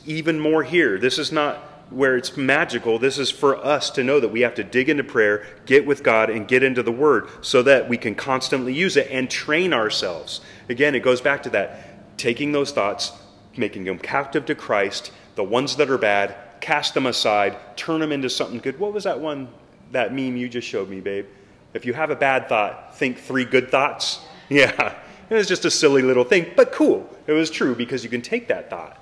Even 0.05 0.41
more 0.41 0.65
here. 0.65 0.99
This 0.99 1.19
is 1.19 1.31
not 1.31 1.59
where 1.91 2.17
it's 2.17 2.37
magical. 2.37 2.99
This 2.99 3.17
is 3.17 3.31
for 3.31 3.57
us 3.57 3.91
to 3.91 4.03
know 4.03 4.19
that 4.19 4.29
we 4.29 4.41
have 4.41 4.57
to 4.57 4.65
dig 4.65 4.89
into 4.89 5.05
prayer, 5.05 5.47
get 5.67 5.87
with 5.87 6.03
God, 6.03 6.31
and 6.31 6.49
get 6.49 6.63
into 6.63 6.83
the 6.83 6.91
Word 6.91 7.29
so 7.43 7.63
that 7.63 7.89
we 7.89 7.97
can 7.97 8.15
constantly 8.15 8.75
use 8.75 8.97
it 8.97 9.09
and 9.11 9.31
train 9.31 9.73
ourselves. 9.73 10.41
Again, 10.69 10.95
it 10.95 11.01
goes 11.01 11.21
back 11.21 11.45
to 11.45 11.51
that 11.51 12.19
taking 12.19 12.51
those 12.51 12.73
thoughts, 12.73 13.13
making 13.57 13.85
them 13.85 13.99
captive 13.99 14.47
to 14.47 14.55
Christ, 14.55 15.13
the 15.37 15.45
ones 15.45 15.77
that 15.77 15.91
are 15.91 15.99
bad, 15.99 16.35
cast 16.61 16.95
them 16.95 17.07
aside, 17.07 17.57
turn 17.77 18.01
them 18.01 18.11
into 18.11 18.29
something 18.31 18.59
good. 18.59 18.79
What 18.81 18.93
was 18.93 19.05
that 19.05 19.21
one, 19.21 19.49
that 19.93 20.13
meme 20.13 20.37
you 20.37 20.49
just 20.49 20.67
showed 20.67 20.89
me, 20.89 21.01
babe? 21.01 21.27
If 21.75 21.85
you 21.85 21.93
have 21.93 22.11
a 22.11 22.17
bad 22.17 22.49
thought, 22.49 22.97
think 22.97 23.19
three 23.19 23.45
good 23.45 23.71
thoughts. 23.71 24.21
Yeah, 24.49 24.95
it 25.31 25.35
was 25.35 25.49
just 25.49 25.65
a 25.65 25.71
silly 25.71 26.03
little 26.03 26.25
thing, 26.25 26.53
but 26.57 26.73
cool. 26.73 27.09
It 27.27 27.33
was 27.33 27.51
true 27.51 27.75
because 27.75 28.05
you 28.05 28.11
can 28.11 28.23
take 28.23 28.49
that 28.49 28.71
thought, 28.71 28.99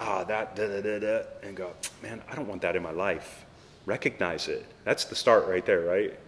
ah, 0.00 0.24
that, 0.24 0.56
da 0.56 0.66
da 0.66 0.80
da 0.80 0.98
da, 0.98 1.22
and 1.42 1.56
go, 1.56 1.72
man, 2.02 2.22
I 2.30 2.34
don't 2.34 2.48
want 2.48 2.62
that 2.62 2.76
in 2.76 2.82
my 2.82 2.92
life. 2.92 3.44
Recognize 3.86 4.48
it. 4.48 4.66
That's 4.84 5.04
the 5.04 5.14
start 5.14 5.46
right 5.46 5.64
there, 5.64 5.80
right? 5.80 6.18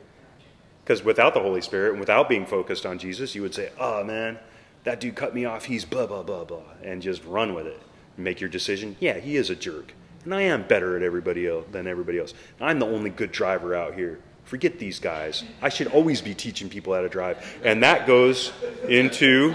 Because 0.84 1.04
without 1.04 1.34
the 1.34 1.40
Holy 1.40 1.60
Spirit 1.60 1.90
and 1.90 2.00
without 2.00 2.28
being 2.28 2.46
focused 2.46 2.86
on 2.86 2.98
Jesus, 2.98 3.34
you 3.34 3.42
would 3.42 3.54
say, 3.54 3.70
oh 3.78 4.02
man, 4.02 4.38
that 4.84 5.00
dude 5.00 5.14
cut 5.14 5.34
me 5.34 5.44
off, 5.44 5.66
he's 5.66 5.84
blah, 5.84 6.06
blah, 6.06 6.22
blah, 6.22 6.44
blah, 6.44 6.62
and 6.82 7.02
just 7.02 7.24
run 7.24 7.54
with 7.54 7.66
it 7.66 7.80
make 8.20 8.40
your 8.40 8.50
decision. 8.50 8.96
Yeah, 9.00 9.18
he 9.18 9.36
is 9.36 9.50
a 9.50 9.56
jerk. 9.56 9.94
And 10.24 10.34
I 10.34 10.42
am 10.42 10.64
better 10.64 10.96
at 10.96 11.02
everybody 11.02 11.48
else 11.48 11.66
than 11.72 11.86
everybody 11.86 12.18
else. 12.18 12.34
I'm 12.60 12.78
the 12.78 12.86
only 12.86 13.10
good 13.10 13.32
driver 13.32 13.74
out 13.74 13.94
here. 13.94 14.20
Forget 14.50 14.80
these 14.80 14.98
guys. 14.98 15.44
I 15.62 15.68
should 15.68 15.86
always 15.86 16.20
be 16.20 16.34
teaching 16.34 16.68
people 16.68 16.92
how 16.92 17.02
to 17.02 17.08
drive. 17.08 17.38
And 17.62 17.84
that 17.84 18.04
goes 18.04 18.52
into 18.88 19.54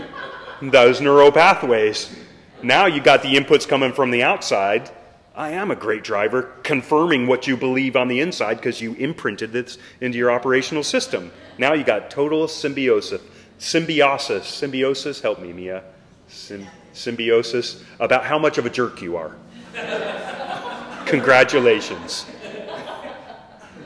those 0.62 1.02
neural 1.02 1.34
pathways. 1.34 2.18
Now 2.64 2.86
you 2.86 3.02
got 3.02 3.22
the 3.22 3.36
inputs 3.36 3.68
coming 3.68 3.92
from 3.92 4.10
the 4.10 4.24
outside. 4.24 4.90
I 5.36 5.50
am 5.50 5.70
a 5.70 5.76
great 5.76 6.06
driver, 6.06 6.44
confirming 6.64 7.28
what 7.28 7.46
you 7.46 7.58
believe 7.58 7.98
on 7.98 8.08
the 8.08 8.22
inside 8.22 8.54
because 8.54 8.80
you 8.80 8.94
imprinted 8.94 9.52
this 9.52 9.78
into 10.00 10.18
your 10.18 10.32
operational 10.32 10.82
system. 10.82 11.30
Now 11.58 11.74
you 11.74 11.84
got 11.84 12.10
total 12.10 12.48
symbiosis. 12.48 13.22
Symbiosis. 13.58 14.48
Symbiosis. 14.48 15.20
Help 15.20 15.42
me, 15.42 15.52
Mia. 15.52 15.84
Sym- 16.30 16.68
symbiosis 16.94 17.84
about 18.00 18.24
how 18.24 18.40
much 18.40 18.58
of 18.58 18.66
a 18.66 18.70
jerk 18.70 19.02
you 19.02 19.18
are. 19.18 19.36
Congratulations. 21.06 22.26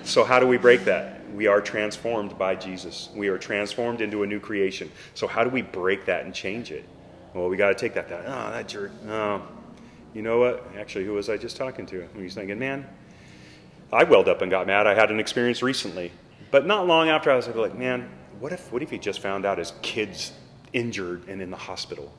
So, 0.09 0.23
how 0.23 0.39
do 0.39 0.47
we 0.47 0.57
break 0.57 0.85
that? 0.85 1.31
We 1.35 1.45
are 1.45 1.61
transformed 1.61 2.35
by 2.35 2.55
Jesus. 2.55 3.09
We 3.15 3.27
are 3.27 3.37
transformed 3.37 4.01
into 4.01 4.23
a 4.23 4.27
new 4.27 4.39
creation. 4.39 4.91
So, 5.13 5.27
how 5.27 5.43
do 5.43 5.51
we 5.51 5.61
break 5.61 6.05
that 6.05 6.25
and 6.25 6.33
change 6.33 6.71
it? 6.71 6.83
Well, 7.35 7.47
we 7.47 7.57
got 7.57 7.67
to 7.67 7.75
take 7.75 7.93
that 7.93 8.09
thought. 8.09 8.23
Oh, 8.25 8.31
ah, 8.31 8.49
that 8.49 8.67
jerk. 8.67 8.91
Oh, 9.07 9.43
you 10.15 10.23
know 10.23 10.39
what? 10.39 10.65
Actually, 10.79 11.05
who 11.05 11.13
was 11.13 11.29
I 11.29 11.37
just 11.37 11.57
talking 11.57 11.85
to? 11.85 12.09
He 12.15 12.23
was 12.23 12.33
thinking, 12.33 12.57
man, 12.57 12.87
I 13.93 14.03
welled 14.03 14.27
up 14.27 14.41
and 14.41 14.49
got 14.49 14.65
mad. 14.65 14.87
I 14.87 14.95
had 14.95 15.11
an 15.11 15.19
experience 15.19 15.61
recently. 15.61 16.11
But 16.49 16.65
not 16.65 16.87
long 16.87 17.09
after, 17.09 17.29
I 17.29 17.35
was 17.35 17.47
like, 17.47 17.77
man, 17.77 18.09
what 18.39 18.51
if, 18.51 18.71
what 18.71 18.81
if 18.81 18.89
he 18.89 18.97
just 18.97 19.19
found 19.19 19.45
out 19.45 19.59
his 19.59 19.73
kid's 19.83 20.33
injured 20.73 21.27
and 21.27 21.39
in 21.39 21.51
the 21.51 21.57
hospital? 21.57 22.11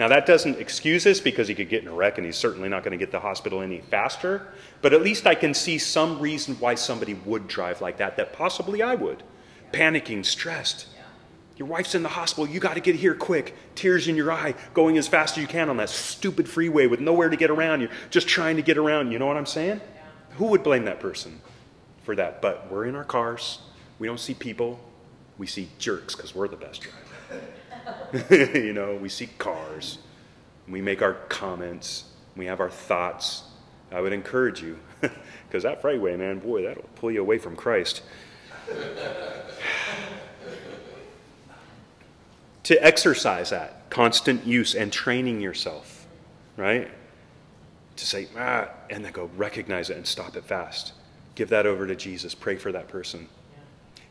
Now, 0.00 0.08
that 0.08 0.24
doesn't 0.24 0.58
excuse 0.58 1.04
this 1.04 1.20
because 1.20 1.46
he 1.46 1.54
could 1.54 1.68
get 1.68 1.82
in 1.82 1.88
a 1.88 1.92
wreck 1.92 2.16
and 2.16 2.24
he's 2.24 2.38
certainly 2.38 2.70
not 2.70 2.84
going 2.84 2.92
to 2.92 2.96
get 2.96 3.08
to 3.08 3.18
the 3.18 3.20
hospital 3.20 3.60
any 3.60 3.82
faster, 3.82 4.48
but 4.80 4.94
at 4.94 5.02
least 5.02 5.26
I 5.26 5.34
can 5.34 5.52
see 5.52 5.76
some 5.76 6.20
reason 6.20 6.54
why 6.54 6.76
somebody 6.76 7.12
would 7.12 7.46
drive 7.46 7.82
like 7.82 7.98
that, 7.98 8.16
that 8.16 8.32
possibly 8.32 8.80
I 8.80 8.94
would. 8.94 9.22
Panicking, 9.74 10.24
stressed. 10.24 10.86
Your 11.58 11.68
wife's 11.68 11.94
in 11.94 12.02
the 12.02 12.08
hospital, 12.08 12.48
you 12.48 12.60
got 12.60 12.76
to 12.76 12.80
get 12.80 12.94
here 12.94 13.14
quick. 13.14 13.54
Tears 13.74 14.08
in 14.08 14.16
your 14.16 14.32
eye, 14.32 14.54
going 14.72 14.96
as 14.96 15.06
fast 15.06 15.36
as 15.36 15.42
you 15.42 15.46
can 15.46 15.68
on 15.68 15.76
that 15.76 15.90
stupid 15.90 16.48
freeway 16.48 16.86
with 16.86 17.00
nowhere 17.00 17.28
to 17.28 17.36
get 17.36 17.50
around. 17.50 17.82
You're 17.82 17.90
just 18.08 18.26
trying 18.26 18.56
to 18.56 18.62
get 18.62 18.78
around. 18.78 19.12
You 19.12 19.18
know 19.18 19.26
what 19.26 19.36
I'm 19.36 19.44
saying? 19.44 19.82
Who 20.38 20.46
would 20.46 20.62
blame 20.62 20.86
that 20.86 21.00
person 21.00 21.42
for 22.04 22.16
that? 22.16 22.40
But 22.40 22.72
we're 22.72 22.86
in 22.86 22.94
our 22.94 23.04
cars, 23.04 23.58
we 23.98 24.06
don't 24.06 24.18
see 24.18 24.32
people, 24.32 24.80
we 25.36 25.46
see 25.46 25.68
jerks 25.78 26.14
because 26.14 26.34
we're 26.34 26.48
the 26.48 26.56
best 26.56 26.80
drivers. 26.80 27.50
you 28.30 28.72
know, 28.72 28.96
we 28.96 29.08
see 29.08 29.26
cars, 29.38 29.98
we 30.68 30.80
make 30.80 31.02
our 31.02 31.14
comments, 31.14 32.04
we 32.36 32.46
have 32.46 32.60
our 32.60 32.70
thoughts. 32.70 33.42
I 33.92 34.00
would 34.00 34.12
encourage 34.12 34.62
you, 34.62 34.78
because 35.00 35.64
that 35.64 35.82
freeway, 35.82 36.16
man, 36.16 36.38
boy, 36.38 36.62
that'll 36.62 36.88
pull 36.96 37.10
you 37.10 37.20
away 37.20 37.38
from 37.38 37.56
Christ. 37.56 38.02
to 42.62 42.84
exercise 42.84 43.50
that 43.50 43.90
constant 43.90 44.46
use 44.46 44.74
and 44.74 44.92
training 44.92 45.40
yourself, 45.40 46.06
right? 46.56 46.88
To 47.96 48.06
say, 48.06 48.28
ah, 48.38 48.68
and 48.88 49.04
then 49.04 49.12
go 49.12 49.28
recognize 49.36 49.90
it 49.90 49.96
and 49.96 50.06
stop 50.06 50.36
it 50.36 50.44
fast. 50.44 50.92
Give 51.34 51.48
that 51.48 51.66
over 51.66 51.86
to 51.86 51.96
Jesus. 51.96 52.34
Pray 52.34 52.56
for 52.56 52.70
that 52.72 52.88
person. 52.88 53.28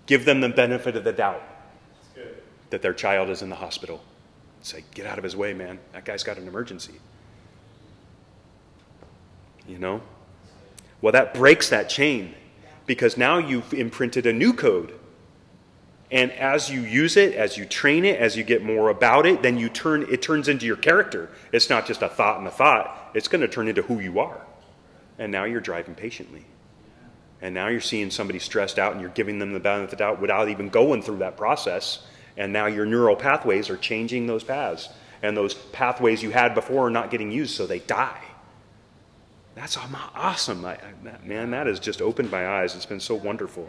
Give 0.05 0.25
them 0.25 0.41
the 0.41 0.49
benefit 0.49 0.95
of 0.95 1.03
the 1.03 1.13
doubt 1.13 1.43
that 2.69 2.81
their 2.81 2.93
child 2.93 3.29
is 3.29 3.41
in 3.41 3.49
the 3.49 3.55
hospital. 3.55 4.01
Say, 4.61 4.83
get 4.93 5.05
out 5.05 5.17
of 5.17 5.23
his 5.23 5.35
way, 5.35 5.53
man. 5.53 5.79
That 5.93 6.05
guy's 6.05 6.23
got 6.23 6.37
an 6.37 6.47
emergency. 6.47 6.95
You 9.67 9.79
know? 9.79 10.01
Well, 11.01 11.13
that 11.13 11.33
breaks 11.33 11.69
that 11.69 11.89
chain 11.89 12.33
because 12.85 13.17
now 13.17 13.37
you've 13.37 13.73
imprinted 13.73 14.25
a 14.25 14.33
new 14.33 14.53
code. 14.53 14.93
And 16.11 16.31
as 16.31 16.69
you 16.69 16.81
use 16.81 17.17
it, 17.17 17.35
as 17.35 17.55
you 17.55 17.65
train 17.65 18.03
it, 18.03 18.19
as 18.19 18.35
you 18.35 18.43
get 18.43 18.63
more 18.63 18.89
about 18.89 19.25
it, 19.27 19.43
then 19.43 19.57
you 19.57 19.69
turn 19.69 20.07
it 20.11 20.21
turns 20.21 20.47
into 20.47 20.65
your 20.65 20.75
character. 20.75 21.29
It's 21.51 21.69
not 21.69 21.85
just 21.85 22.01
a 22.01 22.09
thought 22.09 22.39
and 22.39 22.47
a 22.47 22.51
thought. 22.51 23.11
It's 23.13 23.27
going 23.27 23.41
to 23.41 23.47
turn 23.47 23.67
into 23.67 23.83
who 23.83 23.99
you 23.99 24.19
are. 24.19 24.41
And 25.19 25.31
now 25.31 25.43
you're 25.43 25.61
driving 25.61 25.93
patiently. 25.93 26.45
And 27.41 27.53
now 27.53 27.67
you're 27.67 27.79
seeing 27.79 28.09
somebody 28.09 28.39
stressed 28.39 28.79
out 28.79 28.93
and 28.93 29.01
you're 29.01 29.11
giving 29.11 29.39
them 29.39 29.53
the 29.53 29.59
benefit 29.59 29.85
of 29.85 29.89
the 29.91 29.95
doubt 29.97 30.19
without 30.19 30.49
even 30.49 30.69
going 30.69 31.01
through 31.01 31.17
that 31.17 31.37
process 31.37 32.05
and 32.39 32.53
now 32.53 32.65
your 32.65 32.85
neural 32.85 33.17
pathways 33.17 33.69
are 33.69 33.77
changing 33.77 34.25
those 34.25 34.43
paths. 34.43 34.89
And 35.21 35.35
those 35.35 35.53
pathways 35.53 36.23
you 36.23 36.31
had 36.31 36.55
before 36.55 36.87
are 36.87 36.89
not 36.89 37.11
getting 37.11 37.29
used, 37.31 37.53
so 37.55 37.67
they 37.67 37.79
die. 37.79 38.23
That's 39.55 39.77
awesome. 40.15 40.63
I, 40.63 40.75
I, 40.75 41.25
man, 41.25 41.51
that 41.51 41.67
has 41.67 41.81
just 41.81 42.01
opened 42.01 42.31
my 42.31 42.47
eyes. 42.47 42.75
It's 42.75 42.85
been 42.85 43.01
so 43.01 43.13
wonderful. 43.13 43.67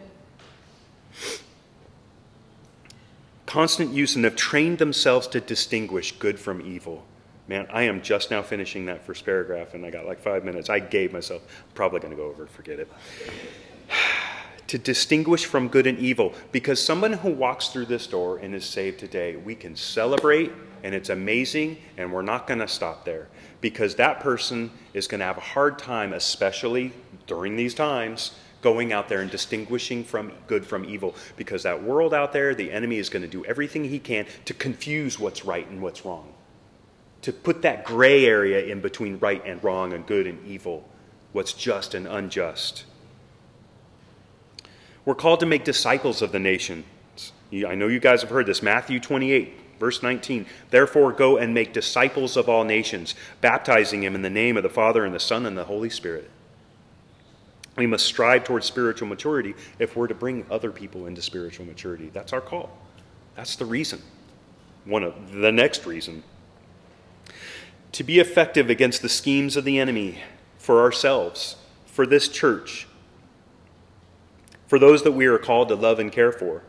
Constant 3.46 3.92
use 3.92 4.14
and 4.14 4.24
have 4.24 4.36
trained 4.36 4.78
themselves 4.78 5.26
to 5.26 5.40
distinguish 5.40 6.16
good 6.20 6.38
from 6.38 6.60
evil. 6.64 7.04
Man, 7.48 7.66
I 7.72 7.82
am 7.82 8.00
just 8.00 8.30
now 8.30 8.42
finishing 8.42 8.86
that 8.86 9.04
first 9.04 9.24
paragraph, 9.24 9.74
and 9.74 9.84
I 9.84 9.90
got 9.90 10.06
like 10.06 10.20
five 10.20 10.44
minutes. 10.44 10.70
I 10.70 10.78
gave 10.78 11.12
myself. 11.12 11.42
I'm 11.42 11.74
probably 11.74 11.98
going 11.98 12.12
to 12.12 12.16
go 12.16 12.28
over. 12.28 12.46
Forget 12.46 12.78
it 12.78 12.88
to 14.70 14.78
distinguish 14.78 15.46
from 15.46 15.66
good 15.66 15.88
and 15.88 15.98
evil. 15.98 16.32
Because 16.52 16.80
someone 16.80 17.12
who 17.12 17.32
walks 17.32 17.68
through 17.68 17.86
this 17.86 18.06
door 18.06 18.38
and 18.38 18.54
is 18.54 18.64
saved 18.64 19.00
today, 19.00 19.34
we 19.34 19.56
can 19.56 19.74
celebrate 19.74 20.52
and 20.84 20.94
it's 20.94 21.10
amazing, 21.10 21.76
and 21.98 22.10
we're 22.12 22.22
not 22.22 22.46
going 22.46 22.60
to 22.60 22.68
stop 22.68 23.04
there. 23.04 23.28
Because 23.60 23.96
that 23.96 24.20
person 24.20 24.70
is 24.94 25.08
going 25.08 25.18
to 25.18 25.24
have 25.24 25.36
a 25.36 25.40
hard 25.40 25.78
time, 25.78 26.12
especially 26.12 26.92
during 27.26 27.56
these 27.56 27.74
times, 27.74 28.32
going 28.62 28.92
out 28.92 29.08
there 29.08 29.20
and 29.20 29.30
distinguishing 29.30 30.04
from 30.04 30.32
good 30.46 30.64
from 30.64 30.84
evil. 30.84 31.16
Because 31.36 31.64
that 31.64 31.82
world 31.82 32.14
out 32.14 32.32
there, 32.32 32.54
the 32.54 32.70
enemy 32.70 32.98
is 32.98 33.10
going 33.10 33.22
to 33.22 33.28
do 33.28 33.44
everything 33.44 33.84
he 33.84 33.98
can 33.98 34.24
to 34.44 34.54
confuse 34.54 35.18
what's 35.18 35.44
right 35.44 35.68
and 35.68 35.82
what's 35.82 36.04
wrong. 36.04 36.32
To 37.22 37.32
put 37.32 37.62
that 37.62 37.84
gray 37.84 38.24
area 38.24 38.64
in 38.64 38.80
between 38.80 39.18
right 39.18 39.44
and 39.44 39.62
wrong 39.64 39.92
and 39.92 40.06
good 40.06 40.28
and 40.28 40.46
evil, 40.46 40.88
what's 41.32 41.52
just 41.52 41.92
and 41.92 42.06
unjust. 42.06 42.84
We're 45.10 45.16
called 45.16 45.40
to 45.40 45.46
make 45.46 45.64
disciples 45.64 46.22
of 46.22 46.30
the 46.30 46.38
nations. 46.38 46.84
I 47.52 47.74
know 47.74 47.88
you 47.88 47.98
guys 47.98 48.20
have 48.20 48.30
heard 48.30 48.46
this. 48.46 48.62
Matthew 48.62 49.00
28, 49.00 49.52
verse 49.80 50.04
19. 50.04 50.46
Therefore, 50.70 51.12
go 51.12 51.36
and 51.36 51.52
make 51.52 51.72
disciples 51.72 52.36
of 52.36 52.48
all 52.48 52.62
nations, 52.62 53.16
baptizing 53.40 54.02
them 54.02 54.14
in 54.14 54.22
the 54.22 54.30
name 54.30 54.56
of 54.56 54.62
the 54.62 54.68
Father 54.68 55.04
and 55.04 55.12
the 55.12 55.18
Son 55.18 55.46
and 55.46 55.58
the 55.58 55.64
Holy 55.64 55.90
Spirit. 55.90 56.30
We 57.74 57.88
must 57.88 58.06
strive 58.06 58.44
towards 58.44 58.66
spiritual 58.66 59.08
maturity 59.08 59.56
if 59.80 59.96
we're 59.96 60.06
to 60.06 60.14
bring 60.14 60.46
other 60.48 60.70
people 60.70 61.06
into 61.06 61.22
spiritual 61.22 61.66
maturity. 61.66 62.08
That's 62.12 62.32
our 62.32 62.40
call. 62.40 62.70
That's 63.34 63.56
the 63.56 63.64
reason. 63.64 64.02
One 64.84 65.02
of 65.02 65.32
the 65.32 65.50
next 65.50 65.86
reason. 65.86 66.22
To 67.90 68.04
be 68.04 68.20
effective 68.20 68.70
against 68.70 69.02
the 69.02 69.08
schemes 69.08 69.56
of 69.56 69.64
the 69.64 69.80
enemy 69.80 70.20
for 70.56 70.80
ourselves, 70.82 71.56
for 71.84 72.06
this 72.06 72.28
church, 72.28 72.86
for 74.70 74.78
those 74.78 75.02
that 75.02 75.10
we 75.10 75.26
are 75.26 75.36
called 75.36 75.66
to 75.66 75.74
love 75.74 75.98
and 75.98 76.12
care 76.12 76.30
for. 76.30 76.62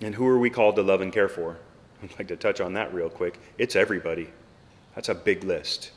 And 0.00 0.12
who 0.12 0.26
are 0.26 0.36
we 0.36 0.50
called 0.50 0.74
to 0.74 0.82
love 0.82 1.00
and 1.00 1.12
care 1.12 1.28
for? 1.28 1.56
I'd 2.02 2.10
like 2.18 2.26
to 2.28 2.36
touch 2.36 2.60
on 2.60 2.72
that 2.72 2.92
real 2.92 3.08
quick. 3.08 3.38
It's 3.58 3.76
everybody. 3.76 4.28
That's 4.96 5.08
a 5.08 5.14
big 5.14 5.44
list. 5.44 5.92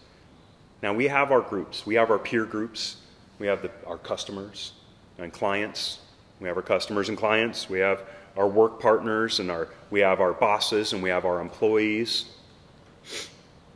Now, 0.83 0.93
we 0.93 1.07
have 1.07 1.31
our 1.31 1.41
groups, 1.41 1.83
we 1.83 1.95
have 1.95 2.11
our 2.11 2.19
peer 2.19 2.45
groups, 2.45 2.97
we 3.39 3.47
have 3.47 3.63
the, 3.63 3.71
our 3.87 3.97
customers 3.97 4.73
and 5.17 5.33
clients, 5.33 5.97
we 6.39 6.47
have 6.47 6.57
our 6.57 6.63
customers 6.63 7.09
and 7.09 7.17
clients, 7.17 7.67
we 7.67 7.79
have 7.79 8.03
our 8.37 8.47
work 8.47 8.79
partners, 8.79 9.39
and 9.39 9.49
our, 9.49 9.69
we 9.89 10.01
have 10.01 10.21
our 10.21 10.33
bosses, 10.33 10.93
and 10.93 11.01
we 11.01 11.09
have 11.09 11.25
our 11.25 11.41
employees. 11.41 12.25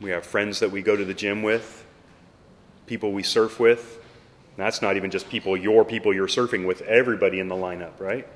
We 0.00 0.10
have 0.10 0.24
friends 0.24 0.60
that 0.60 0.70
we 0.70 0.82
go 0.82 0.94
to 0.94 1.04
the 1.04 1.14
gym 1.14 1.42
with, 1.42 1.84
people 2.86 3.10
we 3.10 3.24
surf 3.24 3.58
with. 3.58 3.99
And 4.60 4.66
that's 4.66 4.82
not 4.82 4.96
even 4.96 5.10
just 5.10 5.30
people, 5.30 5.56
your 5.56 5.86
people 5.86 6.12
you're 6.12 6.26
surfing 6.26 6.66
with, 6.66 6.82
everybody 6.82 7.40
in 7.40 7.48
the 7.48 7.54
lineup, 7.54 7.98
right? 7.98 8.28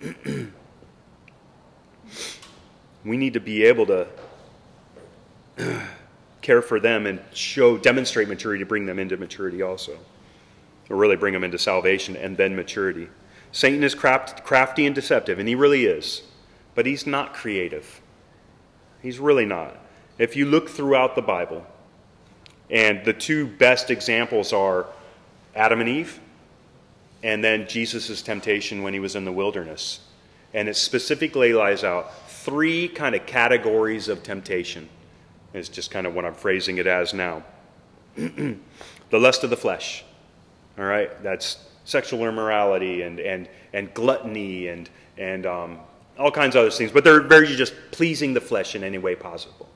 we 3.04 3.16
need 3.16 3.32
to 3.32 3.40
be 3.40 3.64
able 3.64 3.86
to 3.86 4.06
care 6.42 6.62
for 6.62 6.78
them 6.78 7.06
and 7.06 7.18
show, 7.34 7.76
demonstrate 7.76 8.28
maturity 8.28 8.62
to 8.62 8.68
bring 8.68 8.86
them 8.86 9.00
into 9.00 9.16
maturity 9.16 9.62
also. 9.62 9.98
Or 10.88 10.94
really 10.94 11.16
bring 11.16 11.34
them 11.34 11.42
into 11.42 11.58
salvation 11.58 12.14
and 12.14 12.36
then 12.36 12.54
maturity. 12.54 13.08
Satan 13.50 13.82
is 13.82 13.96
craft, 13.96 14.44
crafty 14.44 14.86
and 14.86 14.94
deceptive, 14.94 15.40
and 15.40 15.48
he 15.48 15.56
really 15.56 15.86
is. 15.86 16.22
But 16.76 16.86
he's 16.86 17.04
not 17.04 17.34
creative. 17.34 18.00
He's 19.02 19.18
really 19.18 19.44
not. 19.44 19.76
If 20.18 20.36
you 20.36 20.46
look 20.46 20.68
throughout 20.68 21.16
the 21.16 21.22
Bible, 21.22 21.66
and 22.70 23.04
the 23.04 23.12
two 23.12 23.46
best 23.46 23.90
examples 23.90 24.52
are 24.52 24.86
Adam 25.54 25.80
and 25.80 25.88
Eve, 25.88 26.20
and 27.22 27.42
then 27.42 27.66
Jesus' 27.66 28.22
temptation 28.22 28.82
when 28.82 28.92
he 28.92 29.00
was 29.00 29.16
in 29.16 29.24
the 29.24 29.32
wilderness. 29.32 30.00
And 30.54 30.68
it 30.68 30.76
specifically 30.76 31.52
lays 31.52 31.84
out 31.84 32.28
three 32.28 32.88
kind 32.88 33.14
of 33.14 33.26
categories 33.26 34.08
of 34.08 34.22
temptation. 34.22 34.88
It's 35.52 35.68
just 35.68 35.90
kind 35.90 36.06
of 36.06 36.14
what 36.14 36.24
I'm 36.24 36.34
phrasing 36.34 36.78
it 36.78 36.86
as 36.86 37.12
now. 37.12 37.42
the 38.14 38.58
lust 39.10 39.44
of 39.44 39.50
the 39.50 39.56
flesh. 39.56 40.04
All 40.78 40.84
right, 40.84 41.22
that's 41.22 41.64
sexual 41.84 42.26
immorality 42.26 43.02
and, 43.02 43.18
and, 43.18 43.48
and 43.72 43.92
gluttony 43.94 44.68
and, 44.68 44.88
and 45.16 45.46
um, 45.46 45.78
all 46.18 46.30
kinds 46.30 46.54
of 46.54 46.60
other 46.60 46.70
things. 46.70 46.92
But 46.92 47.02
they're 47.02 47.22
very 47.22 47.46
just 47.48 47.74
pleasing 47.90 48.34
the 48.34 48.40
flesh 48.40 48.74
in 48.74 48.84
any 48.84 48.98
way 48.98 49.14
possible. 49.14 49.68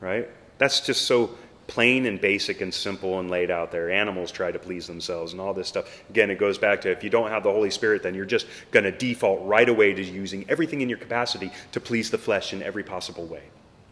Right? 0.00 0.28
That's 0.58 0.80
just 0.80 1.02
so 1.02 1.36
plain 1.66 2.06
and 2.06 2.20
basic 2.20 2.60
and 2.60 2.72
simple 2.72 3.18
and 3.18 3.30
laid 3.30 3.50
out 3.50 3.72
there. 3.72 3.90
Animals 3.90 4.30
try 4.30 4.50
to 4.50 4.58
please 4.58 4.86
themselves 4.86 5.32
and 5.32 5.40
all 5.40 5.54
this 5.54 5.68
stuff. 5.68 6.02
Again, 6.10 6.30
it 6.30 6.38
goes 6.38 6.58
back 6.58 6.80
to 6.82 6.90
if 6.90 7.02
you 7.02 7.10
don't 7.10 7.30
have 7.30 7.42
the 7.42 7.52
Holy 7.52 7.70
Spirit, 7.70 8.02
then 8.02 8.14
you're 8.14 8.24
just 8.24 8.46
going 8.70 8.84
to 8.84 8.92
default 8.92 9.44
right 9.44 9.68
away 9.68 9.92
to 9.92 10.02
using 10.02 10.44
everything 10.48 10.80
in 10.80 10.88
your 10.88 10.98
capacity 10.98 11.50
to 11.72 11.80
please 11.80 12.10
the 12.10 12.18
flesh 12.18 12.52
in 12.52 12.62
every 12.62 12.82
possible 12.82 13.26
way. 13.26 13.42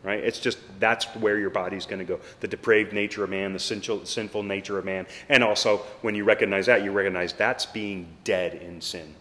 Right? 0.02 0.22
It's 0.22 0.38
just 0.38 0.58
that's 0.80 1.06
where 1.16 1.38
your 1.38 1.48
body's 1.48 1.86
going 1.86 2.00
to 2.00 2.04
go. 2.04 2.20
The 2.40 2.48
depraved 2.48 2.92
nature 2.92 3.24
of 3.24 3.30
man, 3.30 3.54
the 3.54 3.58
sinful, 3.58 4.04
sinful 4.04 4.42
nature 4.42 4.78
of 4.78 4.84
man. 4.84 5.06
And 5.30 5.42
also, 5.42 5.78
when 6.02 6.14
you 6.14 6.24
recognize 6.24 6.66
that, 6.66 6.84
you 6.84 6.92
recognize 6.92 7.32
that's 7.32 7.64
being 7.64 8.08
dead 8.22 8.54
in 8.54 8.82
sin. 8.82 9.14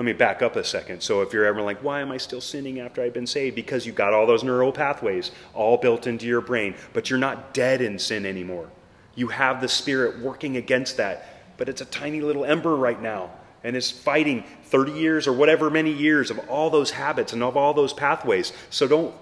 Let 0.00 0.06
me 0.06 0.12
back 0.14 0.40
up 0.40 0.56
a 0.56 0.64
second. 0.64 1.02
So, 1.02 1.20
if 1.20 1.34
you're 1.34 1.44
ever 1.44 1.60
like, 1.60 1.84
why 1.84 2.00
am 2.00 2.10
I 2.10 2.16
still 2.16 2.40
sinning 2.40 2.80
after 2.80 3.02
I've 3.02 3.12
been 3.12 3.26
saved? 3.26 3.54
Because 3.54 3.84
you've 3.84 3.96
got 3.96 4.14
all 4.14 4.26
those 4.26 4.42
neural 4.42 4.72
pathways 4.72 5.30
all 5.52 5.76
built 5.76 6.06
into 6.06 6.24
your 6.24 6.40
brain, 6.40 6.74
but 6.94 7.10
you're 7.10 7.18
not 7.18 7.52
dead 7.52 7.82
in 7.82 7.98
sin 7.98 8.24
anymore. 8.24 8.70
You 9.14 9.28
have 9.28 9.60
the 9.60 9.68
Spirit 9.68 10.18
working 10.20 10.56
against 10.56 10.96
that, 10.96 11.42
but 11.58 11.68
it's 11.68 11.82
a 11.82 11.84
tiny 11.84 12.22
little 12.22 12.46
ember 12.46 12.74
right 12.76 12.98
now, 12.98 13.28
and 13.62 13.76
it's 13.76 13.90
fighting 13.90 14.44
30 14.64 14.92
years 14.92 15.26
or 15.26 15.34
whatever 15.34 15.68
many 15.68 15.92
years 15.92 16.30
of 16.30 16.38
all 16.48 16.70
those 16.70 16.92
habits 16.92 17.34
and 17.34 17.42
of 17.42 17.54
all 17.54 17.74
those 17.74 17.92
pathways. 17.92 18.54
So, 18.70 18.88
don't 18.88 19.14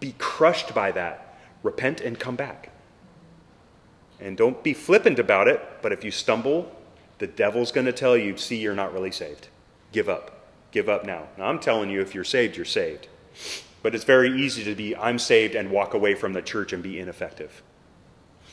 be 0.00 0.16
crushed 0.18 0.74
by 0.74 0.90
that. 0.90 1.38
Repent 1.62 2.00
and 2.00 2.18
come 2.18 2.34
back. 2.34 2.72
And 4.18 4.36
don't 4.36 4.60
be 4.64 4.74
flippant 4.74 5.20
about 5.20 5.46
it, 5.46 5.64
but 5.82 5.92
if 5.92 6.02
you 6.02 6.10
stumble, 6.10 6.74
the 7.18 7.28
devil's 7.28 7.70
going 7.70 7.86
to 7.86 7.92
tell 7.92 8.16
you, 8.16 8.36
see, 8.36 8.56
you're 8.56 8.74
not 8.74 8.92
really 8.92 9.12
saved 9.12 9.50
give 9.94 10.10
up. 10.10 10.32
Give 10.72 10.88
up 10.88 11.06
now. 11.06 11.28
Now, 11.38 11.46
I'm 11.46 11.60
telling 11.60 11.88
you, 11.88 12.02
if 12.02 12.14
you're 12.14 12.24
saved, 12.24 12.56
you're 12.56 12.66
saved. 12.66 13.08
But 13.82 13.94
it's 13.94 14.04
very 14.04 14.42
easy 14.42 14.64
to 14.64 14.74
be, 14.74 14.96
I'm 14.96 15.18
saved, 15.18 15.54
and 15.54 15.70
walk 15.70 15.94
away 15.94 16.14
from 16.14 16.32
the 16.32 16.42
church 16.42 16.72
and 16.72 16.82
be 16.82 16.98
ineffective. 16.98 17.62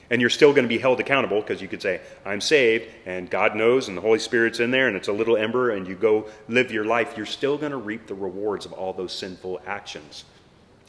And 0.09 0.21
you're 0.21 0.29
still 0.29 0.51
going 0.51 0.65
to 0.65 0.69
be 0.69 0.77
held 0.77 0.99
accountable 0.99 1.41
because 1.41 1.61
you 1.61 1.67
could 1.67 1.81
say, 1.81 2.01
I'm 2.25 2.41
saved, 2.41 2.89
and 3.05 3.29
God 3.29 3.55
knows, 3.55 3.87
and 3.87 3.97
the 3.97 4.01
Holy 4.01 4.19
Spirit's 4.19 4.59
in 4.59 4.69
there, 4.69 4.87
and 4.87 4.95
it's 4.95 5.07
a 5.07 5.13
little 5.13 5.35
ember, 5.35 5.71
and 5.71 5.87
you 5.87 5.95
go 5.95 6.27
live 6.47 6.71
your 6.71 6.85
life. 6.85 7.15
You're 7.17 7.25
still 7.25 7.57
going 7.57 7.71
to 7.71 7.77
reap 7.77 8.07
the 8.07 8.13
rewards 8.13 8.65
of 8.65 8.73
all 8.73 8.93
those 8.93 9.13
sinful 9.13 9.61
actions. 9.65 10.25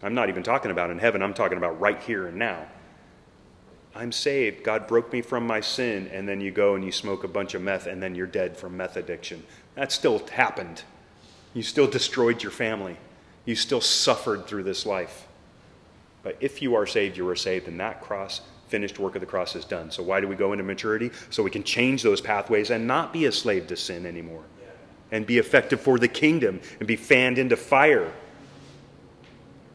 I'm 0.02 0.14
not 0.14 0.28
even 0.28 0.42
talking 0.42 0.70
about 0.70 0.90
in 0.90 0.98
heaven, 0.98 1.22
I'm 1.22 1.34
talking 1.34 1.58
about 1.58 1.80
right 1.80 2.00
here 2.02 2.26
and 2.26 2.36
now. 2.36 2.66
I'm 3.94 4.10
saved. 4.10 4.64
God 4.64 4.86
broke 4.86 5.12
me 5.12 5.20
from 5.20 5.46
my 5.46 5.60
sin. 5.60 6.08
And 6.12 6.26
then 6.26 6.40
you 6.40 6.50
go 6.50 6.74
and 6.74 6.84
you 6.84 6.92
smoke 6.92 7.24
a 7.24 7.28
bunch 7.28 7.54
of 7.54 7.62
meth, 7.62 7.86
and 7.86 8.02
then 8.02 8.14
you're 8.14 8.26
dead 8.26 8.56
from 8.56 8.76
meth 8.76 8.96
addiction. 8.96 9.44
That 9.74 9.92
still 9.92 10.18
happened. 10.28 10.82
You 11.54 11.62
still 11.62 11.86
destroyed 11.86 12.42
your 12.42 12.52
family. 12.52 12.96
You 13.44 13.56
still 13.56 13.80
suffered 13.80 14.46
through 14.46 14.62
this 14.64 14.86
life. 14.86 15.26
But 16.22 16.36
if 16.40 16.62
you 16.62 16.74
are 16.74 16.86
saved, 16.86 17.16
you 17.16 17.28
are 17.28 17.36
saved, 17.36 17.66
and 17.66 17.80
that 17.80 18.00
cross, 18.00 18.42
finished 18.68 18.98
work 18.98 19.14
of 19.16 19.20
the 19.20 19.26
cross 19.26 19.56
is 19.56 19.64
done. 19.64 19.90
So 19.90 20.02
why 20.02 20.20
do 20.20 20.28
we 20.28 20.36
go 20.36 20.52
into 20.52 20.64
maturity? 20.64 21.10
So 21.30 21.42
we 21.42 21.50
can 21.50 21.64
change 21.64 22.02
those 22.02 22.20
pathways 22.20 22.70
and 22.70 22.86
not 22.86 23.12
be 23.12 23.24
a 23.26 23.32
slave 23.32 23.66
to 23.68 23.76
sin 23.76 24.06
anymore. 24.06 24.44
And 25.10 25.26
be 25.26 25.36
effective 25.38 25.80
for 25.80 25.98
the 25.98 26.08
kingdom 26.08 26.60
and 26.78 26.88
be 26.88 26.96
fanned 26.96 27.38
into 27.38 27.56
fire. 27.56 28.10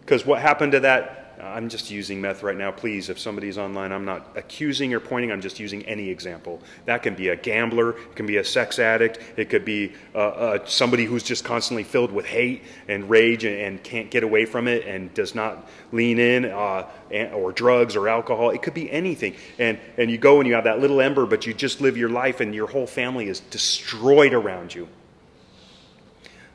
Because 0.01 0.25
what 0.25 0.41
happened 0.41 0.71
to 0.71 0.79
that 0.79 1.26
I'm 1.39 1.69
just 1.69 1.91
using 1.91 2.19
meth 2.19 2.41
right 2.41 2.57
now. 2.57 2.71
Please, 2.71 3.09
if 3.09 3.19
somebody's 3.19 3.59
online, 3.59 3.91
I'm 3.91 4.05
not 4.05 4.35
accusing 4.35 4.93
or 4.93 4.99
pointing, 4.99 5.31
I'm 5.31 5.41
just 5.41 5.59
using 5.59 5.85
any 5.85 6.09
example. 6.09 6.61
That 6.85 7.03
can 7.03 7.13
be 7.13 7.29
a 7.29 7.35
gambler, 7.35 7.91
it 7.91 8.15
can 8.15 8.25
be 8.25 8.37
a 8.37 8.43
sex 8.43 8.79
addict, 8.79 9.19
it 9.37 9.49
could 9.49 9.63
be 9.63 9.93
uh, 10.15 10.17
uh, 10.17 10.65
somebody 10.65 11.05
who's 11.05 11.21
just 11.21 11.43
constantly 11.43 11.83
filled 11.83 12.11
with 12.11 12.25
hate 12.25 12.63
and 12.87 13.07
rage 13.07 13.43
and, 13.43 13.55
and, 13.55 13.83
can't 13.83 14.09
get 14.09 14.23
away 14.23 14.45
from 14.45 14.67
it 14.67 14.85
and 14.87 15.13
does 15.13 15.35
not 15.35 15.69
lean 15.91 16.17
in, 16.17 16.45
uh, 16.45 16.87
and, 17.11 17.31
or 17.33 17.51
drugs 17.51 17.95
or 17.95 18.09
alcohol. 18.09 18.49
It 18.49 18.63
could 18.63 18.73
be 18.73 18.91
anything. 18.91 19.35
And, 19.59 19.79
and 19.97 20.09
you 20.09 20.17
go 20.17 20.39
and 20.39 20.47
you 20.47 20.55
have 20.55 20.63
that 20.63 20.79
little 20.79 20.99
ember, 20.99 21.27
but 21.27 21.45
you 21.45 21.53
just 21.53 21.79
live 21.81 21.95
your 21.97 22.09
life 22.09 22.39
and 22.39 22.55
your 22.55 22.67
whole 22.67 22.87
family 22.87 23.29
is 23.29 23.39
destroyed 23.39 24.33
around 24.33 24.73
you. 24.73 24.89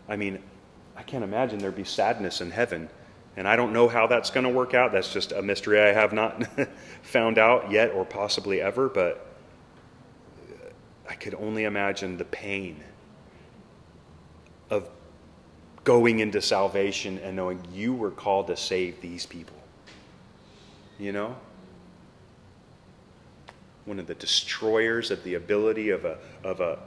I 0.09 0.16
mean, 0.16 0.41
I 0.97 1.03
can't 1.03 1.22
imagine 1.22 1.59
there'd 1.61 1.76
be 1.76 1.85
sadness 1.85 2.41
in 2.41 2.51
heaven 2.51 2.89
and 3.37 3.49
I 3.49 3.57
don't 3.57 3.72
know 3.72 3.89
how 3.89 4.07
that's 4.07 4.30
going 4.30 4.45
to 4.45 4.51
work 4.51 4.74
out. 4.74 4.93
That's 4.93 5.12
just 5.12 5.33
a 5.33 5.41
mystery 5.41 5.80
I 5.80 5.93
have 5.93 6.12
not 6.12 6.47
found 7.03 7.39
out 7.39 7.70
yet 7.70 7.93
or 7.93 8.05
possibly 8.05 8.61
ever, 8.61 8.89
but 8.89 9.26
I 11.09 11.14
could 11.14 11.35
only 11.35 11.64
imagine 11.64 12.18
the 12.18 12.26
pain 12.26 12.83
of 14.68 14.89
going 15.85 16.20
into 16.20 16.43
salvation 16.43 17.18
and 17.18 17.35
knowing 17.35 17.62
you 17.72 17.95
were 17.95 18.11
called 18.11 18.49
to 18.49 18.57
save 18.57 19.01
these 19.01 19.24
people. 19.24 19.57
You 20.99 21.12
know? 21.12 21.37
One 23.87 23.99
of 23.99 24.07
the 24.07 24.14
destroyers 24.14 25.11
of 25.11 25.24
the 25.24 25.35
ability 25.35 25.91
of 25.91 26.05
a, 26.05 26.18
of 26.45 26.61
a 26.61 26.78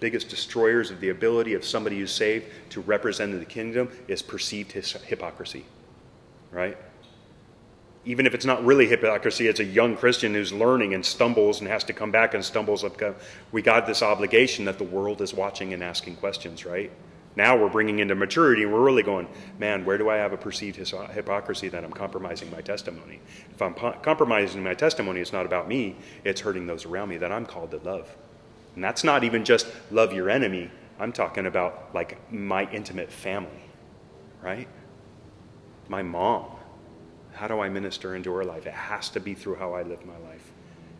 biggest 0.00 0.28
destroyers 0.28 0.90
of 0.90 1.00
the 1.00 1.10
ability 1.10 1.54
of 1.54 1.64
somebody 1.64 2.00
who's 2.00 2.12
saved 2.12 2.46
to 2.70 2.80
represent 2.80 3.38
the 3.38 3.44
kingdom 3.44 3.88
is 4.08 4.22
perceived 4.22 4.72
hypocrisy 4.72 5.64
right? 6.54 6.78
Even 8.06 8.26
if 8.26 8.34
it's 8.34 8.44
not 8.44 8.64
really 8.64 8.86
hypocrisy, 8.86 9.48
it's 9.48 9.60
a 9.60 9.64
young 9.64 9.96
Christian 9.96 10.34
who's 10.34 10.52
learning 10.52 10.94
and 10.94 11.04
stumbles 11.04 11.60
and 11.60 11.68
has 11.68 11.84
to 11.84 11.92
come 11.92 12.10
back 12.10 12.34
and 12.34 12.44
stumbles. 12.44 12.84
Up. 12.84 13.00
Uh, 13.00 13.12
we 13.50 13.62
got 13.62 13.86
this 13.86 14.02
obligation 14.02 14.66
that 14.66 14.78
the 14.78 14.84
world 14.84 15.20
is 15.20 15.34
watching 15.34 15.72
and 15.72 15.82
asking 15.82 16.16
questions, 16.16 16.64
right? 16.64 16.90
Now 17.36 17.56
we're 17.56 17.70
bringing 17.70 17.98
into 17.98 18.14
maturity, 18.14 18.62
and 18.62 18.72
we're 18.72 18.84
really 18.84 19.02
going, 19.02 19.26
man, 19.58 19.84
where 19.84 19.98
do 19.98 20.08
I 20.08 20.16
have 20.16 20.32
a 20.32 20.36
perceived 20.36 20.76
hypocrisy 20.76 21.68
that 21.68 21.82
I'm 21.82 21.90
compromising 21.90 22.48
my 22.50 22.60
testimony? 22.60 23.20
If 23.50 23.60
I'm 23.60 23.74
compromising 23.74 24.62
my 24.62 24.74
testimony, 24.74 25.20
it's 25.20 25.32
not 25.32 25.44
about 25.44 25.66
me, 25.66 25.96
it's 26.22 26.40
hurting 26.40 26.66
those 26.66 26.84
around 26.84 27.08
me 27.08 27.16
that 27.16 27.32
I'm 27.32 27.44
called 27.44 27.72
to 27.72 27.78
love. 27.78 28.14
And 28.76 28.84
that's 28.84 29.02
not 29.02 29.24
even 29.24 29.44
just 29.44 29.66
love 29.90 30.12
your 30.12 30.30
enemy, 30.30 30.70
I'm 31.00 31.12
talking 31.12 31.46
about 31.46 31.92
like 31.92 32.18
my 32.32 32.70
intimate 32.70 33.10
family, 33.10 33.50
right? 34.40 34.68
My 35.88 36.02
mom. 36.02 36.46
How 37.34 37.48
do 37.48 37.60
I 37.60 37.68
minister 37.68 38.14
into 38.14 38.32
her 38.32 38.44
life? 38.44 38.66
It 38.66 38.72
has 38.72 39.08
to 39.10 39.20
be 39.20 39.34
through 39.34 39.56
how 39.56 39.74
I 39.74 39.82
live 39.82 40.04
my 40.06 40.16
life. 40.28 40.52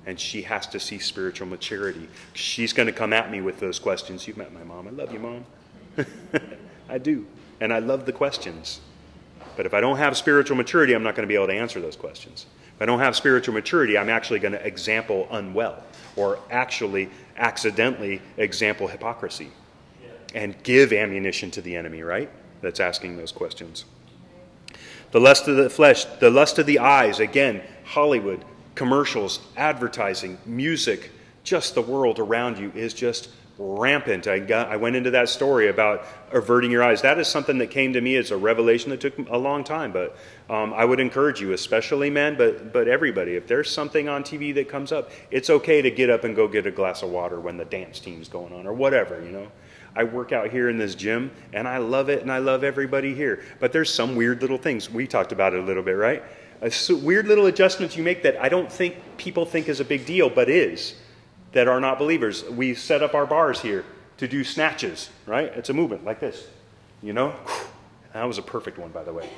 And 0.07 0.19
she 0.19 0.43
has 0.43 0.67
to 0.69 0.81
see 0.81 0.99
spiritual 0.99 1.47
maturity. 1.47 2.09
She's 2.33 2.73
going 2.73 2.87
to 2.87 2.93
come 2.93 3.13
at 3.13 3.31
me 3.31 3.41
with 3.41 3.61
those 3.61 3.79
questions. 3.79 4.27
You've 4.27 4.37
met 4.37 4.53
my 4.53 4.65
mom. 4.65 4.89
I 4.89 4.91
love 4.91 5.13
you, 5.13 5.21
mom. 5.21 5.47
I 6.89 6.99
do. 6.99 7.27
And 7.61 7.73
I 7.73 7.79
love 7.79 8.05
the 8.05 8.13
questions. 8.13 8.81
But 9.57 9.67
if 9.67 9.73
I 9.73 9.81
don't 9.81 9.97
have 9.99 10.17
spiritual 10.17 10.57
maturity, 10.57 10.95
I'm 10.95 11.03
not 11.03 11.15
going 11.15 11.27
to 11.27 11.33
be 11.33 11.37
able 11.37 11.47
to 11.47 11.55
answer 11.55 11.81
those 11.81 11.97
questions. 11.97 12.47
If 12.75 12.83
I 12.83 12.87
don't 12.87 12.99
have 12.99 13.15
spiritual 13.15 13.55
maturity, 13.55 13.97
I'm 13.97 14.11
actually 14.11 14.41
going 14.41 14.53
to 14.53 14.67
example 14.67 15.29
unwell 15.31 15.83
or 16.17 16.41
actually 16.51 17.09
accidentally 17.37 18.21
example 18.37 18.89
hypocrisy. 18.89 19.51
and 20.35 20.61
give 20.65 20.93
ammunition 20.93 21.51
to 21.53 21.63
the 21.63 21.77
enemy, 21.77 22.03
right? 22.03 22.29
That's 22.61 22.81
asking 22.81 23.17
those 23.17 23.31
questions. 23.31 23.85
The 25.15 25.21
lust 25.21 25.47
of 25.47 25.55
the 25.55 25.71
flesh, 25.71 26.07
the 26.19 26.29
lust 26.29 26.59
of 26.59 26.67
the 26.67 26.81
eyes, 26.81 27.21
again, 27.21 27.63
Hollywood, 27.85 28.45
commercials, 28.75 29.39
advertising, 29.57 30.39
music, 30.45 31.13
just 31.45 31.77
the 31.77 31.83
world 31.83 32.19
around 32.19 32.59
you 32.59 32.73
is 32.75 32.93
just 32.93 33.31
rampant. 33.57 34.27
I, 34.27 34.41
got, 34.41 34.73
I 34.73 34.77
went 34.77 34.97
into 34.97 35.13
that 35.13 35.29
story 35.29 35.69
about 35.69 36.05
averting 36.33 36.73
your 36.73 36.83
eyes. 36.83 37.03
That 37.03 37.21
is 37.21 37.29
something 37.29 37.59
that 37.59 37.71
came 37.71 37.93
to 37.93 38.01
me 38.01 38.17
as 38.17 38.33
a 38.33 38.37
revelation 38.37 38.91
that 38.91 39.01
took 39.01 39.17
a 39.29 39.39
long 39.39 39.63
time. 39.63 39.93
But 39.93 40.17
um, 40.51 40.75
I 40.75 40.85
would 40.85 40.99
encourage 40.99 41.41
you, 41.41 41.53
especially 41.53 42.11
men, 42.11 42.37
but, 42.37 42.73
but 42.73 42.89
everybody, 42.89 43.37
if 43.37 43.47
there's 43.47 43.71
something 43.71 44.09
on 44.09 44.25
TV 44.25 44.53
that 44.57 44.69
comes 44.69 44.91
up, 44.91 45.13
it's 45.31 45.49
okay 45.49 45.81
to 45.81 45.93
get 45.93 46.11
up 46.11 46.25
and 46.25 46.35
go 46.35 46.49
get 46.49 46.67
a 46.67 46.73
glass 46.73 47.05
of 47.05 47.11
water 47.11 47.39
when 47.39 47.57
the 47.57 47.65
dance 47.65 48.01
team's 48.01 48.29
going 48.29 48.53
on 48.53 48.67
or 48.67 48.73
whatever, 48.73 49.25
you 49.25 49.31
know. 49.31 49.47
I 49.97 50.05
work 50.05 50.33
out 50.33 50.51
here 50.51 50.69
in 50.69 50.79
this 50.79 50.95
gym 50.95 51.31
and 51.53 51.69
I 51.69 51.79
love 51.79 52.09
it 52.09 52.23
and 52.23 52.33
I 52.33 52.39
love 52.39 52.65
everybody 52.65 53.15
here. 53.15 53.45
But 53.61 53.73
there's 53.73 53.93
some 53.93 54.17
weird 54.17 54.41
little 54.41 54.59
things. 54.59 54.91
We 54.91 55.07
talked 55.07 55.33
about 55.33 55.55
it 55.55 55.61
a 55.61 55.63
little 55.63 55.83
bit, 55.83 55.93
right? 55.93 56.23
Uh, 56.63 56.71
a 56.91 56.95
weird 56.95 57.29
little 57.29 57.47
adjustments 57.47 57.97
you 57.97 58.03
make 58.03 58.23
that 58.23 58.41
I 58.41 58.49
don't 58.49 58.71
think 58.71 58.97
people 59.17 59.47
think 59.47 59.69
is 59.69 59.81
a 59.81 59.85
big 59.85 60.05
deal, 60.07 60.29
but 60.29 60.49
is 60.49 60.95
that 61.53 61.69
are 61.69 61.81
not 61.81 61.99
believers. 61.99 62.45
We 62.45 62.75
set 62.75 63.03
up 63.03 63.15
our 63.15 63.27
bars 63.27 63.61
here 63.61 63.85
to 64.19 64.29
do 64.29 64.43
snatches, 64.45 65.11
right? 65.27 65.47
It's 65.55 65.71
a 65.71 65.75
movement 65.75 66.05
like 66.05 66.21
this, 66.21 66.47
you 67.03 67.13
know? 67.13 67.35
That 68.13 68.29
was 68.29 68.39
a 68.39 68.43
perfect 68.43 68.79
one, 68.79 68.91
by 68.91 69.03
the 69.03 69.13
way. 69.13 69.29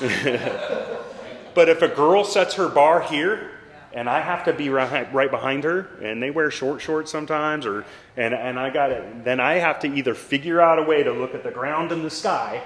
but 1.54 1.70
if 1.70 1.80
a 1.80 1.88
girl 1.88 2.22
sets 2.22 2.52
her 2.56 2.68
bar 2.68 3.00
here, 3.00 3.59
and 3.92 4.08
I 4.08 4.20
have 4.20 4.44
to 4.44 4.52
be 4.52 4.68
right, 4.68 5.12
right 5.12 5.30
behind 5.30 5.64
her, 5.64 5.88
and 6.02 6.22
they 6.22 6.30
wear 6.30 6.50
short 6.50 6.80
shorts 6.80 7.10
sometimes, 7.10 7.66
or 7.66 7.84
and 8.16 8.34
and 8.34 8.58
I 8.58 8.70
got 8.70 8.90
it. 8.90 9.24
Then 9.24 9.40
I 9.40 9.54
have 9.54 9.80
to 9.80 9.88
either 9.88 10.14
figure 10.14 10.60
out 10.60 10.78
a 10.78 10.82
way 10.82 11.02
to 11.02 11.12
look 11.12 11.34
at 11.34 11.42
the 11.42 11.50
ground 11.50 11.92
and 11.92 12.04
the 12.04 12.10
sky, 12.10 12.62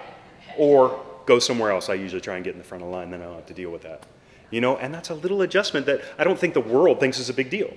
or 0.59 1.01
go 1.27 1.39
somewhere 1.39 1.70
else. 1.70 1.89
I 1.89 1.95
usually 1.95 2.20
try 2.20 2.37
and 2.37 2.45
get 2.45 2.53
in 2.53 2.59
the 2.59 2.64
front 2.64 2.83
of 2.83 2.91
the 2.91 2.97
line, 2.97 3.11
then 3.11 3.22
I 3.22 3.25
don't 3.25 3.37
have 3.37 3.47
to 3.47 3.55
deal 3.55 3.70
with 3.70 3.83
that. 3.83 4.05
You 4.51 4.61
know, 4.61 4.77
and 4.77 4.93
that's 4.93 5.11
a 5.11 5.14
little 5.14 5.43
adjustment 5.43 5.87
that 5.87 6.03
I 6.18 6.25
don't 6.25 6.39
think 6.39 6.55
the 6.55 6.61
world 6.61 7.01
thinks 7.01 7.18
is 7.18 7.31
a 7.31 7.35
big 7.35 7.51
deal. 7.51 7.72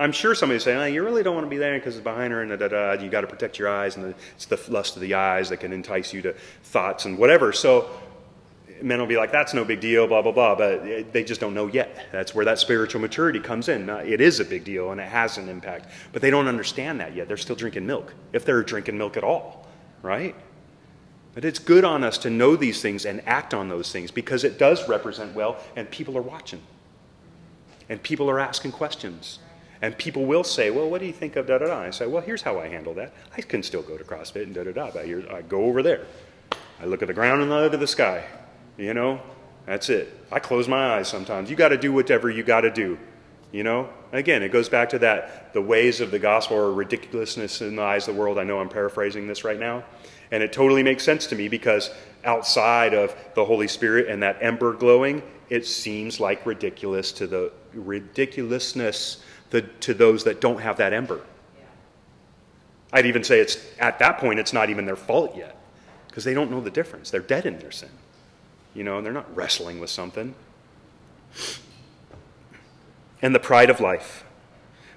I'm 0.00 0.12
sure 0.12 0.34
somebody's 0.34 0.62
saying, 0.62 0.78
oh, 0.78 0.84
you 0.84 1.02
really 1.04 1.24
don't 1.24 1.34
want 1.34 1.46
to 1.46 1.50
be 1.50 1.56
there 1.56 1.76
because 1.76 1.96
it's 1.96 2.04
behind 2.04 2.32
her 2.32 2.42
and 2.42 2.50
da 2.50 2.56
da 2.56 2.68
da. 2.68 3.02
You 3.02 3.10
got 3.10 3.22
to 3.22 3.26
protect 3.26 3.58
your 3.58 3.68
eyes, 3.68 3.96
and 3.96 4.04
the, 4.04 4.14
it's 4.36 4.46
the 4.46 4.60
lust 4.68 4.94
of 4.96 5.02
the 5.02 5.14
eyes 5.14 5.48
that 5.48 5.58
can 5.58 5.72
entice 5.72 6.12
you 6.12 6.22
to 6.22 6.34
thoughts 6.62 7.04
and 7.04 7.18
whatever. 7.18 7.52
So 7.52 7.90
men 8.82 8.98
will 8.98 9.06
be 9.06 9.16
like, 9.16 9.32
that's 9.32 9.54
no 9.54 9.64
big 9.64 9.80
deal, 9.80 10.06
blah, 10.06 10.22
blah, 10.22 10.32
blah. 10.32 10.54
But 10.54 11.12
they 11.12 11.24
just 11.24 11.40
don't 11.40 11.54
know 11.54 11.66
yet. 11.66 12.08
That's 12.12 12.34
where 12.34 12.44
that 12.44 12.58
spiritual 12.58 13.00
maturity 13.00 13.40
comes 13.40 13.68
in. 13.68 13.88
It 13.88 14.20
is 14.20 14.40
a 14.40 14.44
big 14.44 14.64
deal 14.64 14.92
and 14.92 15.00
it 15.00 15.08
has 15.08 15.38
an 15.38 15.48
impact. 15.48 15.90
But 16.12 16.22
they 16.22 16.30
don't 16.30 16.48
understand 16.48 17.00
that 17.00 17.14
yet. 17.14 17.28
They're 17.28 17.36
still 17.36 17.56
drinking 17.56 17.86
milk, 17.86 18.14
if 18.32 18.44
they're 18.44 18.62
drinking 18.62 18.98
milk 18.98 19.16
at 19.16 19.24
all, 19.24 19.66
right? 20.02 20.34
But 21.34 21.44
it's 21.44 21.58
good 21.58 21.84
on 21.84 22.02
us 22.02 22.18
to 22.18 22.30
know 22.30 22.56
these 22.56 22.82
things 22.82 23.04
and 23.04 23.22
act 23.26 23.54
on 23.54 23.68
those 23.68 23.92
things 23.92 24.10
because 24.10 24.42
it 24.42 24.58
does 24.58 24.88
represent 24.88 25.34
well, 25.34 25.56
and 25.76 25.88
people 25.90 26.18
are 26.18 26.22
watching. 26.22 26.60
And 27.88 28.02
people 28.02 28.28
are 28.28 28.40
asking 28.40 28.72
questions. 28.72 29.38
And 29.80 29.96
people 29.96 30.26
will 30.26 30.42
say, 30.42 30.70
well, 30.70 30.90
what 30.90 31.00
do 31.00 31.06
you 31.06 31.12
think 31.12 31.36
of 31.36 31.46
da 31.46 31.58
da 31.58 31.66
da? 31.66 31.78
I 31.78 31.90
say, 31.90 32.06
well, 32.06 32.22
here's 32.22 32.42
how 32.42 32.58
I 32.58 32.66
handle 32.66 32.92
that. 32.94 33.12
I 33.36 33.42
can 33.42 33.62
still 33.62 33.82
go 33.82 33.96
to 33.96 34.02
CrossFit 34.02 34.42
and 34.42 34.54
da 34.54 34.64
da 34.64 34.72
da. 34.72 34.90
But 34.90 35.06
I 35.06 35.42
go 35.42 35.66
over 35.66 35.82
there. 35.82 36.06
I 36.80 36.86
look 36.86 37.02
at 37.02 37.08
the 37.08 37.14
ground 37.14 37.42
and 37.42 37.52
I 37.52 37.62
look 37.62 37.74
at 37.74 37.80
the 37.80 37.86
sky. 37.86 38.24
You 38.78 38.94
know, 38.94 39.20
that's 39.66 39.90
it. 39.90 40.16
I 40.32 40.38
close 40.38 40.68
my 40.68 40.96
eyes 40.96 41.08
sometimes. 41.08 41.50
You 41.50 41.56
got 41.56 41.68
to 41.68 41.76
do 41.76 41.92
whatever 41.92 42.30
you 42.30 42.42
got 42.42 42.62
to 42.62 42.70
do. 42.70 42.98
You 43.50 43.64
know, 43.64 43.88
again, 44.12 44.42
it 44.42 44.50
goes 44.50 44.68
back 44.68 44.90
to 44.90 44.98
that 45.00 45.52
the 45.52 45.62
ways 45.62 46.00
of 46.00 46.10
the 46.10 46.18
gospel 46.18 46.56
are 46.58 46.72
ridiculousness 46.72 47.62
in 47.62 47.76
the 47.76 47.82
eyes 47.82 48.06
of 48.06 48.14
the 48.14 48.20
world. 48.20 48.38
I 48.38 48.44
know 48.44 48.60
I'm 48.60 48.68
paraphrasing 48.68 49.26
this 49.26 49.42
right 49.42 49.58
now. 49.58 49.84
And 50.30 50.42
it 50.42 50.52
totally 50.52 50.82
makes 50.82 51.02
sense 51.02 51.26
to 51.28 51.36
me 51.36 51.48
because 51.48 51.90
outside 52.24 52.92
of 52.94 53.14
the 53.34 53.44
Holy 53.44 53.68
Spirit 53.68 54.08
and 54.08 54.22
that 54.22 54.38
ember 54.42 54.74
glowing, 54.74 55.22
it 55.48 55.66
seems 55.66 56.20
like 56.20 56.44
ridiculous 56.44 57.10
to 57.12 57.26
the 57.26 57.52
ridiculousness 57.72 59.22
the, 59.50 59.62
to 59.62 59.94
those 59.94 60.24
that 60.24 60.40
don't 60.42 60.60
have 60.60 60.76
that 60.76 60.92
ember. 60.92 61.20
I'd 62.92 63.06
even 63.06 63.24
say 63.24 63.40
it's 63.40 63.58
at 63.78 63.98
that 63.98 64.18
point 64.18 64.38
it's 64.38 64.52
not 64.52 64.70
even 64.70 64.84
their 64.84 64.96
fault 64.96 65.36
yet 65.36 65.56
because 66.06 66.24
they 66.24 66.34
don't 66.34 66.50
know 66.50 66.60
the 66.60 66.70
difference. 66.70 67.10
They're 67.10 67.20
dead 67.20 67.46
in 67.46 67.58
their 67.58 67.70
sin. 67.70 67.90
You 68.74 68.84
know, 68.84 69.00
they're 69.02 69.12
not 69.12 69.34
wrestling 69.34 69.80
with 69.80 69.90
something. 69.90 70.34
And 73.20 73.34
the 73.34 73.40
pride 73.40 73.70
of 73.70 73.80
life, 73.80 74.24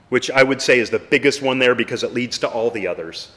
which 0.10 0.30
I 0.30 0.44
would 0.44 0.62
say 0.62 0.80
is 0.80 0.90
the 0.90 1.00
biggest 1.00 1.42
one 1.42 1.60
there 1.60 1.76
because 1.76 2.04
it 2.04 2.14
leads 2.14 2.38
to 2.40 2.48
all 2.48 2.70
the 2.70 2.88
others. 2.88 3.32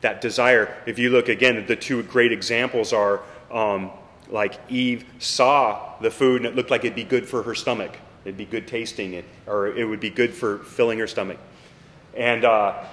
That 0.00 0.20
desire, 0.20 0.76
if 0.86 0.98
you 0.98 1.10
look 1.10 1.28
again, 1.28 1.64
the 1.66 1.76
two 1.76 2.02
great 2.04 2.32
examples 2.32 2.92
are 2.92 3.22
um, 3.50 3.90
like 4.28 4.58
Eve 4.68 5.04
saw 5.18 5.94
the 6.00 6.10
food 6.10 6.38
and 6.38 6.46
it 6.46 6.56
looked 6.56 6.70
like 6.70 6.84
it'd 6.84 6.94
be 6.94 7.04
good 7.04 7.28
for 7.28 7.42
her 7.42 7.54
stomach. 7.54 7.96
It'd 8.24 8.36
be 8.36 8.44
good 8.44 8.68
tasting, 8.68 9.14
it, 9.14 9.24
or 9.46 9.68
it 9.68 9.84
would 9.84 10.00
be 10.00 10.10
good 10.10 10.32
for 10.32 10.58
filling 10.58 10.98
her 10.98 11.06
stomach. 11.06 11.38
And, 12.14 12.44
uh, 12.44 12.84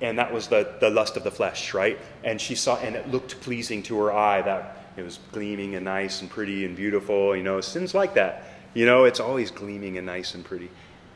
and 0.00 0.18
that 0.18 0.32
was 0.32 0.48
the, 0.48 0.74
the 0.80 0.90
lust 0.90 1.16
of 1.16 1.24
the 1.24 1.30
flesh, 1.30 1.74
right? 1.74 1.98
And 2.22 2.40
she 2.40 2.54
saw, 2.54 2.76
and 2.78 2.94
it 2.94 3.08
looked 3.08 3.40
pleasing 3.40 3.82
to 3.84 3.98
her 4.00 4.12
eye 4.12 4.42
that 4.42 4.77
it 4.98 5.04
was 5.04 5.18
gleaming 5.32 5.76
and 5.76 5.84
nice 5.84 6.20
and 6.20 6.30
pretty 6.30 6.64
and 6.64 6.76
beautiful. 6.76 7.36
You 7.36 7.42
know, 7.42 7.60
sin's 7.60 7.94
like 7.94 8.14
that. 8.14 8.44
You 8.74 8.84
know, 8.84 9.04
it's 9.04 9.20
always 9.20 9.50
gleaming 9.50 9.96
and 9.96 10.06
nice 10.06 10.34
and 10.34 10.44
pretty. 10.44 10.70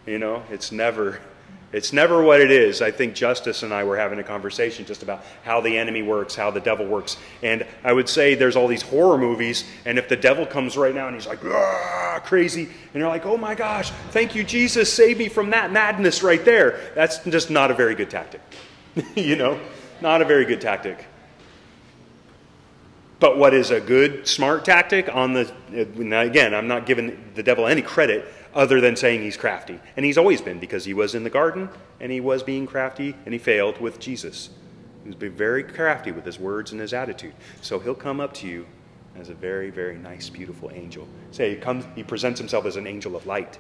You 0.07 0.19
know, 0.19 0.43
it's 0.51 0.73
never 0.73 1.21
it's 1.73 1.93
never 1.93 2.23
what 2.23 2.41
it 2.43 2.51
is. 2.51 2.83
I 2.83 2.91
think 2.91 3.15
Justice 3.15 3.63
and 3.63 3.73
I 3.73 3.85
were 3.85 3.97
having 3.97 4.19
a 4.19 4.23
conversation 4.23 4.85
just 4.85 5.03
about 5.03 5.25
how 5.43 5.63
the 5.63 5.79
enemy 5.79 6.03
works, 6.03 6.35
how 6.35 6.51
the 6.51 6.61
devil 6.61 6.85
works. 6.85 7.17
And 7.43 7.67
I 7.83 7.95
would 7.95 8.11
say 8.11 8.35
there's 8.35 8.57
all 8.57 8.69
these 8.69 8.83
horror 8.83 9.17
movies, 9.17 9.65
and 9.87 9.99
if 9.99 10.07
the 10.07 10.17
devil 10.17 10.45
comes 10.45 10.77
right 10.77 10.95
now 10.95 11.07
and 11.07 11.17
he's 11.17 11.27
like, 11.27 11.43
ah, 11.47 12.21
crazy, 12.25 12.65
and 12.65 13.01
you're 13.01 13.09
like, 13.09 13.25
oh 13.25 13.39
my 13.39 13.55
gosh, 13.55 13.91
thank 14.11 14.35
you, 14.35 14.45
Jesus, 14.45 14.93
save 14.93 15.17
me 15.17 15.29
from 15.29 15.51
that 15.51 15.73
madness 15.73 16.23
right 16.23 16.45
there, 16.45 16.79
that's 16.95 17.25
just 17.25 17.51
not 17.51 17.71
a 17.71 17.75
very 17.75 17.95
good 17.95 18.11
tactic. 18.11 18.43
you 19.17 19.37
know, 19.37 19.59
not 20.03 20.21
a 20.21 20.27
very 20.27 20.45
good 20.45 20.61
tactic. 20.61 21.07
But 23.23 23.39
what 23.39 23.55
is 23.55 23.71
a 23.71 23.81
good, 23.81 24.27
smart 24.27 24.65
tactic 24.65 25.09
on 25.15 25.33
the, 25.33 25.49
again, 25.71 26.53
I'm 26.53 26.67
not 26.67 26.87
giving 26.87 27.31
the 27.37 27.43
devil 27.45 27.69
any 27.69 27.81
credit 27.81 28.27
other 28.53 28.81
than 28.81 28.97
saying 28.97 29.23
he's 29.23 29.37
crafty. 29.37 29.79
And 29.97 30.05
he's 30.05 30.19
always 30.19 30.43
been 30.43 30.59
because 30.59 30.85
he 30.85 30.93
was 30.93 31.15
in 31.15 31.23
the 31.23 31.31
garden 31.31 31.69
and 32.01 32.11
he 32.11 32.19
was 32.19 32.43
being 32.43 32.67
crafty 32.67 33.15
and 33.25 33.33
he 33.33 33.39
failed 33.39 33.81
with 33.81 34.01
Jesus. 34.01 34.51
He 35.05 35.11
was 35.11 35.15
being 35.15 35.37
very 35.37 35.63
crafty 35.63 36.11
with 36.11 36.25
his 36.25 36.41
words 36.41 36.73
and 36.73 36.81
his 36.81 36.93
attitude. 36.93 37.35
So 37.61 37.79
he'll 37.79 37.95
come 37.95 38.19
up 38.19 38.35
to 38.35 38.49
you 38.49 38.67
as 39.15 39.29
a 39.29 39.35
very, 39.35 39.71
very 39.71 39.99
nice, 39.99 40.29
beautiful 40.29 40.73
angel. 40.75 41.07
Say 41.31 41.51
he 41.51 41.57
comes, 41.61 41.85
he 41.95 42.03
presents 42.03 42.41
himself 42.41 42.67
as 42.67 42.75
an 42.75 42.89
angel 42.89 43.15
of 43.15 43.25
light. 43.25 43.57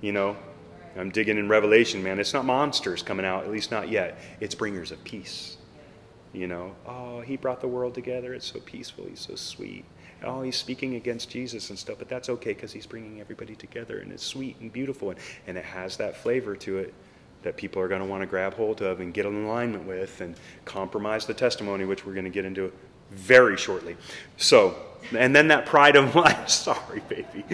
You 0.00 0.10
know, 0.10 0.36
I'm 0.96 1.10
digging 1.10 1.38
in 1.38 1.48
Revelation, 1.48 2.02
man. 2.02 2.18
It's 2.18 2.34
not 2.34 2.44
monsters 2.44 3.04
coming 3.04 3.24
out, 3.24 3.44
at 3.44 3.50
least 3.52 3.70
not 3.70 3.90
yet. 3.90 4.18
It's 4.40 4.56
bringers 4.56 4.90
of 4.90 5.04
peace. 5.04 5.57
You 6.32 6.46
know, 6.46 6.74
oh, 6.86 7.20
he 7.20 7.36
brought 7.36 7.60
the 7.60 7.68
world 7.68 7.94
together. 7.94 8.34
It's 8.34 8.46
so 8.46 8.60
peaceful. 8.60 9.06
He's 9.06 9.20
so 9.20 9.34
sweet 9.34 9.84
oh, 10.24 10.42
he's 10.42 10.56
speaking 10.56 10.96
against 10.96 11.30
Jesus 11.30 11.70
and 11.70 11.78
stuff, 11.78 11.96
but 11.98 12.08
that's 12.08 12.28
okay 12.28 12.52
because 12.52 12.72
he's 12.72 12.86
bringing 12.86 13.20
everybody 13.20 13.54
together 13.54 13.98
and 13.98 14.12
it's 14.12 14.24
sweet 14.24 14.56
and 14.60 14.72
beautiful 14.72 15.10
and, 15.10 15.18
and 15.46 15.56
it 15.56 15.64
has 15.64 15.96
that 15.98 16.16
flavor 16.16 16.56
to 16.56 16.78
it 16.78 16.94
that 17.42 17.56
people 17.56 17.80
are 17.80 17.88
going 17.88 18.00
to 18.00 18.06
want 18.06 18.20
to 18.20 18.26
grab 18.26 18.54
hold 18.54 18.82
of 18.82 19.00
and 19.00 19.14
get 19.14 19.24
in 19.24 19.44
alignment 19.44 19.86
with 19.86 20.20
and 20.20 20.34
compromise 20.64 21.24
the 21.24 21.34
testimony, 21.34 21.84
which 21.84 22.04
we're 22.04 22.12
going 22.12 22.24
to 22.24 22.30
get 22.30 22.44
into 22.44 22.72
very 23.12 23.56
shortly. 23.56 23.96
So, 24.36 24.76
and 25.16 25.34
then 25.34 25.48
that 25.48 25.64
pride 25.64 25.94
of 25.94 26.14
life, 26.16 26.48
sorry, 26.48 27.00
baby, 27.08 27.44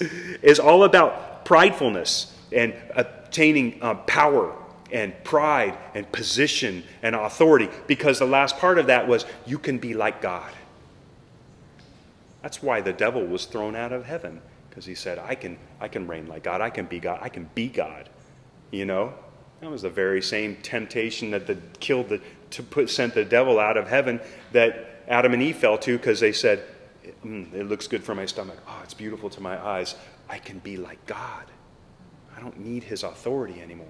is 0.42 0.60
all 0.60 0.84
about 0.84 1.44
pridefulness 1.44 2.30
and 2.52 2.74
attaining 2.94 3.78
uh, 3.82 3.94
power 3.94 4.54
and 4.92 5.12
pride 5.24 5.76
and 5.94 6.10
position 6.12 6.82
and 7.02 7.14
authority 7.14 7.68
because 7.86 8.18
the 8.18 8.26
last 8.26 8.58
part 8.58 8.78
of 8.78 8.86
that 8.86 9.06
was 9.06 9.24
you 9.46 9.58
can 9.58 9.78
be 9.78 9.94
like 9.94 10.20
God. 10.20 10.52
That's 12.42 12.62
why 12.62 12.80
the 12.80 12.92
devil 12.92 13.24
was 13.24 13.44
thrown 13.44 13.76
out 13.76 13.92
of 13.92 14.06
heaven 14.06 14.40
because 14.68 14.86
he 14.86 14.94
said, 14.94 15.18
I 15.18 15.34
can, 15.34 15.58
I 15.80 15.88
can 15.88 16.06
reign 16.06 16.26
like 16.26 16.42
God. 16.42 16.60
I 16.60 16.70
can 16.70 16.86
be 16.86 17.00
God. 17.00 17.18
I 17.22 17.28
can 17.28 17.50
be 17.54 17.68
God. 17.68 18.08
You 18.70 18.86
know? 18.86 19.12
That 19.60 19.70
was 19.70 19.82
the 19.82 19.90
very 19.90 20.22
same 20.22 20.56
temptation 20.62 21.32
that 21.32 21.46
the, 21.46 21.56
killed 21.80 22.08
the, 22.08 22.20
to 22.50 22.62
put, 22.62 22.88
sent 22.88 23.14
the 23.14 23.24
devil 23.24 23.58
out 23.58 23.76
of 23.76 23.88
heaven 23.88 24.20
that 24.52 25.02
Adam 25.06 25.34
and 25.34 25.42
Eve 25.42 25.56
fell 25.56 25.76
to 25.78 25.98
because 25.98 26.20
they 26.20 26.32
said, 26.32 26.62
mm, 27.24 27.52
It 27.52 27.68
looks 27.68 27.86
good 27.86 28.02
for 28.02 28.14
my 28.14 28.24
stomach. 28.24 28.58
Oh, 28.66 28.80
it's 28.82 28.94
beautiful 28.94 29.28
to 29.30 29.40
my 29.40 29.62
eyes. 29.62 29.96
I 30.28 30.38
can 30.38 30.60
be 30.60 30.76
like 30.76 31.04
God. 31.06 31.44
I 32.34 32.40
don't 32.40 32.58
need 32.58 32.84
his 32.84 33.02
authority 33.02 33.60
anymore. 33.60 33.86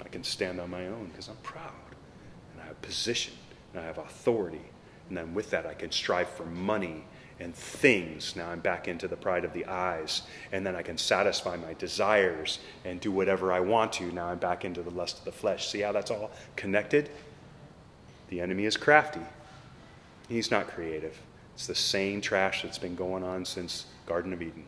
I 0.00 0.08
can 0.08 0.24
stand 0.24 0.60
on 0.60 0.70
my 0.70 0.86
own 0.86 1.08
because 1.08 1.28
I'm 1.28 1.36
proud 1.42 1.72
and 2.52 2.62
I 2.62 2.66
have 2.66 2.80
position 2.82 3.34
and 3.72 3.82
I 3.82 3.86
have 3.86 3.98
authority. 3.98 4.62
And 5.08 5.16
then 5.16 5.34
with 5.34 5.50
that, 5.50 5.66
I 5.66 5.74
can 5.74 5.90
strive 5.90 6.28
for 6.28 6.44
money 6.44 7.04
and 7.40 7.54
things. 7.54 8.36
Now 8.36 8.48
I'm 8.48 8.60
back 8.60 8.88
into 8.88 9.08
the 9.08 9.16
pride 9.16 9.44
of 9.44 9.52
the 9.52 9.66
eyes. 9.66 10.22
And 10.52 10.66
then 10.66 10.76
I 10.76 10.82
can 10.82 10.96
satisfy 10.96 11.56
my 11.56 11.74
desires 11.74 12.60
and 12.84 13.00
do 13.00 13.10
whatever 13.10 13.52
I 13.52 13.60
want 13.60 13.92
to. 13.94 14.12
Now 14.12 14.26
I'm 14.26 14.38
back 14.38 14.64
into 14.64 14.82
the 14.82 14.90
lust 14.90 15.18
of 15.18 15.24
the 15.24 15.32
flesh. 15.32 15.68
See 15.68 15.80
how 15.80 15.92
that's 15.92 16.10
all 16.10 16.30
connected? 16.56 17.10
The 18.28 18.40
enemy 18.40 18.64
is 18.64 18.76
crafty. 18.76 19.20
He's 20.28 20.50
not 20.50 20.68
creative. 20.68 21.18
It's 21.54 21.66
the 21.66 21.74
same 21.74 22.20
trash 22.20 22.62
that's 22.62 22.78
been 22.78 22.94
going 22.94 23.24
on 23.24 23.44
since 23.44 23.86
Garden 24.06 24.32
of 24.32 24.40
Eden. 24.40 24.64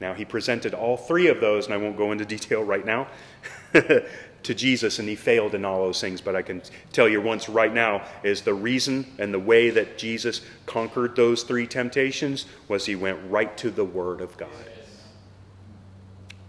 Now, 0.00 0.14
he 0.14 0.24
presented 0.24 0.74
all 0.74 0.96
three 0.96 1.26
of 1.26 1.40
those, 1.40 1.64
and 1.64 1.74
I 1.74 1.76
won't 1.76 1.96
go 1.96 2.12
into 2.12 2.24
detail 2.24 2.62
right 2.62 2.84
now, 2.84 3.08
to 3.72 4.54
Jesus, 4.54 5.00
and 5.00 5.08
he 5.08 5.16
failed 5.16 5.54
in 5.54 5.64
all 5.64 5.84
those 5.84 6.00
things. 6.00 6.20
But 6.20 6.36
I 6.36 6.42
can 6.42 6.62
tell 6.92 7.08
you 7.08 7.20
once 7.20 7.48
right 7.48 7.72
now 7.72 8.06
is 8.22 8.42
the 8.42 8.54
reason 8.54 9.06
and 9.18 9.34
the 9.34 9.40
way 9.40 9.70
that 9.70 9.98
Jesus 9.98 10.42
conquered 10.66 11.16
those 11.16 11.42
three 11.42 11.66
temptations 11.66 12.46
was 12.68 12.86
he 12.86 12.94
went 12.94 13.18
right 13.28 13.56
to 13.58 13.70
the 13.70 13.84
Word 13.84 14.20
of 14.20 14.36
God. 14.36 14.48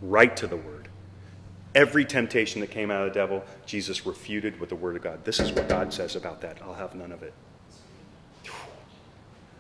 Right 0.02 0.36
to 0.38 0.45
the 0.45 0.58
Word. 0.58 0.88
Every 1.74 2.06
temptation 2.06 2.62
that 2.62 2.72
came 2.72 2.91
out 2.91 3.08
of 3.08 3.14
the 3.14 3.20
devil, 3.20 3.43
Jesus 3.66 4.06
refuted 4.06 4.60
with 4.60 4.70
the 4.70 4.76
Word 4.76 4.95
of 4.95 5.02
God. 5.02 5.26
This 5.26 5.39
is 5.39 5.52
what 5.52 5.68
God 5.68 5.91
says 5.91 6.16
about 6.16 6.41
that. 6.41 6.60
I'll 6.64 6.74
have 6.74 6.93
none 6.93 7.12
of 7.12 7.24
it. 7.24 7.34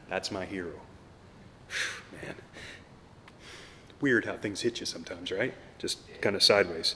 That's 0.09 0.31
my 0.31 0.45
hero. 0.45 0.73
Man. 2.11 2.35
Weird 4.01 4.25
how 4.25 4.37
things 4.37 4.61
hit 4.61 4.79
you 4.79 4.85
sometimes, 4.85 5.31
right? 5.31 5.53
Just 5.77 5.99
kind 6.21 6.35
of 6.35 6.43
sideways. 6.43 6.95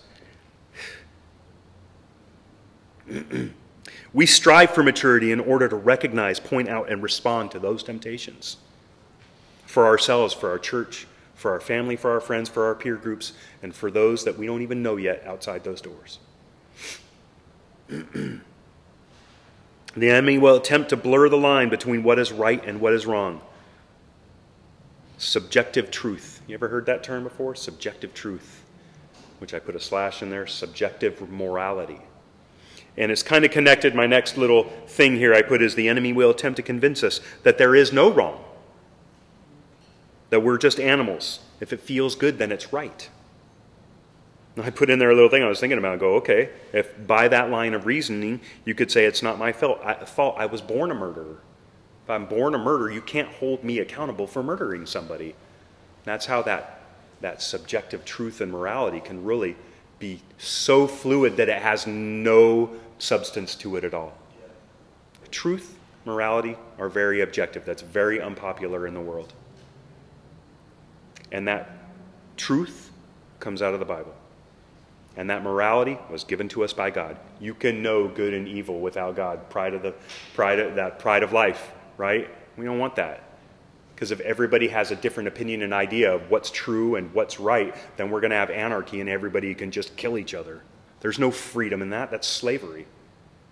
we 4.13 4.25
strive 4.25 4.71
for 4.71 4.83
maturity 4.83 5.31
in 5.31 5.39
order 5.39 5.67
to 5.67 5.75
recognize, 5.75 6.39
point 6.39 6.69
out, 6.69 6.89
and 6.89 7.03
respond 7.03 7.51
to 7.51 7.59
those 7.59 7.83
temptations 7.83 8.57
for 9.65 9.85
ourselves, 9.85 10.33
for 10.33 10.49
our 10.49 10.59
church, 10.59 11.07
for 11.35 11.51
our 11.51 11.59
family, 11.59 11.95
for 11.95 12.11
our 12.11 12.21
friends, 12.21 12.47
for 12.47 12.65
our 12.65 12.75
peer 12.75 12.95
groups, 12.95 13.33
and 13.61 13.75
for 13.75 13.91
those 13.91 14.23
that 14.23 14.37
we 14.37 14.45
don't 14.45 14.61
even 14.61 14.83
know 14.83 14.97
yet 14.97 15.23
outside 15.25 15.63
those 15.63 15.81
doors. 15.81 16.19
the 17.87 18.39
enemy 19.97 20.37
will 20.37 20.55
attempt 20.55 20.89
to 20.89 20.97
blur 20.97 21.27
the 21.27 21.37
line 21.37 21.69
between 21.69 22.03
what 22.03 22.19
is 22.19 22.31
right 22.31 22.63
and 22.65 22.79
what 22.79 22.93
is 22.93 23.05
wrong. 23.05 23.41
Subjective 25.17 25.91
truth. 25.91 26.32
You 26.47 26.55
ever 26.55 26.67
heard 26.67 26.85
that 26.87 27.03
term 27.03 27.23
before? 27.23 27.55
Subjective 27.55 28.13
truth, 28.13 28.63
which 29.39 29.53
I 29.53 29.59
put 29.59 29.75
a 29.75 29.79
slash 29.79 30.21
in 30.21 30.29
there. 30.29 30.45
Subjective 30.45 31.29
morality. 31.29 32.01
And 32.97 33.11
it's 33.11 33.23
kind 33.23 33.45
of 33.45 33.51
connected. 33.51 33.95
My 33.95 34.05
next 34.07 34.37
little 34.37 34.65
thing 34.87 35.15
here 35.15 35.33
I 35.33 35.41
put 35.41 35.61
is 35.61 35.75
the 35.75 35.87
enemy 35.87 36.13
will 36.13 36.29
attempt 36.29 36.57
to 36.57 36.63
convince 36.63 37.03
us 37.03 37.21
that 37.43 37.57
there 37.57 37.75
is 37.75 37.91
no 37.91 38.11
wrong, 38.11 38.43
that 40.29 40.41
we're 40.41 40.57
just 40.57 40.79
animals. 40.79 41.39
If 41.59 41.73
it 41.73 41.79
feels 41.79 42.15
good, 42.15 42.37
then 42.37 42.51
it's 42.51 42.71
right. 42.71 43.09
And 44.55 44.63
I 44.63 44.69
put 44.69 44.91
in 44.91 44.99
there 44.99 45.09
a 45.09 45.15
little 45.15 45.29
thing 45.29 45.41
I 45.41 45.47
was 45.47 45.59
thinking 45.59 45.79
about. 45.79 45.99
go, 45.99 46.15
okay, 46.17 46.49
if 46.73 47.07
by 47.07 47.27
that 47.29 47.49
line 47.49 47.73
of 47.73 47.87
reasoning 47.87 48.41
you 48.65 48.75
could 48.75 48.91
say 48.91 49.05
it's 49.05 49.23
not 49.23 49.39
my 49.39 49.51
fault, 49.51 49.79
I, 49.83 50.05
fault, 50.05 50.35
I 50.37 50.45
was 50.45 50.61
born 50.61 50.91
a 50.91 50.95
murderer. 50.95 51.39
If 52.03 52.09
I'm 52.09 52.25
born 52.25 52.53
a 52.53 52.59
murderer, 52.59 52.91
you 52.91 53.01
can't 53.01 53.29
hold 53.29 53.63
me 53.63 53.79
accountable 53.79 54.27
for 54.27 54.43
murdering 54.43 54.85
somebody. 54.85 55.35
That's 56.03 56.25
how 56.25 56.41
that, 56.43 56.81
that 57.21 57.41
subjective 57.41 58.05
truth 58.05 58.41
and 58.41 58.51
morality 58.51 58.99
can 58.99 59.23
really 59.23 59.55
be 59.99 60.21
so 60.37 60.87
fluid 60.87 61.37
that 61.37 61.49
it 61.49 61.61
has 61.61 61.87
no 61.87 62.71
substance 62.99 63.55
to 63.55 63.75
it 63.77 63.83
at 63.83 63.93
all. 63.93 64.13
Truth, 65.31 65.77
morality 66.05 66.57
are 66.77 66.89
very 66.89 67.21
objective. 67.21 67.65
That's 67.65 67.81
very 67.81 68.21
unpopular 68.21 68.85
in 68.85 68.93
the 68.93 69.01
world. 69.01 69.33
And 71.31 71.47
that 71.47 71.69
truth 72.37 72.91
comes 73.39 73.61
out 73.61 73.73
of 73.73 73.79
the 73.79 73.85
Bible. 73.85 74.13
And 75.15 75.29
that 75.29 75.43
morality 75.43 75.97
was 76.09 76.23
given 76.23 76.49
to 76.49 76.63
us 76.63 76.73
by 76.73 76.89
God. 76.89 77.17
You 77.39 77.53
can 77.53 77.83
know 77.83 78.07
good 78.07 78.33
and 78.33 78.47
evil 78.47 78.79
without 78.79 79.15
God. 79.15 79.49
Pride 79.49 79.73
of 79.73 79.83
the 79.83 79.93
pride 80.33 80.59
of, 80.59 80.75
that 80.75 80.99
pride 80.99 81.23
of 81.23 81.33
life, 81.33 81.71
right? 81.97 82.29
We 82.57 82.65
don't 82.65 82.79
want 82.79 82.95
that. 82.95 83.23
Because 84.03 84.19
if 84.19 84.19
everybody 84.19 84.67
has 84.67 84.91
a 84.91 84.97
different 84.97 85.29
opinion 85.29 85.61
and 85.61 85.73
idea 85.73 86.13
of 86.13 86.29
what's 86.29 86.51
true 86.51 86.97
and 86.97 87.13
what's 87.13 87.39
right, 87.39 87.73
then 87.95 88.11
we're 88.11 88.19
going 88.19 88.31
to 88.31 88.35
have 88.35 88.49
anarchy 88.49 88.99
and 88.99 89.09
everybody 89.09 89.55
can 89.55 89.71
just 89.71 89.95
kill 89.95 90.17
each 90.17 90.33
other. 90.33 90.61
There's 90.99 91.19
no 91.19 91.31
freedom 91.31 91.81
in 91.81 91.91
that. 91.91 92.11
That's 92.11 92.27
slavery. 92.27 92.85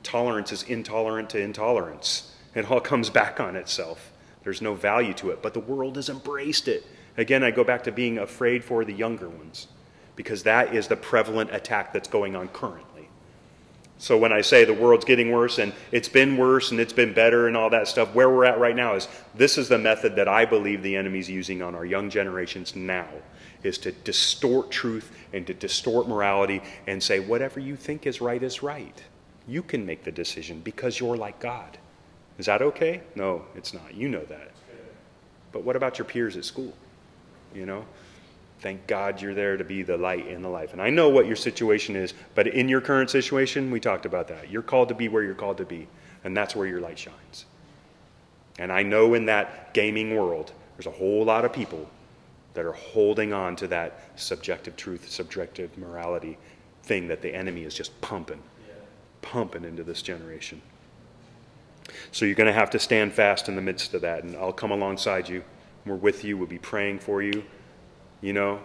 Tolerance 0.04 0.52
is 0.52 0.64
intolerant 0.64 1.30
to 1.30 1.40
intolerance. 1.40 2.36
It 2.54 2.70
all 2.70 2.82
comes 2.92 3.10
back 3.10 3.40
on 3.40 3.56
itself. 3.56 4.12
There's 4.44 4.62
no 4.62 4.74
value 4.74 5.14
to 5.14 5.30
it. 5.30 5.42
But 5.42 5.54
the 5.54 5.62
world 5.62 5.96
has 5.96 6.10
embraced 6.10 6.68
it. 6.68 6.86
Again, 7.16 7.46
I 7.46 7.52
go 7.52 7.64
back 7.64 7.86
to 7.86 7.92
being 7.94 8.18
afraid 8.18 8.62
for 8.62 8.84
the 8.84 8.92
younger 8.92 9.30
ones 9.30 9.68
because 10.18 10.44
that 10.44 10.76
is 10.76 10.90
the 10.90 10.98
prevalent 10.98 11.56
attack 11.56 11.94
that's 11.94 12.10
going 12.10 12.36
on 12.36 12.50
currently. 12.50 12.91
So 14.02 14.18
when 14.18 14.34
I 14.34 14.42
say 14.42 14.66
the 14.66 14.74
world's 14.74 15.06
getting 15.06 15.32
worse 15.32 15.60
and 15.60 15.74
it's 15.92 16.10
been 16.10 16.36
worse 16.36 16.72
and 16.72 16.80
it's 16.80 16.92
been 16.92 17.14
better 17.14 17.48
and 17.48 17.56
all 17.56 17.70
that 17.70 17.88
stuff, 17.88 18.16
where 18.16 18.32
we're 18.32 18.46
at 18.46 18.60
right 18.60 18.76
now 18.76 18.96
is 18.96 19.08
this 19.36 19.60
is 19.60 19.70
the 19.70 19.78
method 19.78 20.16
that 20.16 20.28
I 20.28 20.44
believe 20.44 20.82
the 20.82 20.96
enemy's 20.96 21.30
using 21.30 21.62
on 21.62 21.76
our 21.76 21.86
young 21.86 22.10
generations 22.10 22.76
now 22.76 23.08
is 23.62 23.78
to 23.78 23.92
distort 23.92 24.72
truth 24.72 25.16
and 25.34 25.46
to 25.46 25.54
distort 25.54 26.08
morality 26.08 26.64
and 26.88 27.02
say 27.02 27.20
whatever 27.20 27.60
you 27.60 27.76
think 27.76 28.08
is 28.08 28.22
right 28.22 28.42
is 28.42 28.64
right. 28.64 29.04
You 29.48 29.62
can 29.62 29.86
make 29.86 30.04
the 30.04 30.12
decision 30.12 30.62
because 30.62 31.00
you're 31.00 31.16
like 31.16 31.40
God. 31.40 31.78
Is 32.40 32.48
that 32.48 32.64
okay? 32.64 33.02
No, 33.14 33.46
it's 33.54 33.72
not. 33.72 33.94
You 33.94 34.10
know 34.10 34.24
that. 34.24 34.50
But 35.52 35.64
what 35.64 35.76
about 35.76 36.00
your 36.00 36.06
peers 36.06 36.38
at 36.38 36.46
school? 36.46 36.74
You 37.54 37.68
know? 37.68 37.86
Thank 38.62 38.86
God 38.86 39.20
you're 39.20 39.34
there 39.34 39.58
to 39.58 39.64
be 39.64 39.82
the 39.82 39.98
light 39.98 40.28
in 40.28 40.44
the 40.44 40.50
life. 40.50 40.72
And 40.72 40.82
I 40.82 40.92
know 40.92 41.10
what 41.10 41.26
your 41.26 41.36
situation 41.36 41.96
is, 41.96 42.14
but 42.36 42.46
in 42.46 42.70
your 42.70 42.80
current 42.80 43.10
situation, 43.10 43.72
we 43.72 43.80
talked 43.80 44.06
about 44.06 44.28
that. 44.28 44.52
You're 44.52 44.62
called 44.62 44.90
to 44.90 44.96
be 44.96 45.08
where 45.08 45.24
you're 45.24 45.34
called 45.34 45.58
to 45.58 45.66
be, 45.66 45.88
and 46.24 46.38
that's 46.38 46.56
where 46.56 46.68
your 46.68 46.80
light 46.80 47.00
shines. 47.00 47.46
And 48.60 48.72
I 48.72 48.84
know 48.84 49.16
in 49.16 49.26
that 49.26 49.74
gaming 49.74 50.16
world, 50.16 50.52
there's 50.78 50.86
a 50.86 50.96
whole 50.96 51.26
lot 51.26 51.44
of 51.44 51.52
people 51.52 51.90
that 52.54 52.64
are 52.64 52.74
holding 52.74 53.34
on 53.34 53.56
to 53.56 53.68
that 53.70 54.12
subjective 54.16 54.76
truth, 54.76 55.10
subjective 55.10 55.76
morality 55.76 56.38
thing 56.84 57.08
that 57.08 57.24
the 57.24 57.34
enemy 57.34 57.64
is 57.64 57.74
just 57.74 58.00
pumping, 58.02 58.44
yeah. 58.68 58.76
pumping 59.24 59.64
into 59.64 59.84
this 59.84 60.04
generation. 60.04 60.62
So 62.12 62.26
you're 62.26 62.36
going 62.36 62.46
to 62.46 62.54
have 62.54 62.70
to 62.72 62.80
stand 62.80 63.14
fast 63.14 63.50
in 63.50 63.56
the 63.56 63.62
midst 63.62 63.96
of 63.96 64.02
that, 64.02 64.24
and 64.24 64.36
I'll 64.36 64.54
come 64.54 64.70
alongside 64.70 65.28
you. 65.28 65.44
We're 65.84 65.96
with 65.96 66.24
you. 66.24 66.38
We'll 66.38 66.48
be 66.48 66.60
praying 66.60 67.00
for 67.00 67.24
you 67.24 67.44
you 68.22 68.34
know, 68.34 68.60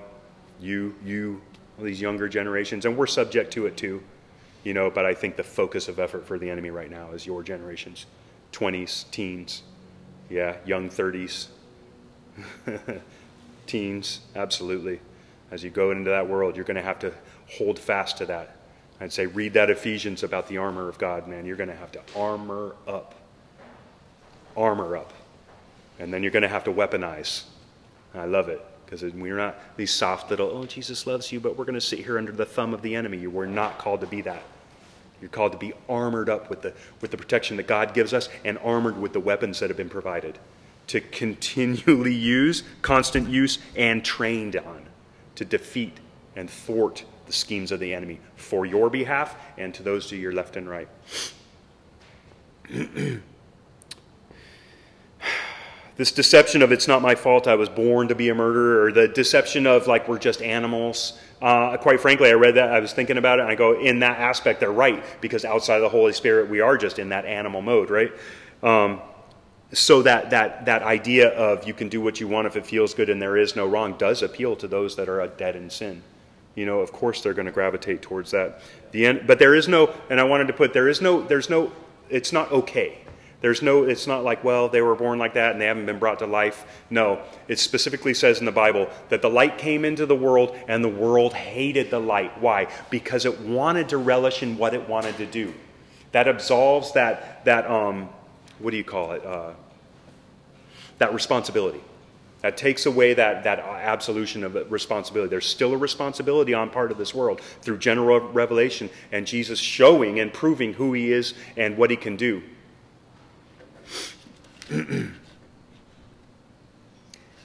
you, 0.61 0.94
you, 1.04 1.40
these 1.80 2.00
younger 2.00 2.28
generations, 2.28 2.84
and 2.84 2.96
we're 2.96 3.07
subject 3.07 3.52
to 3.54 3.66
it 3.66 3.76
too, 3.76 4.02
you 4.64 4.74
know, 4.74 4.90
but 4.90 5.04
I 5.04 5.14
think 5.14 5.36
the 5.36 5.42
focus 5.42 5.88
of 5.88 5.98
effort 5.98 6.26
for 6.26 6.38
the 6.38 6.48
enemy 6.48 6.70
right 6.70 6.90
now 6.90 7.11
is 7.12 7.26
your 7.26 7.42
generations 7.42 8.07
20s, 8.52 9.11
teens, 9.11 9.62
yeah, 10.30 10.57
young 10.64 10.88
30s, 10.88 11.48
teens, 13.66 14.20
absolutely. 14.34 15.00
As 15.50 15.62
you 15.62 15.70
go 15.70 15.90
into 15.90 16.11
that 16.11 16.28
world, 16.28 16.57
you're 16.57 16.64
going 16.64 16.76
to 16.76 16.82
have 16.82 16.98
to 17.00 17.12
hold 17.59 17.78
fast 17.78 18.18
to 18.18 18.26
that. 18.26 18.57
I'd 19.00 19.12
say 19.12 19.26
read 19.26 19.52
that 19.54 19.68
Ephesians 19.68 20.22
about 20.22 20.48
the 20.48 20.57
armor 20.57 20.88
of 20.88 20.98
God, 20.98 21.28
man. 21.28 21.44
You're 21.44 21.57
going 21.57 21.68
to 21.68 21.76
have 21.76 21.92
to 21.92 22.00
armor 22.16 22.74
up. 22.88 23.14
Armor 24.57 24.96
up. 24.96 25.12
And 25.98 26.12
then 26.12 26.22
you're 26.22 26.32
going 26.32 26.42
to 26.42 26.48
have 26.48 26.64
to 26.64 26.72
weaponize. 26.72 27.44
I 28.14 28.24
love 28.24 28.48
it 28.48 28.64
because 28.87 29.03
we're 29.03 29.37
not 29.37 29.59
these 29.76 29.93
soft 29.93 30.30
little, 30.30 30.49
oh, 30.49 30.64
Jesus 30.64 31.07
loves 31.07 31.32
you, 31.32 31.41
but 31.41 31.59
we're 31.59 31.64
going 31.64 31.74
to 31.74 31.80
sit 31.80 31.99
here 31.99 32.16
under 32.16 32.32
the 32.32 32.47
thumb 32.47 32.72
of 32.72 32.82
the 32.82 32.95
enemy. 32.95 33.26
We're 33.26 33.47
not 33.47 33.78
called 33.78 34.01
to 34.01 34.07
be 34.07 34.20
that. 34.22 34.43
You're 35.20 35.30
called 35.30 35.53
to 35.53 35.59
be 35.59 35.72
armored 35.89 36.28
up 36.28 36.49
with 36.49 36.62
the, 36.62 36.72
with 37.01 37.11
the 37.11 37.16
protection 37.16 37.57
that 37.57 37.66
God 37.66 37.95
gives 37.95 38.14
us 38.14 38.28
and 38.45 38.59
armored 38.59 38.99
with 38.99 39.12
the 39.12 39.20
weapons 39.20 39.61
that 39.61 39.70
have 39.70 39.76
been 39.76 39.89
provided 39.89 40.39
to 40.89 41.01
continually 41.01 42.14
use, 42.14 42.62
constant 42.82 43.28
use, 43.28 43.59
and 43.74 44.05
trained 44.05 44.57
on 44.57 44.87
to 45.34 45.45
defeat 45.45 45.99
and 46.37 46.49
thwart 46.49 47.05
the 47.26 47.32
schemes 47.32 47.72
of 47.72 47.80
the 47.80 47.93
enemy 47.93 48.20
for 48.37 48.66
your 48.66 48.89
behalf 48.89 49.34
and 49.59 49.74
to 49.74 49.82
those 49.82 50.07
to 50.09 50.16
your 50.16 50.32
left 50.32 50.57
and 50.57 50.68
right. 50.68 50.89
this 55.97 56.12
deception 56.12 56.61
of 56.61 56.72
it's 56.72 56.86
not 56.86 57.01
my 57.01 57.14
fault, 57.14 57.47
I 57.47 57.55
was 57.55 57.68
born 57.68 58.09
to 58.09 58.14
be 58.14 58.28
a 58.28 58.34
murderer, 58.34 58.84
or 58.84 58.92
the 58.92 59.09
deception 59.09 59.66
of 59.66 59.86
like 59.86 60.09
we're 60.09 60.18
just 60.18 60.42
animals. 60.42 61.18
Uh, 61.40 61.76
quite 61.78 62.01
frankly, 62.01 62.28
I 62.28 62.34
read 62.34 62.57
that, 62.57 62.70
I 62.70 62.80
was 62.80 62.92
thinking 62.92 63.16
about 63.16 63.38
it, 63.38 63.42
and 63.42 63.51
I 63.51 63.55
go, 63.55 63.80
in 63.80 64.01
that 64.01 64.18
aspect, 64.18 64.61
they're 64.61 64.70
right, 64.70 65.03
because 65.22 65.44
outside 65.44 65.76
of 65.76 65.82
the 65.82 65.88
Holy 65.88 66.12
Spirit, 66.12 66.51
we 66.51 66.61
are 66.61 66.76
just 66.76 66.99
in 66.99 67.09
that 67.11 67.24
animal 67.24 67.62
mode, 67.62 67.88
right? 67.88 68.12
Um, 68.62 69.01
so 69.72 70.03
that, 70.03 70.30
that, 70.30 70.66
that 70.66 70.82
idea 70.82 71.30
of 71.30 71.66
you 71.66 71.72
can 71.72 71.88
do 71.88 72.01
what 72.01 72.20
you 72.20 72.28
want 72.28 72.47
if 72.47 72.57
it 72.57 72.66
feels 72.66 72.94
good 72.94 73.11
and 73.11 73.20
there 73.20 73.36
is 73.36 73.57
no 73.57 73.66
wrong 73.66 73.97
does 73.99 74.22
appeal 74.22 74.55
to 74.57 74.68
those 74.68 74.97
that 74.97 75.09
are 75.09 75.26
dead 75.26 75.57
in 75.57 75.68
sin. 75.70 76.03
You 76.55 76.66
know, 76.66 76.80
of 76.80 76.92
course 76.92 77.20
they're 77.20 77.34
going 77.34 77.47
to 77.47 77.53
gravitate 77.53 78.01
towards 78.01 78.30
that. 78.30 78.61
The 78.92 79.07
end, 79.07 79.26
but 79.26 79.38
there 79.38 79.55
is 79.55 79.66
no, 79.66 79.92
and 80.09 80.20
I 80.20 80.24
wanted 80.24 80.47
to 80.47 80.53
put, 80.53 80.72
there 80.72 80.88
is 80.88 81.01
no, 81.01 81.20
there's 81.20 81.51
no, 81.51 81.72
it's 82.09 82.32
not 82.32 82.53
okay 82.53 82.99
there's 83.47 83.62
no, 83.62 83.84
it's 83.84 84.09
not 84.09 84.24
like, 84.24 84.42
well, 84.42 84.68
they 84.68 84.82
were 84.82 84.97
born 84.97 85.20
like 85.20 85.34
that 85.34 85.53
and 85.53 85.61
they 85.61 85.66
haven't 85.66 85.86
been 85.86 86.01
brought 86.01 86.18
to 86.18 86.26
life. 86.26 86.66
No, 86.90 87.22
it 87.47 87.61
specifically 87.61 88.12
says 88.12 88.40
in 88.40 88.44
the 88.44 88.51
Bible 88.51 88.90
that 89.09 89.22
the 89.22 89.30
light 89.30 89.57
came 89.57 89.84
into 89.84 90.05
the 90.05 90.16
world 90.16 90.59
and 90.66 90.82
the 90.82 90.88
world 90.88 91.32
hated 91.32 91.88
the 91.88 92.01
light. 92.01 92.40
Why? 92.40 92.66
Because 92.90 93.24
it 93.24 93.38
wanted 93.42 93.90
to 93.90 93.99
relish 93.99 94.42
in 94.42 94.59
what 94.59 94.74
it 94.74 94.88
wanted 94.88 95.16
to 95.18 95.26
do. 95.26 95.55
That 96.11 96.26
absolves 96.26 96.90
that, 96.94 97.44
that 97.44 97.70
um, 97.70 98.09
what 98.59 98.72
do 98.72 98.78
you 98.78 98.82
call 98.82 99.12
it? 99.12 99.24
Uh, 99.24 99.53
that 100.99 101.14
responsibility. 101.14 101.80
That 102.40 102.57
takes 102.57 102.84
away 102.84 103.14
that, 103.14 103.44
that 103.44 103.61
absolution 103.61 104.42
of 104.42 104.72
responsibility. 104.72 105.30
There's 105.30 105.47
still 105.47 105.72
a 105.72 105.78
responsibility 105.78 106.53
on 106.53 106.68
part 106.68 106.90
of 106.90 106.99
this 106.99 107.14
world 107.14 107.40
through 107.62 107.78
general 107.78 108.18
revelation 108.18 108.90
and 109.12 109.24
Jesus 109.24 109.61
showing 109.61 110.18
and 110.18 110.32
proving 110.32 110.72
who 110.72 110.94
he 110.94 111.12
is 111.12 111.34
and 111.57 111.78
what 111.78 111.90
he 111.90 111.97
can 111.97 112.16
do. 112.16 112.42
and 114.71 115.12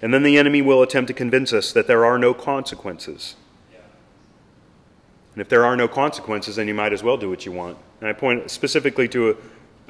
then 0.02 0.24
the 0.24 0.38
enemy 0.38 0.62
will 0.62 0.82
attempt 0.82 1.08
to 1.08 1.14
convince 1.14 1.54
us 1.54 1.72
that 1.74 1.88
there 1.88 2.06
are 2.06 2.18
no 2.18 2.34
consequences. 2.34 3.36
And 5.34 5.42
if 5.42 5.48
there 5.48 5.66
are 5.66 5.78
no 5.78 5.88
consequences, 5.88 6.58
then 6.58 6.68
you 6.68 6.74
might 6.74 6.94
as 6.94 7.04
well 7.04 7.18
do 7.18 7.30
what 7.30 7.46
you 7.46 7.52
want. 7.52 7.78
And 8.00 8.10
I 8.10 8.14
point 8.14 8.52
specifically 8.52 9.08
to 9.10 9.30
a, 9.30 9.36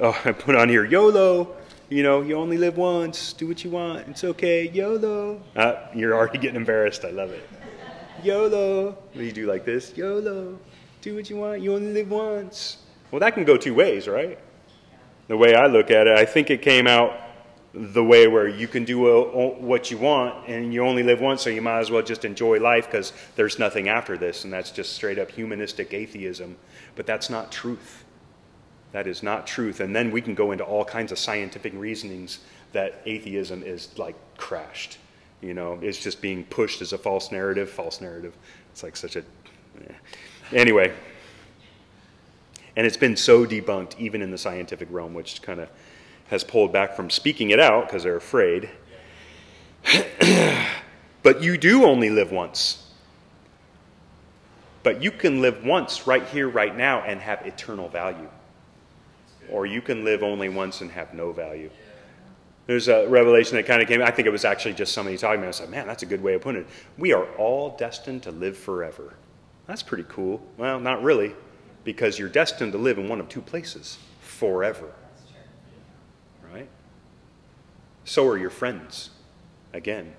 oh, 0.00 0.20
I 0.24 0.32
put 0.32 0.56
on 0.56 0.68
here 0.68 0.84
YOLO. 0.84 1.56
You 1.88 2.02
know, 2.02 2.22
you 2.22 2.36
only 2.36 2.56
live 2.56 2.76
once. 2.76 3.32
Do 3.32 3.46
what 3.48 3.62
you 3.64 3.70
want. 3.70 4.08
It's 4.08 4.24
okay. 4.24 4.68
YOLO. 4.68 5.42
Uh, 5.54 5.74
you're 5.94 6.14
already 6.14 6.38
getting 6.38 6.56
embarrassed. 6.56 7.04
I 7.04 7.10
love 7.10 7.30
it. 7.30 7.46
YOLO. 8.22 8.96
Do 9.14 9.22
you 9.22 9.32
do 9.32 9.46
like 9.46 9.64
this? 9.64 9.94
YOLO. 9.96 10.58
Do 11.02 11.14
what 11.14 11.28
you 11.28 11.36
want. 11.36 11.60
You 11.60 11.74
only 11.74 11.92
live 11.92 12.10
once. 12.10 12.78
Well, 13.10 13.20
that 13.20 13.34
can 13.34 13.44
go 13.44 13.56
two 13.56 13.74
ways, 13.74 14.08
right? 14.08 14.38
The 15.32 15.38
way 15.38 15.54
I 15.54 15.64
look 15.64 15.90
at 15.90 16.06
it, 16.06 16.14
I 16.14 16.26
think 16.26 16.50
it 16.50 16.60
came 16.60 16.86
out 16.86 17.18
the 17.72 18.04
way 18.04 18.28
where 18.28 18.46
you 18.46 18.68
can 18.68 18.84
do 18.84 19.00
what 19.58 19.90
you 19.90 19.96
want 19.96 20.46
and 20.46 20.74
you 20.74 20.84
only 20.84 21.02
live 21.02 21.22
once, 21.22 21.40
so 21.40 21.48
you 21.48 21.62
might 21.62 21.78
as 21.78 21.90
well 21.90 22.02
just 22.02 22.26
enjoy 22.26 22.60
life 22.60 22.84
because 22.84 23.14
there's 23.34 23.58
nothing 23.58 23.88
after 23.88 24.18
this, 24.18 24.44
and 24.44 24.52
that's 24.52 24.70
just 24.70 24.92
straight 24.92 25.18
up 25.18 25.30
humanistic 25.30 25.94
atheism. 25.94 26.58
But 26.96 27.06
that's 27.06 27.30
not 27.30 27.50
truth. 27.50 28.04
That 28.92 29.06
is 29.06 29.22
not 29.22 29.46
truth. 29.46 29.80
And 29.80 29.96
then 29.96 30.10
we 30.10 30.20
can 30.20 30.34
go 30.34 30.52
into 30.52 30.64
all 30.64 30.84
kinds 30.84 31.12
of 31.12 31.18
scientific 31.18 31.72
reasonings 31.72 32.40
that 32.72 33.00
atheism 33.06 33.62
is 33.62 33.88
like 33.96 34.16
crashed. 34.36 34.98
You 35.40 35.54
know, 35.54 35.78
it's 35.80 35.96
just 35.96 36.20
being 36.20 36.44
pushed 36.44 36.82
as 36.82 36.92
a 36.92 36.98
false 36.98 37.32
narrative. 37.32 37.70
False 37.70 38.02
narrative. 38.02 38.36
It's 38.70 38.82
like 38.82 38.96
such 38.96 39.16
a. 39.16 39.20
Eh. 39.20 39.94
Anyway. 40.52 40.92
And 42.76 42.86
it's 42.86 42.96
been 42.96 43.16
so 43.16 43.44
debunked, 43.44 43.98
even 43.98 44.22
in 44.22 44.30
the 44.30 44.38
scientific 44.38 44.88
realm, 44.90 45.14
which 45.14 45.42
kind 45.42 45.60
of 45.60 45.68
has 46.28 46.42
pulled 46.42 46.72
back 46.72 46.96
from 46.96 47.10
speaking 47.10 47.50
it 47.50 47.60
out 47.60 47.86
because 47.86 48.02
they're 48.02 48.16
afraid. 48.16 48.70
but 51.22 51.42
you 51.42 51.58
do 51.58 51.84
only 51.84 52.08
live 52.10 52.32
once. 52.32 52.86
But 54.82 55.02
you 55.02 55.10
can 55.10 55.42
live 55.42 55.64
once 55.64 56.06
right 56.06 56.26
here, 56.28 56.48
right 56.48 56.74
now, 56.74 57.02
and 57.02 57.20
have 57.20 57.46
eternal 57.46 57.88
value 57.88 58.28
or 59.52 59.66
you 59.66 59.82
can 59.82 60.04
live 60.04 60.22
only 60.22 60.48
once 60.48 60.80
and 60.80 60.90
have 60.90 61.14
no 61.14 61.32
value. 61.32 61.70
There's 62.66 62.88
a 62.88 63.06
revelation 63.08 63.56
that 63.56 63.66
kind 63.66 63.82
of 63.82 63.88
came, 63.88 64.02
I 64.02 64.10
think 64.10 64.26
it 64.26 64.30
was 64.30 64.44
actually 64.44 64.74
just 64.74 64.92
somebody 64.92 65.18
talking 65.18 65.38
about 65.38 65.46
it. 65.46 65.56
I 65.56 65.58
said, 65.58 65.70
man, 65.70 65.86
that's 65.86 66.02
a 66.02 66.06
good 66.06 66.22
way 66.22 66.34
of 66.34 66.42
putting 66.42 66.62
it. 66.62 66.68
We 66.96 67.12
are 67.12 67.26
all 67.36 67.76
destined 67.76 68.22
to 68.24 68.30
live 68.30 68.56
forever. 68.56 69.14
That's 69.66 69.82
pretty 69.82 70.04
cool. 70.08 70.40
Well, 70.56 70.80
not 70.80 71.02
really, 71.02 71.34
because 71.84 72.18
you're 72.18 72.28
destined 72.28 72.72
to 72.72 72.78
live 72.78 72.98
in 72.98 73.08
one 73.08 73.20
of 73.20 73.28
two 73.28 73.40
places 73.40 73.98
forever. 74.20 74.92
Right? 76.52 76.68
So 78.04 78.26
are 78.28 78.38
your 78.38 78.50
friends, 78.50 79.10
again. 79.72 80.14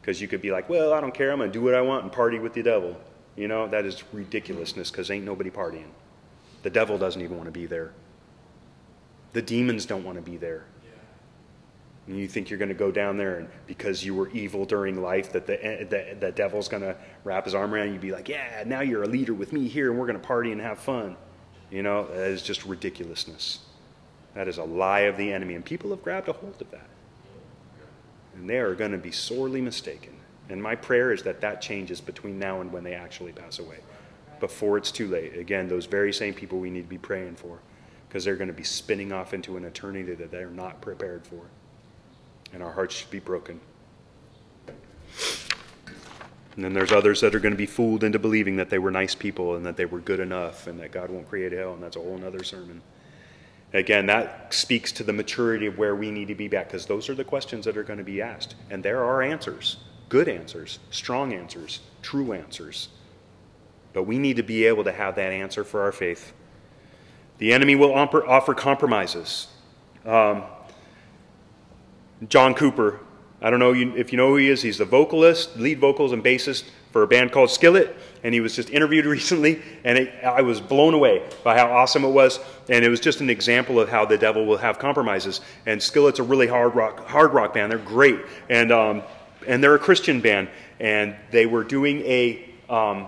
Because 0.00 0.20
you 0.20 0.28
could 0.28 0.40
be 0.40 0.50
like, 0.50 0.68
well, 0.68 0.92
I 0.92 1.00
don't 1.00 1.12
care. 1.12 1.30
I'm 1.30 1.38
going 1.38 1.50
to 1.50 1.52
do 1.52 1.62
what 1.62 1.74
I 1.74 1.82
want 1.82 2.04
and 2.04 2.12
party 2.12 2.38
with 2.38 2.54
the 2.54 2.62
devil. 2.62 2.96
You 3.36 3.48
know, 3.48 3.68
that 3.68 3.84
is 3.84 4.02
ridiculousness 4.12 4.90
because 4.90 5.10
ain't 5.10 5.24
nobody 5.24 5.50
partying. 5.50 5.90
The 6.62 6.70
devil 6.70 6.98
doesn't 6.98 7.20
even 7.20 7.36
want 7.36 7.46
to 7.46 7.52
be 7.52 7.66
there. 7.66 7.92
The 9.32 9.42
demons 9.42 9.86
don't 9.86 10.04
want 10.04 10.16
to 10.16 10.22
be 10.22 10.36
there. 10.36 10.64
And 12.10 12.18
you 12.18 12.26
think 12.26 12.50
you're 12.50 12.58
going 12.58 12.70
to 12.70 12.74
go 12.74 12.90
down 12.90 13.16
there 13.16 13.38
and 13.38 13.48
because 13.68 14.04
you 14.04 14.16
were 14.16 14.28
evil 14.30 14.64
during 14.64 15.00
life 15.00 15.30
that 15.30 15.46
the, 15.46 15.64
eh, 15.64 15.84
the, 15.84 16.16
the 16.18 16.32
devil's 16.32 16.66
going 16.66 16.82
to 16.82 16.96
wrap 17.22 17.44
his 17.44 17.54
arm 17.54 17.72
around 17.72 17.92
you 17.92 18.00
be 18.00 18.10
like, 18.10 18.28
yeah, 18.28 18.64
now 18.66 18.80
you're 18.80 19.04
a 19.04 19.06
leader 19.06 19.32
with 19.32 19.52
me 19.52 19.68
here 19.68 19.90
and 19.90 19.98
we're 19.98 20.08
going 20.08 20.20
to 20.20 20.26
party 20.26 20.50
and 20.50 20.60
have 20.60 20.80
fun. 20.80 21.16
You 21.70 21.84
know, 21.84 22.08
that 22.08 22.26
is 22.26 22.42
just 22.42 22.66
ridiculousness. 22.66 23.60
That 24.34 24.48
is 24.48 24.58
a 24.58 24.64
lie 24.64 25.02
of 25.02 25.16
the 25.16 25.32
enemy. 25.32 25.54
And 25.54 25.64
people 25.64 25.90
have 25.90 26.02
grabbed 26.02 26.26
a 26.26 26.32
hold 26.32 26.60
of 26.60 26.68
that. 26.72 26.88
And 28.34 28.50
they 28.50 28.58
are 28.58 28.74
going 28.74 28.90
to 28.90 28.98
be 28.98 29.12
sorely 29.12 29.60
mistaken. 29.60 30.14
And 30.48 30.60
my 30.60 30.74
prayer 30.74 31.12
is 31.12 31.22
that 31.22 31.40
that 31.42 31.62
changes 31.62 32.00
between 32.00 32.40
now 32.40 32.60
and 32.60 32.72
when 32.72 32.82
they 32.82 32.94
actually 32.94 33.30
pass 33.30 33.60
away. 33.60 33.78
Before 34.40 34.76
it's 34.76 34.90
too 34.90 35.06
late. 35.06 35.38
Again, 35.38 35.68
those 35.68 35.86
very 35.86 36.12
same 36.12 36.34
people 36.34 36.58
we 36.58 36.70
need 36.70 36.82
to 36.82 36.88
be 36.88 36.98
praying 36.98 37.36
for 37.36 37.60
because 38.08 38.24
they're 38.24 38.34
going 38.34 38.48
to 38.48 38.52
be 38.52 38.64
spinning 38.64 39.12
off 39.12 39.32
into 39.32 39.56
an 39.56 39.64
eternity 39.64 40.14
that 40.14 40.32
they're 40.32 40.50
not 40.50 40.80
prepared 40.80 41.24
for. 41.24 41.42
And 42.52 42.62
our 42.62 42.72
hearts 42.72 42.94
should 42.94 43.10
be 43.10 43.20
broken. 43.20 43.60
And 46.56 46.64
then 46.64 46.72
there's 46.74 46.92
others 46.92 47.20
that 47.20 47.34
are 47.34 47.40
going 47.40 47.52
to 47.52 47.58
be 47.58 47.66
fooled 47.66 48.04
into 48.04 48.18
believing 48.18 48.56
that 48.56 48.70
they 48.70 48.78
were 48.78 48.90
nice 48.90 49.14
people 49.14 49.54
and 49.54 49.64
that 49.64 49.76
they 49.76 49.84
were 49.84 50.00
good 50.00 50.20
enough 50.20 50.66
and 50.66 50.78
that 50.80 50.90
God 50.92 51.10
won't 51.10 51.28
create 51.28 51.52
hell, 51.52 51.74
and 51.74 51.82
that's 51.82 51.96
a 51.96 52.00
whole 52.00 52.22
other 52.24 52.42
sermon. 52.42 52.82
Again, 53.72 54.06
that 54.06 54.52
speaks 54.52 54.90
to 54.92 55.04
the 55.04 55.12
maturity 55.12 55.66
of 55.66 55.78
where 55.78 55.94
we 55.94 56.10
need 56.10 56.28
to 56.28 56.34
be 56.34 56.48
back 56.48 56.66
because 56.66 56.86
those 56.86 57.08
are 57.08 57.14
the 57.14 57.24
questions 57.24 57.64
that 57.64 57.76
are 57.76 57.84
going 57.84 57.98
to 57.98 58.04
be 58.04 58.20
asked. 58.20 58.56
And 58.68 58.82
there 58.82 59.04
are 59.04 59.22
answers 59.22 59.78
good 60.08 60.28
answers, 60.28 60.80
strong 60.90 61.32
answers, 61.32 61.78
true 62.02 62.32
answers. 62.32 62.88
But 63.92 64.02
we 64.02 64.18
need 64.18 64.36
to 64.36 64.42
be 64.42 64.66
able 64.66 64.84
to 64.84 64.92
have 64.92 65.14
that 65.14 65.32
answer 65.32 65.62
for 65.62 65.82
our 65.82 65.92
faith. 65.92 66.32
The 67.38 67.52
enemy 67.52 67.76
will 67.76 67.94
offer 67.94 68.54
compromises. 68.54 69.46
Um, 70.04 70.42
John 72.28 72.54
Cooper, 72.54 73.00
I 73.42 73.48
don't 73.48 73.58
know 73.58 73.72
if 73.72 74.12
you 74.12 74.18
know 74.18 74.28
who 74.28 74.36
he 74.36 74.48
is. 74.48 74.60
He's 74.60 74.78
the 74.78 74.84
vocalist, 74.84 75.56
lead 75.56 75.80
vocals, 75.80 76.12
and 76.12 76.22
bassist 76.22 76.64
for 76.92 77.02
a 77.02 77.06
band 77.06 77.32
called 77.32 77.50
Skillet. 77.50 77.96
And 78.22 78.34
he 78.34 78.40
was 78.40 78.54
just 78.54 78.68
interviewed 78.70 79.06
recently, 79.06 79.62
and 79.84 79.96
it, 79.96 80.12
I 80.22 80.42
was 80.42 80.60
blown 80.60 80.92
away 80.92 81.26
by 81.42 81.56
how 81.56 81.70
awesome 81.72 82.04
it 82.04 82.10
was. 82.10 82.38
And 82.68 82.84
it 82.84 82.90
was 82.90 83.00
just 83.00 83.22
an 83.22 83.30
example 83.30 83.80
of 83.80 83.88
how 83.88 84.04
the 84.04 84.18
devil 84.18 84.44
will 84.44 84.58
have 84.58 84.78
compromises. 84.78 85.40
And 85.64 85.82
Skillet's 85.82 86.18
a 86.18 86.22
really 86.22 86.46
hard 86.46 86.74
rock, 86.74 87.06
hard 87.06 87.32
rock 87.32 87.54
band. 87.54 87.72
They're 87.72 87.78
great, 87.78 88.20
and 88.50 88.70
um, 88.70 89.02
and 89.46 89.64
they're 89.64 89.74
a 89.74 89.78
Christian 89.78 90.20
band. 90.20 90.50
And 90.78 91.16
they 91.30 91.46
were 91.46 91.64
doing 91.64 92.00
a 92.00 92.46
um, 92.68 93.06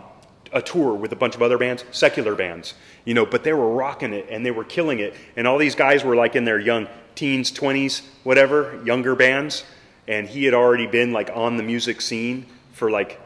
a 0.54 0.62
tour 0.62 0.94
with 0.94 1.12
a 1.12 1.16
bunch 1.16 1.34
of 1.34 1.42
other 1.42 1.58
bands, 1.58 1.84
secular 1.90 2.34
bands 2.34 2.74
you 3.04 3.14
know, 3.14 3.26
but 3.26 3.42
they 3.42 3.52
were 3.52 3.68
rocking 3.72 4.12
it 4.12 4.26
and 4.30 4.44
they 4.44 4.50
were 4.50 4.64
killing 4.64 5.00
it. 5.00 5.14
And 5.36 5.46
all 5.46 5.58
these 5.58 5.74
guys 5.74 6.04
were 6.04 6.14
like 6.14 6.36
in 6.36 6.44
their 6.44 6.60
young 6.60 6.86
teens, 7.14 7.52
20s, 7.52 8.02
whatever, 8.24 8.80
younger 8.84 9.14
bands. 9.14 9.64
And 10.08 10.26
he 10.28 10.44
had 10.44 10.54
already 10.54 10.86
been 10.86 11.12
like 11.12 11.30
on 11.34 11.56
the 11.56 11.62
music 11.62 12.00
scene 12.00 12.46
for 12.72 12.90
like, 12.90 13.20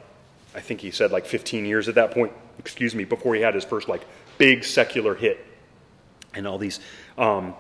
I 0.55 0.61
think 0.61 0.81
he 0.81 0.91
said 0.91 1.11
like 1.11 1.27
15 1.27 1.65
years 1.65 1.89
at 1.89 1.95
that 1.95 2.11
point, 2.11 2.33
excuse 2.59 2.95
me, 2.95 3.05
before 3.05 3.35
he 3.35 3.41
had 3.41 3.55
his 3.55 3.65
first 3.65 3.89
like 3.89 4.03
big 4.39 4.65
secular 4.65 5.15
hit. 5.15 5.45
And 6.35 6.47
all 6.47 6.59
these 6.59 6.81
um, 7.17 7.55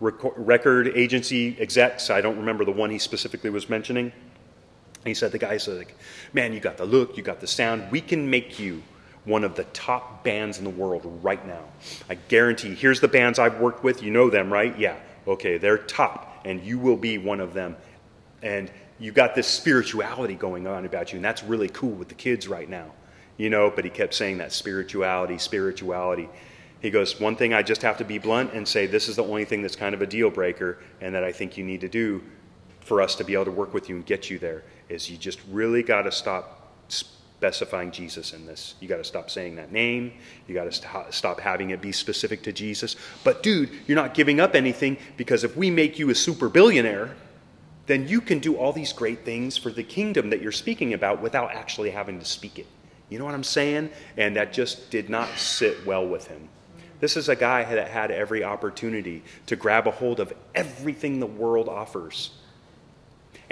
record 0.00 0.88
agency 0.88 1.56
execs, 1.60 2.10
I 2.10 2.20
don't 2.20 2.38
remember 2.38 2.64
the 2.64 2.72
one 2.72 2.90
he 2.90 2.98
specifically 2.98 3.50
was 3.50 3.68
mentioning. 3.68 4.06
And 4.06 5.08
He 5.08 5.14
said, 5.14 5.32
the 5.32 5.38
guy 5.38 5.56
said, 5.56 5.78
like, 5.78 5.96
man, 6.32 6.52
you 6.52 6.60
got 6.60 6.76
the 6.76 6.84
look, 6.84 7.16
you 7.16 7.22
got 7.22 7.40
the 7.40 7.46
sound, 7.46 7.90
we 7.90 8.00
can 8.00 8.28
make 8.28 8.58
you 8.58 8.82
one 9.24 9.44
of 9.44 9.54
the 9.54 9.64
top 9.64 10.24
bands 10.24 10.58
in 10.58 10.64
the 10.64 10.70
world 10.70 11.02
right 11.22 11.44
now. 11.46 11.62
I 12.08 12.14
guarantee, 12.14 12.74
here's 12.74 13.00
the 13.00 13.08
bands 13.08 13.38
I've 13.38 13.60
worked 13.60 13.84
with. 13.84 14.02
You 14.02 14.10
know 14.10 14.30
them, 14.30 14.52
right? 14.52 14.76
Yeah. 14.78 14.96
Okay, 15.26 15.58
they're 15.58 15.78
top, 15.78 16.40
and 16.44 16.60
you 16.62 16.78
will 16.78 16.96
be 16.96 17.18
one 17.18 17.40
of 17.40 17.54
them. 17.54 17.76
And 18.42 18.70
you've 18.98 19.14
got 19.14 19.34
this 19.34 19.46
spirituality 19.46 20.34
going 20.34 20.66
on 20.66 20.84
about 20.84 21.12
you, 21.12 21.18
and 21.18 21.24
that's 21.24 21.44
really 21.44 21.68
cool 21.68 21.92
with 21.92 22.08
the 22.08 22.14
kids 22.14 22.48
right 22.48 22.68
now. 22.68 22.86
You 23.36 23.48
know, 23.50 23.72
but 23.74 23.84
he 23.84 23.90
kept 23.90 24.14
saying 24.14 24.38
that 24.38 24.52
spirituality, 24.52 25.38
spirituality. 25.38 26.28
He 26.80 26.90
goes, 26.90 27.20
One 27.20 27.36
thing 27.36 27.54
I 27.54 27.62
just 27.62 27.82
have 27.82 27.98
to 27.98 28.04
be 28.04 28.18
blunt 28.18 28.52
and 28.52 28.66
say 28.66 28.86
this 28.86 29.08
is 29.08 29.16
the 29.16 29.24
only 29.24 29.44
thing 29.44 29.62
that's 29.62 29.76
kind 29.76 29.94
of 29.94 30.02
a 30.02 30.06
deal 30.06 30.30
breaker, 30.30 30.78
and 31.00 31.14
that 31.14 31.22
I 31.22 31.30
think 31.30 31.56
you 31.56 31.64
need 31.64 31.80
to 31.82 31.88
do 31.88 32.22
for 32.80 33.00
us 33.00 33.14
to 33.14 33.24
be 33.24 33.34
able 33.34 33.44
to 33.44 33.52
work 33.52 33.72
with 33.72 33.88
you 33.88 33.94
and 33.94 34.04
get 34.04 34.28
you 34.28 34.40
there 34.40 34.64
is 34.88 35.08
you 35.08 35.16
just 35.16 35.40
really 35.48 35.82
got 35.82 36.02
to 36.02 36.12
stop 36.12 36.58
specifying 37.42 37.90
Jesus 37.90 38.32
in 38.32 38.46
this. 38.46 38.76
You 38.78 38.86
got 38.86 38.98
to 38.98 39.04
stop 39.04 39.28
saying 39.28 39.56
that 39.56 39.72
name. 39.72 40.12
You 40.46 40.54
got 40.54 40.62
to 40.62 40.70
st- 40.70 41.12
stop 41.12 41.40
having 41.40 41.70
it 41.70 41.80
be 41.80 41.90
specific 41.90 42.44
to 42.44 42.52
Jesus. 42.52 42.94
But, 43.24 43.42
dude, 43.42 43.68
you're 43.88 43.96
not 43.96 44.14
giving 44.14 44.38
up 44.38 44.54
anything 44.54 44.96
because 45.16 45.42
if 45.42 45.56
we 45.56 45.68
make 45.68 45.98
you 45.98 46.08
a 46.10 46.14
super 46.14 46.48
billionaire, 46.48 47.16
then 47.86 48.06
you 48.06 48.20
can 48.20 48.38
do 48.38 48.54
all 48.54 48.72
these 48.72 48.92
great 48.92 49.24
things 49.24 49.56
for 49.56 49.70
the 49.70 49.82
kingdom 49.82 50.30
that 50.30 50.40
you're 50.40 50.52
speaking 50.52 50.94
about 50.94 51.20
without 51.20 51.50
actually 51.52 51.90
having 51.90 52.20
to 52.20 52.24
speak 52.24 52.60
it. 52.60 52.66
You 53.08 53.18
know 53.18 53.24
what 53.24 53.34
I'm 53.34 53.42
saying? 53.42 53.90
And 54.16 54.36
that 54.36 54.52
just 54.52 54.92
did 54.92 55.10
not 55.10 55.28
sit 55.30 55.84
well 55.84 56.06
with 56.06 56.28
him. 56.28 56.48
This 57.00 57.16
is 57.16 57.28
a 57.28 57.34
guy 57.34 57.64
that 57.74 57.88
had 57.88 58.12
every 58.12 58.44
opportunity 58.44 59.24
to 59.46 59.56
grab 59.56 59.88
a 59.88 59.90
hold 59.90 60.20
of 60.20 60.32
everything 60.54 61.18
the 61.18 61.26
world 61.26 61.68
offers 61.68 62.30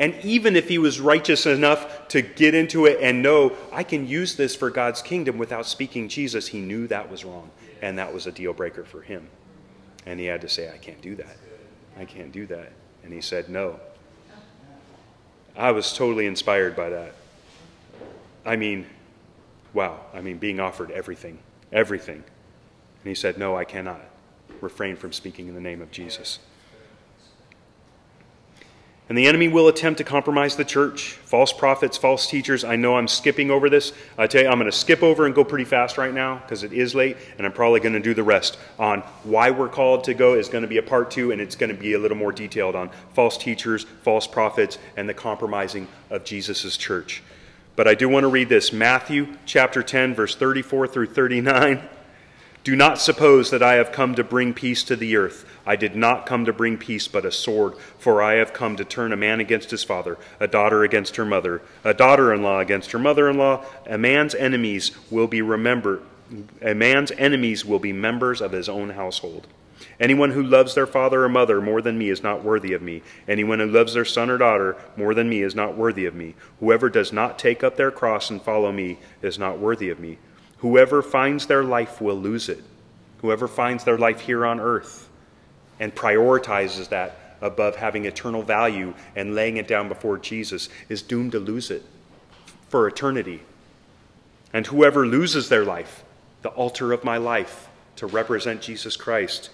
and 0.01 0.15
even 0.25 0.57
if 0.57 0.67
he 0.67 0.79
was 0.79 0.99
righteous 0.99 1.45
enough 1.45 2.09
to 2.09 2.23
get 2.23 2.55
into 2.55 2.87
it 2.87 3.01
and 3.03 3.21
know, 3.23 3.53
I 3.71 3.83
can 3.83 4.09
use 4.09 4.35
this 4.35 4.57
for 4.57 4.71
God's 4.71 5.03
kingdom 5.03 5.37
without 5.37 5.67
speaking 5.67 6.09
Jesus, 6.09 6.49
he 6.49 6.59
knew 6.59 6.87
that 6.87 7.11
was 7.11 7.23
wrong. 7.23 7.51
And 7.83 7.99
that 7.99 8.13
was 8.13 8.27
a 8.27 8.33
deal 8.33 8.55
breaker 8.55 8.83
for 8.83 9.03
him. 9.03 9.29
And 10.07 10.19
he 10.19 10.25
had 10.25 10.41
to 10.41 10.49
say, 10.49 10.73
I 10.73 10.79
can't 10.79 11.03
do 11.03 11.17
that. 11.17 11.37
I 11.99 12.07
can't 12.07 12.33
do 12.33 12.47
that. 12.47 12.73
And 13.05 13.13
he 13.13 13.21
said, 13.21 13.51
No. 13.51 13.79
I 15.55 15.73
was 15.73 15.93
totally 15.93 16.27
inspired 16.27 16.75
by 16.75 16.89
that. 16.89 17.15
I 18.47 18.57
mean, 18.57 18.87
wow. 19.75 20.01
I 20.15 20.23
mean, 20.23 20.39
being 20.39 20.61
offered 20.61 20.91
everything, 20.93 21.41
everything. 21.73 22.17
And 22.17 23.05
he 23.05 23.15
said, 23.15 23.37
No, 23.37 23.55
I 23.55 23.67
cannot 23.67 24.01
refrain 24.63 24.97
from 24.97 25.13
speaking 25.13 25.47
in 25.47 25.55
the 25.55 25.61
name 25.61 25.83
of 25.83 25.91
Jesus. 25.91 26.39
And 29.11 29.19
the 29.19 29.27
enemy 29.27 29.49
will 29.49 29.67
attempt 29.67 29.99
to 29.99 30.05
compromise 30.05 30.55
the 30.55 30.65
church. 30.65 31.15
False 31.25 31.53
prophets, 31.53 31.97
false 31.97 32.29
teachers. 32.29 32.63
I 32.63 32.77
know 32.77 32.95
I'm 32.95 33.09
skipping 33.09 33.51
over 33.51 33.69
this. 33.69 33.93
I 34.17 34.29
tell 34.29 34.41
you, 34.41 34.49
I'm 34.49 34.61
going 34.61 34.71
to 34.71 34.77
skip 34.77 35.03
over 35.03 35.27
and 35.27 35.35
go 35.35 35.43
pretty 35.43 35.65
fast 35.65 35.99
right 35.99 36.15
now 36.15 36.37
because 36.37 36.63
it 36.63 36.73
is 36.73 36.95
late, 36.95 37.17
and 37.37 37.45
I'm 37.45 37.53
probably 37.53 37.81
going 37.81 37.95
to 37.95 38.01
do 38.01 38.15
the 38.15 38.23
rest 38.23 38.57
on 38.79 39.01
why 39.25 39.51
we're 39.51 39.69
called 39.69 40.05
to 40.05 40.15
go. 40.15 40.35
Is 40.35 40.49
going 40.49 40.63
to 40.63 40.69
be 40.69 40.77
a 40.77 40.83
part 40.83 41.11
two, 41.11 41.33
and 41.33 41.41
it's 41.41 41.57
going 41.57 41.75
to 41.75 41.77
be 41.77 41.95
a 41.95 41.99
little 41.99 42.17
more 42.17 42.31
detailed 42.31 42.77
on 42.77 42.89
false 43.13 43.37
teachers, 43.37 43.85
false 44.03 44.29
prophets, 44.29 44.79
and 44.97 45.09
the 45.09 45.15
compromising 45.15 45.89
of 46.09 46.23
Jesus' 46.23 46.77
church. 46.77 47.21
But 47.75 47.89
I 47.89 47.97
do 47.97 48.09
want 48.09 48.23
to 48.23 48.29
read 48.29 48.49
this 48.49 48.73
Matthew 48.73 49.27
chapter 49.45 49.83
10, 49.83 50.15
verse 50.15 50.37
34 50.37 50.87
through 50.87 51.07
39. 51.07 51.81
Do 52.63 52.77
not 52.77 52.99
suppose 52.99 53.51
that 53.51 53.63
I 53.63 53.75
have 53.75 53.91
come 53.91 54.15
to 54.15 54.25
bring 54.25 54.53
peace 54.53 54.83
to 54.85 54.95
the 54.95 55.17
earth. 55.17 55.47
I 55.65 55.77
did 55.77 55.97
not 55.97 56.27
come 56.27 56.45
to 56.45 56.53
bring 56.53 56.77
peace, 56.77 57.09
but 57.09 57.25
a 57.25 57.33
sword. 57.33 57.75
For 57.99 58.21
I 58.21 58.35
have 58.35 58.53
come 58.53 58.77
to 58.77 58.85
turn 58.85 59.15
a 59.15 59.17
man 59.17 59.41
against 59.41 59.71
his 59.71 59.83
father, 59.83 60.19
a 60.39 60.47
daughter 60.47 60.85
against 60.85 61.17
her 61.17 61.25
mother, 61.25 61.63
a 61.85 61.95
daughter 61.95 62.35
in 62.35 62.43
law 62.43 62.59
against 62.59 62.93
her 62.93 62.99
mother 62.99 63.31
in 63.31 63.39
law. 63.39 63.65
A 63.87 63.97
man's 63.97 64.35
enemies 64.35 64.93
will 65.11 65.27
be 65.27 65.41
remembered. 65.41 66.03
A 66.61 66.75
man's 66.75 67.13
enemies 67.13 67.65
will 67.65 67.79
be 67.79 67.95
members 67.95 68.43
of 68.43 68.53
his 68.53 68.69
own 68.69 68.91
household. 68.91 69.47
Anyone 69.99 70.33
who 70.33 70.43
loves 70.43 70.75
their 70.75 70.87
father 70.87 71.25
or 71.25 71.29
mother 71.31 71.63
more 71.63 71.81
than 71.81 71.97
me 71.97 72.11
is 72.11 72.23
not 72.23 72.45
worthy 72.45 72.75
of 72.75 72.83
me. 72.83 73.03
Anyone 73.27 73.61
who 73.61 73.67
loves 73.67 73.95
their 73.95 74.05
son 74.05 74.29
or 74.29 74.37
daughter 74.37 74.77
more 74.99 75.15
than 75.15 75.31
me 75.31 75.41
is 75.41 75.55
not 75.55 75.77
worthy 75.77 76.05
of 76.05 76.15
me. 76.15 76.35
Whoever 76.61 76.91
does 76.91 77.11
not 77.11 77.39
take 77.39 77.65
up 77.65 77.77
their 77.77 77.91
cross 77.91 78.29
and 78.29 78.43
follow 78.43 78.71
me 78.71 78.99
is 79.23 79.39
not 79.39 79.59
worthy 79.59 79.89
of 79.89 79.99
me. 79.99 80.19
Whoever 80.61 81.03
finds 81.03 81.47
their 81.47 81.65
life 81.65 82.01
will 82.01 82.17
lose 82.17 82.49
it. 82.49 82.63
Whoever 83.23 83.49
finds 83.49 83.85
their 83.85 83.99
life 83.99 84.21
here 84.21 84.47
on 84.47 84.61
earth 84.61 85.09
and 85.79 85.95
prioritizes 85.95 86.89
that 86.91 87.37
above 87.41 87.77
having 87.77 88.05
eternal 88.05 88.43
value 88.43 88.95
and 89.17 89.35
laying 89.35 89.57
it 89.57 89.67
down 89.67 89.89
before 89.89 90.19
Jesus 90.19 90.69
is 90.89 91.03
doomed 91.03 91.33
to 91.33 91.39
lose 91.39 91.71
it 91.71 91.83
for 92.69 92.87
eternity. 92.87 93.41
And 94.53 94.67
whoever 94.67 95.07
loses 95.07 95.49
their 95.49 95.65
life, 95.65 96.05
the 96.43 96.51
altar 96.51 96.93
of 96.93 97.05
my 97.05 97.17
life, 97.17 97.69
to 97.97 98.07
represent 98.07 98.61
Jesus 98.61 98.97
Christ, 98.97 99.51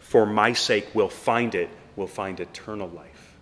for 0.00 0.26
my 0.26 0.52
sake 0.52 0.94
will 0.94 1.08
find 1.08 1.54
it, 1.54 1.70
will 1.96 2.06
find 2.06 2.40
eternal 2.40 2.88
life. 2.88 3.36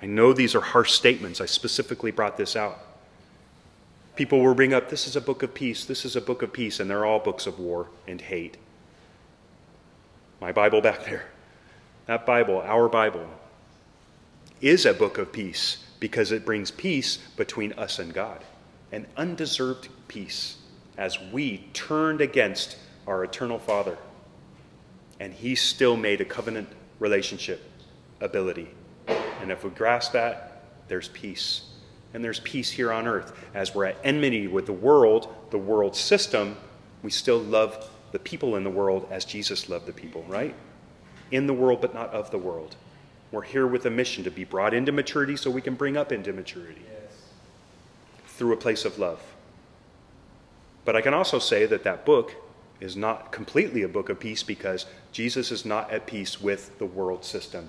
I 0.00 0.06
know 0.06 0.32
these 0.32 0.54
are 0.54 0.60
harsh 0.60 0.92
statements. 0.92 1.40
I 1.40 1.46
specifically 1.46 2.10
brought 2.10 2.36
this 2.36 2.54
out 2.54 2.85
people 4.16 4.42
will 4.42 4.54
bring 4.54 4.74
up 4.74 4.88
this 4.88 5.06
is 5.06 5.14
a 5.14 5.20
book 5.20 5.42
of 5.42 5.54
peace, 5.54 5.84
this 5.84 6.04
is 6.04 6.16
a 6.16 6.20
book 6.20 6.42
of 6.42 6.52
peace, 6.52 6.80
and 6.80 6.90
they're 6.90 7.04
all 7.04 7.20
books 7.20 7.46
of 7.46 7.58
war 7.58 7.88
and 8.08 8.20
hate. 8.20 8.56
My 10.40 10.52
Bible 10.52 10.80
back 10.80 11.04
there, 11.04 11.26
that 12.06 12.26
Bible, 12.26 12.60
our 12.62 12.88
Bible, 12.88 13.28
is 14.60 14.86
a 14.86 14.94
book 14.94 15.18
of 15.18 15.32
peace 15.32 15.84
because 16.00 16.32
it 16.32 16.44
brings 16.44 16.70
peace 16.70 17.18
between 17.36 17.72
us 17.74 17.98
and 17.98 18.12
God, 18.12 18.42
an 18.90 19.06
undeserved 19.16 19.88
peace 20.08 20.56
as 20.96 21.18
we 21.32 21.68
turned 21.72 22.20
against 22.20 22.78
our 23.06 23.22
eternal 23.22 23.58
Father. 23.58 23.98
And 25.20 25.32
He 25.32 25.54
still 25.54 25.96
made 25.96 26.20
a 26.20 26.24
covenant 26.24 26.68
relationship 26.98 27.62
ability. 28.20 28.68
And 29.06 29.50
if 29.50 29.64
we 29.64 29.70
grasp 29.70 30.12
that, 30.12 30.64
there's 30.88 31.08
peace 31.08 31.62
and 32.16 32.24
there's 32.24 32.40
peace 32.40 32.70
here 32.70 32.90
on 32.90 33.06
earth. 33.06 33.38
As 33.52 33.74
we're 33.74 33.84
at 33.84 33.98
enmity 34.02 34.46
with 34.46 34.64
the 34.64 34.72
world, 34.72 35.28
the 35.50 35.58
world 35.58 35.94
system, 35.94 36.56
we 37.02 37.10
still 37.10 37.38
love 37.38 37.90
the 38.12 38.18
people 38.18 38.56
in 38.56 38.64
the 38.64 38.70
world 38.70 39.06
as 39.10 39.26
Jesus 39.26 39.68
loved 39.68 39.84
the 39.84 39.92
people, 39.92 40.24
right? 40.26 40.54
In 41.30 41.46
the 41.46 41.52
world, 41.52 41.82
but 41.82 41.92
not 41.92 42.08
of 42.14 42.30
the 42.30 42.38
world. 42.38 42.74
We're 43.32 43.42
here 43.42 43.66
with 43.66 43.84
a 43.84 43.90
mission 43.90 44.24
to 44.24 44.30
be 44.30 44.44
brought 44.44 44.72
into 44.72 44.92
maturity 44.92 45.36
so 45.36 45.50
we 45.50 45.60
can 45.60 45.74
bring 45.74 45.98
up 45.98 46.10
into 46.10 46.32
maturity 46.32 46.80
yes. 46.90 47.12
through 48.28 48.54
a 48.54 48.56
place 48.56 48.86
of 48.86 48.98
love. 48.98 49.22
But 50.86 50.96
I 50.96 51.02
can 51.02 51.12
also 51.12 51.38
say 51.38 51.66
that 51.66 51.84
that 51.84 52.06
book 52.06 52.32
is 52.80 52.96
not 52.96 53.30
completely 53.30 53.82
a 53.82 53.88
book 53.88 54.08
of 54.08 54.18
peace 54.18 54.42
because 54.42 54.86
Jesus 55.12 55.52
is 55.52 55.66
not 55.66 55.90
at 55.90 56.06
peace 56.06 56.40
with 56.40 56.78
the 56.78 56.86
world 56.86 57.26
system. 57.26 57.68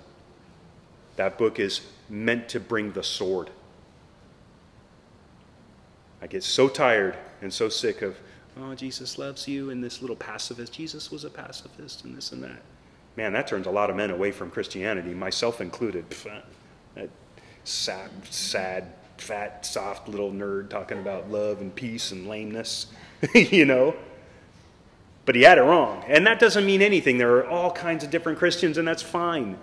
That 1.18 1.38
book 1.38 1.60
is 1.60 1.82
meant 2.08 2.48
to 2.48 2.62
bring 2.62 2.94
the 2.94 3.04
sword 3.04 3.50
I 6.22 6.28
get 6.28 6.44
so 6.44 6.68
tired 6.68 7.16
and 7.42 7.54
so 7.54 7.70
sick 7.70 8.02
of, 8.02 8.18
oh, 8.60 8.74
Jesus 8.74 9.18
loves 9.18 9.48
you, 9.48 9.70
and 9.70 9.84
this 9.84 10.02
little 10.02 10.16
pacifist. 10.16 10.74
Jesus 10.74 11.12
was 11.12 11.24
a 11.24 11.30
pacifist, 11.30 12.04
and 12.06 12.16
this 12.16 12.32
and 12.32 12.44
that. 12.44 12.62
Man, 13.16 13.34
that 13.34 13.48
turns 13.48 13.68
a 13.68 13.72
lot 13.72 13.90
of 13.90 13.96
men 13.96 14.12
away 14.12 14.32
from 14.32 14.52
Christianity, 14.52 15.14
myself 15.14 15.62
included. 15.62 16.06
That 16.96 17.10
sad, 17.64 18.10
sad, 18.30 18.94
fat, 19.18 19.66
soft 19.66 20.08
little 20.08 20.32
nerd 20.32 20.70
talking 20.70 21.00
about 21.00 21.30
love 21.30 21.62
and 21.62 21.74
peace 21.74 22.12
and 22.12 22.28
lameness, 22.28 22.88
you 23.34 23.66
know? 23.66 23.96
But 25.26 25.36
he 25.36 25.42
had 25.42 25.58
it 25.58 25.64
wrong. 25.64 26.04
And 26.08 26.26
that 26.26 26.40
doesn't 26.40 26.66
mean 26.66 26.82
anything. 26.82 27.18
There 27.18 27.36
are 27.38 27.48
all 27.48 27.72
kinds 27.72 28.04
of 28.04 28.10
different 28.10 28.38
Christians, 28.38 28.78
and 28.78 28.88
that's 28.88 29.02
fine. 29.02 29.58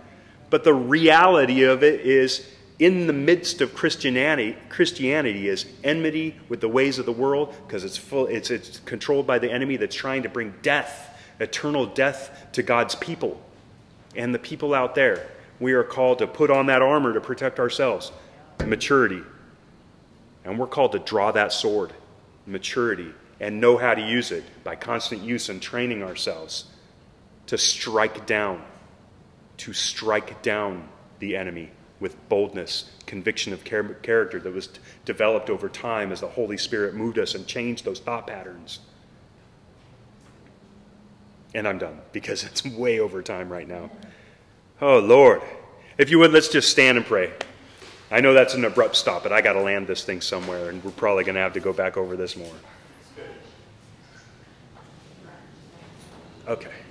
But 0.51 0.63
the 0.63 0.75
reality 0.75 1.63
of 1.63 1.83
it 1.83 2.01
is 2.01 2.47
in 2.79 3.07
the 3.07 3.13
midst 3.13 3.61
of 3.61 3.75
Christianity, 3.75 4.57
Christianity 4.69 5.49
is 5.49 5.67
enmity 5.85 6.37
with 6.49 6.61
the 6.61 6.69
ways 6.69 6.99
of 6.99 7.07
the 7.07 7.13
world 7.13 7.55
because 7.67 7.85
it's 7.85 7.97
full, 7.97 8.27
it's, 8.27 8.51
it's 8.51 8.81
controlled 8.81 9.27
by 9.27 9.39
the 9.39 9.51
enemy 9.51 9.77
that's 9.77 9.95
trying 9.95 10.25
to 10.25 10.29
bring 10.29 10.55
death, 10.63 11.17
eternal 11.39 11.87
death 11.87 12.49
to 12.53 12.63
God's 12.63 12.97
people 12.97 13.41
and 14.17 14.35
the 14.35 14.41
people 14.41 14.75
out 14.75 14.95
there. 14.95 15.29
We 15.61 15.75
are 15.75 15.85
called 15.85 16.19
to 16.19 16.27
put 16.27 16.51
on 16.51 16.67
that 16.67 16.83
armor 16.83 17.13
to 17.15 17.21
protect 17.21 17.61
ourselves, 17.61 18.11
maturity. 18.67 19.23
And 20.45 20.59
we're 20.59 20.67
called 20.67 20.93
to 20.93 20.99
draw 20.99 21.31
that 21.31 21.53
sword, 21.53 21.93
maturity, 22.45 23.13
and 23.39 23.61
know 23.61 23.77
how 23.77 23.95
to 23.95 24.03
use 24.03 24.33
it 24.33 24.43
by 24.65 24.75
constant 24.75 25.23
use 25.23 25.49
and 25.49 25.63
training 25.63 26.03
ourselves 26.03 26.65
to 27.47 27.57
strike 27.57 28.27
down, 28.27 28.65
to 29.59 29.73
strike 29.73 30.43
down 30.43 30.89
the 31.21 31.37
enemy 31.37 31.71
with 32.05 32.29
boldness, 32.29 32.91
conviction 33.07 33.55
of 33.55 33.65
character 33.65 34.39
that 34.39 34.53
was 34.53 34.69
developed 35.07 35.49
over 35.49 35.71
time 35.71 36.13
as 36.13 36.21
the 36.21 36.29
Holy 36.29 36.59
Spirit 36.59 36.95
moved 36.95 37.19
us 37.19 37.35
and 37.35 37.47
changed 37.47 37.87
those 37.87 37.99
thought 37.99 38.27
patterns. 38.27 38.81
And 41.55 41.67
I'm 41.67 41.79
done 41.79 42.03
because 42.13 42.45
it's 42.45 42.63
way 42.63 43.01
over 43.01 43.23
time 43.23 43.49
right 43.49 43.67
now. 43.67 43.91
Oh, 44.83 44.99
Lord. 44.99 45.41
If 45.97 46.11
you 46.11 46.19
would, 46.19 46.31
let's 46.31 46.49
just 46.49 46.69
stand 46.69 46.99
and 46.99 47.07
pray. 47.07 47.33
I 48.11 48.21
know 48.21 48.35
that's 48.35 48.53
an 48.53 48.67
abrupt 48.67 48.97
stop, 48.97 49.23
but 49.23 49.33
I 49.33 49.41
got 49.41 49.55
to 49.55 49.63
land 49.63 49.87
this 49.87 50.05
thing 50.05 50.21
somewhere, 50.21 50.69
and 50.69 50.85
we're 50.85 50.91
probably 50.91 51.25
going 51.25 51.37
to 51.37 51.41
have 51.41 51.55
to 51.55 51.61
go 51.61 51.73
back 51.73 51.97
over 51.97 52.17
this 52.17 52.37
more. 52.37 52.53
Okay. 56.49 56.84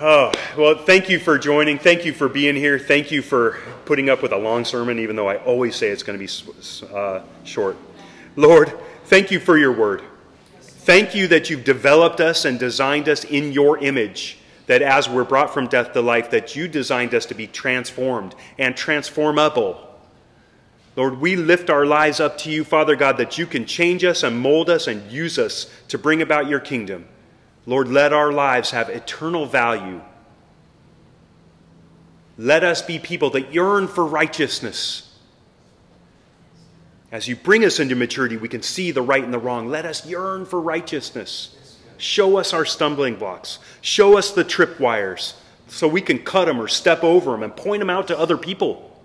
Oh, 0.00 0.30
well, 0.56 0.76
thank 0.76 1.08
you 1.08 1.18
for 1.18 1.38
joining. 1.38 1.76
Thank 1.76 2.04
you 2.04 2.12
for 2.12 2.28
being 2.28 2.54
here. 2.54 2.78
Thank 2.78 3.10
you 3.10 3.20
for 3.20 3.58
putting 3.84 4.08
up 4.08 4.22
with 4.22 4.30
a 4.30 4.36
long 4.36 4.64
sermon, 4.64 5.00
even 5.00 5.16
though 5.16 5.28
I 5.28 5.38
always 5.38 5.74
say 5.74 5.88
it's 5.88 6.04
going 6.04 6.16
to 6.16 6.24
be 6.24 6.94
uh, 6.94 7.22
short. 7.42 7.76
Lord, 8.36 8.72
thank 9.06 9.32
you 9.32 9.40
for 9.40 9.58
your 9.58 9.72
word. 9.72 10.02
Thank 10.60 11.16
you 11.16 11.26
that 11.26 11.50
you've 11.50 11.64
developed 11.64 12.20
us 12.20 12.44
and 12.44 12.60
designed 12.60 13.08
us 13.08 13.24
in 13.24 13.50
your 13.50 13.76
image, 13.78 14.38
that 14.68 14.82
as 14.82 15.08
we're 15.08 15.24
brought 15.24 15.52
from 15.52 15.66
death 15.66 15.92
to 15.94 16.00
life, 16.00 16.30
that 16.30 16.54
you 16.54 16.68
designed 16.68 17.12
us 17.12 17.26
to 17.26 17.34
be 17.34 17.48
transformed 17.48 18.36
and 18.56 18.76
transformable. 18.76 19.84
Lord, 20.94 21.18
we 21.18 21.34
lift 21.34 21.70
our 21.70 21.86
lives 21.86 22.20
up 22.20 22.38
to 22.38 22.52
you, 22.52 22.62
Father 22.62 22.94
God, 22.94 23.16
that 23.16 23.36
you 23.36 23.46
can 23.46 23.66
change 23.66 24.04
us 24.04 24.22
and 24.22 24.38
mold 24.38 24.70
us 24.70 24.86
and 24.86 25.10
use 25.10 25.40
us 25.40 25.68
to 25.88 25.98
bring 25.98 26.22
about 26.22 26.46
your 26.46 26.60
kingdom. 26.60 27.08
Lord, 27.68 27.88
let 27.88 28.14
our 28.14 28.32
lives 28.32 28.70
have 28.70 28.88
eternal 28.88 29.44
value. 29.44 30.00
Let 32.38 32.64
us 32.64 32.80
be 32.80 32.98
people 32.98 33.28
that 33.32 33.52
yearn 33.52 33.88
for 33.88 34.06
righteousness. 34.06 35.14
As 37.12 37.28
you 37.28 37.36
bring 37.36 37.66
us 37.66 37.78
into 37.78 37.94
maturity, 37.94 38.38
we 38.38 38.48
can 38.48 38.62
see 38.62 38.90
the 38.90 39.02
right 39.02 39.22
and 39.22 39.34
the 39.34 39.38
wrong. 39.38 39.68
Let 39.68 39.84
us 39.84 40.06
yearn 40.06 40.46
for 40.46 40.58
righteousness. 40.58 41.76
Show 41.98 42.38
us 42.38 42.54
our 42.54 42.64
stumbling 42.64 43.16
blocks. 43.16 43.58
Show 43.82 44.16
us 44.16 44.30
the 44.30 44.46
tripwires 44.46 45.34
so 45.66 45.86
we 45.86 46.00
can 46.00 46.20
cut 46.20 46.46
them 46.46 46.62
or 46.62 46.68
step 46.68 47.04
over 47.04 47.32
them 47.32 47.42
and 47.42 47.54
point 47.54 47.80
them 47.80 47.90
out 47.90 48.08
to 48.08 48.18
other 48.18 48.38
people. 48.38 48.98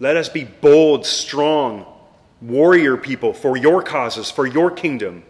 Let 0.00 0.16
us 0.16 0.28
be 0.28 0.42
bold, 0.42 1.06
strong, 1.06 1.86
warrior 2.42 2.96
people 2.96 3.34
for 3.34 3.56
your 3.56 3.84
causes, 3.84 4.32
for 4.32 4.48
your 4.48 4.72
kingdom 4.72 5.22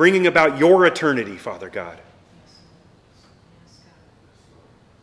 bringing 0.00 0.26
about 0.26 0.56
your 0.56 0.86
eternity, 0.86 1.36
Father 1.36 1.68
God. 1.68 2.00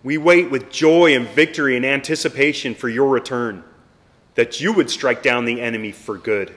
We 0.01 0.17
wait 0.17 0.49
with 0.49 0.71
joy 0.71 1.15
and 1.15 1.27
victory 1.27 1.77
and 1.77 1.85
anticipation 1.85 2.73
for 2.73 2.89
your 2.89 3.07
return, 3.07 3.63
that 4.33 4.59
you 4.59 4.73
would 4.73 4.89
strike 4.89 5.21
down 5.21 5.45
the 5.45 5.61
enemy 5.61 5.91
for 5.91 6.17
good. 6.17 6.51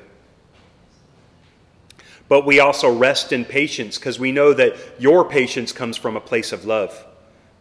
But 2.30 2.46
we 2.46 2.60
also 2.60 2.90
rest 2.90 3.30
in 3.30 3.44
patience 3.44 3.98
because 3.98 4.18
we 4.18 4.32
know 4.32 4.54
that 4.54 4.74
your 4.98 5.28
patience 5.28 5.70
comes 5.70 5.98
from 5.98 6.16
a 6.16 6.20
place 6.22 6.50
of 6.50 6.64
love. 6.64 7.04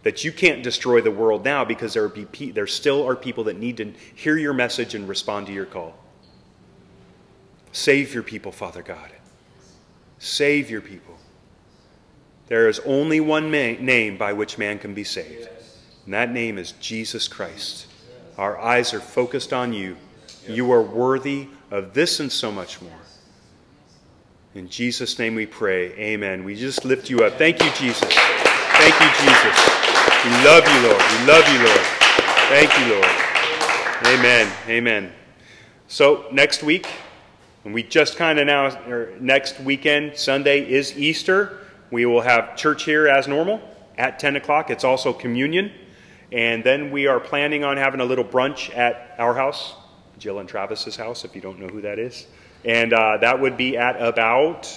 That 0.04 0.24
you 0.24 0.32
can't 0.32 0.64
destroy 0.64 1.02
the 1.02 1.12
world 1.12 1.44
now 1.44 1.66
because 1.66 1.94
there, 1.94 2.08
be, 2.08 2.52
there 2.52 2.68
still 2.68 3.06
are 3.06 3.18
people 3.18 3.44
that 3.44 3.60
need 3.60 3.76
to 3.76 3.94
hear 4.16 4.38
your 4.38 4.54
message 4.54 4.96
and 4.96 5.10
respond 5.10 5.48
to 5.48 5.52
your 5.52 5.66
call. 5.66 5.94
Save 7.74 8.14
your 8.14 8.24
people, 8.24 8.54
Father 8.54 8.82
God. 8.82 9.12
Save 10.20 10.70
your 10.70 10.82
people. 10.82 11.16
There 12.48 12.68
is 12.68 12.80
only 12.86 13.20
one 13.20 13.52
name 13.52 14.18
by 14.18 14.34
which 14.34 14.58
man 14.58 14.80
can 14.80 14.94
be 14.94 15.04
saved, 15.04 15.50
and 16.06 16.14
that 16.14 16.32
name 16.32 16.58
is 16.58 16.74
Jesus 16.74 17.28
Christ. 17.28 17.88
Our 18.38 18.60
eyes 18.60 18.94
are 18.94 19.00
focused 19.00 19.54
on 19.54 19.74
you. 19.74 19.98
You 20.48 20.72
are 20.72 20.82
worthy 20.82 21.48
of 21.72 21.94
this 21.94 22.20
and 22.20 22.32
so 22.32 22.52
much 22.52 22.82
more. 22.82 22.92
In 24.56 24.68
Jesus' 24.68 25.20
name 25.20 25.36
we 25.36 25.46
pray. 25.46 25.92
Amen. 25.94 26.44
We 26.44 26.56
just 26.56 26.84
lift 26.84 27.10
you 27.10 27.24
up. 27.24 27.38
Thank 27.38 27.62
you, 27.64 27.70
Jesus. 27.72 28.10
Thank 28.10 29.00
you, 29.00 29.10
Jesus. 29.22 29.80
We 30.26 30.32
love 30.44 30.68
you, 30.68 30.90
Lord. 30.90 31.04
We 31.12 31.28
love 31.28 31.48
you, 31.48 31.60
Lord. 31.66 31.86
Thank 32.50 32.78
you, 32.80 32.96
Lord. 32.96 33.30
Amen. 34.08 34.52
Amen. 34.68 35.14
So, 35.88 36.26
next 36.32 36.64
week, 36.64 36.88
and 37.70 37.76
we 37.76 37.84
just 37.84 38.18
kind 38.18 38.40
of 38.40 38.48
now, 38.48 39.16
next 39.20 39.60
weekend, 39.60 40.18
Sunday 40.18 40.68
is 40.68 40.98
Easter. 40.98 41.60
We 41.92 42.08
will 42.08 42.22
have 42.22 42.56
church 42.56 42.82
here 42.82 43.08
as 43.08 43.28
normal 43.28 43.62
at 43.96 44.18
10 44.18 44.38
o'clock. 44.38 44.72
It's 44.72 44.84
also 44.84 45.14
communion. 45.14 45.72
And 46.32 46.64
then 46.64 46.90
we 46.90 47.06
are 47.06 47.20
planning 47.20 47.64
on 47.64 47.78
having 47.78 48.00
a 48.00 48.06
little 48.06 48.24
brunch 48.26 48.76
at 48.76 49.14
our 49.20 49.36
house, 49.36 49.76
Jill 50.18 50.40
and 50.40 50.50
Travis's 50.50 50.96
house, 50.96 51.24
if 51.24 51.36
you 51.36 51.42
don't 51.42 51.60
know 51.60 51.68
who 51.68 51.80
that 51.82 52.00
is. 52.00 52.26
And 52.66 52.92
uh, 52.92 53.18
that 53.18 53.40
would 53.40 53.56
be 53.56 53.78
at 53.78 54.02
about 54.02 54.76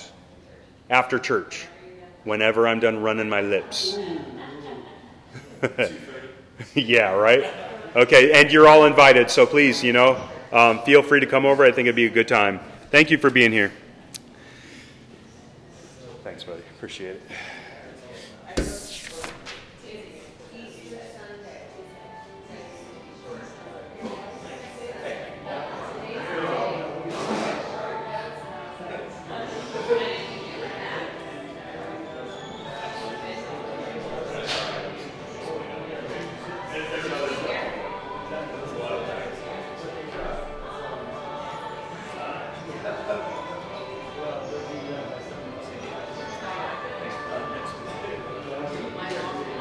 after 0.90 1.18
church, 1.18 1.64
whenever 2.24 2.68
I'm 2.68 2.78
done 2.78 3.00
running 3.00 3.30
my 3.30 3.40
lips. 3.40 3.98
yeah, 6.74 7.12
right? 7.12 7.50
Okay, 7.96 8.38
and 8.38 8.52
you're 8.52 8.68
all 8.68 8.84
invited, 8.84 9.30
so 9.30 9.46
please, 9.46 9.82
you 9.82 9.94
know, 9.94 10.22
um, 10.52 10.82
feel 10.82 11.02
free 11.02 11.20
to 11.20 11.26
come 11.26 11.46
over. 11.46 11.64
I 11.64 11.72
think 11.72 11.86
it'd 11.86 11.96
be 11.96 12.04
a 12.04 12.10
good 12.10 12.28
time. 12.28 12.60
Thank 12.92 13.10
you 13.10 13.16
for 13.16 13.30
being 13.30 13.52
here. 13.52 13.72
Thanks, 16.22 16.44
buddy. 16.44 16.60
Appreciate 16.76 17.16
it. 17.16 17.22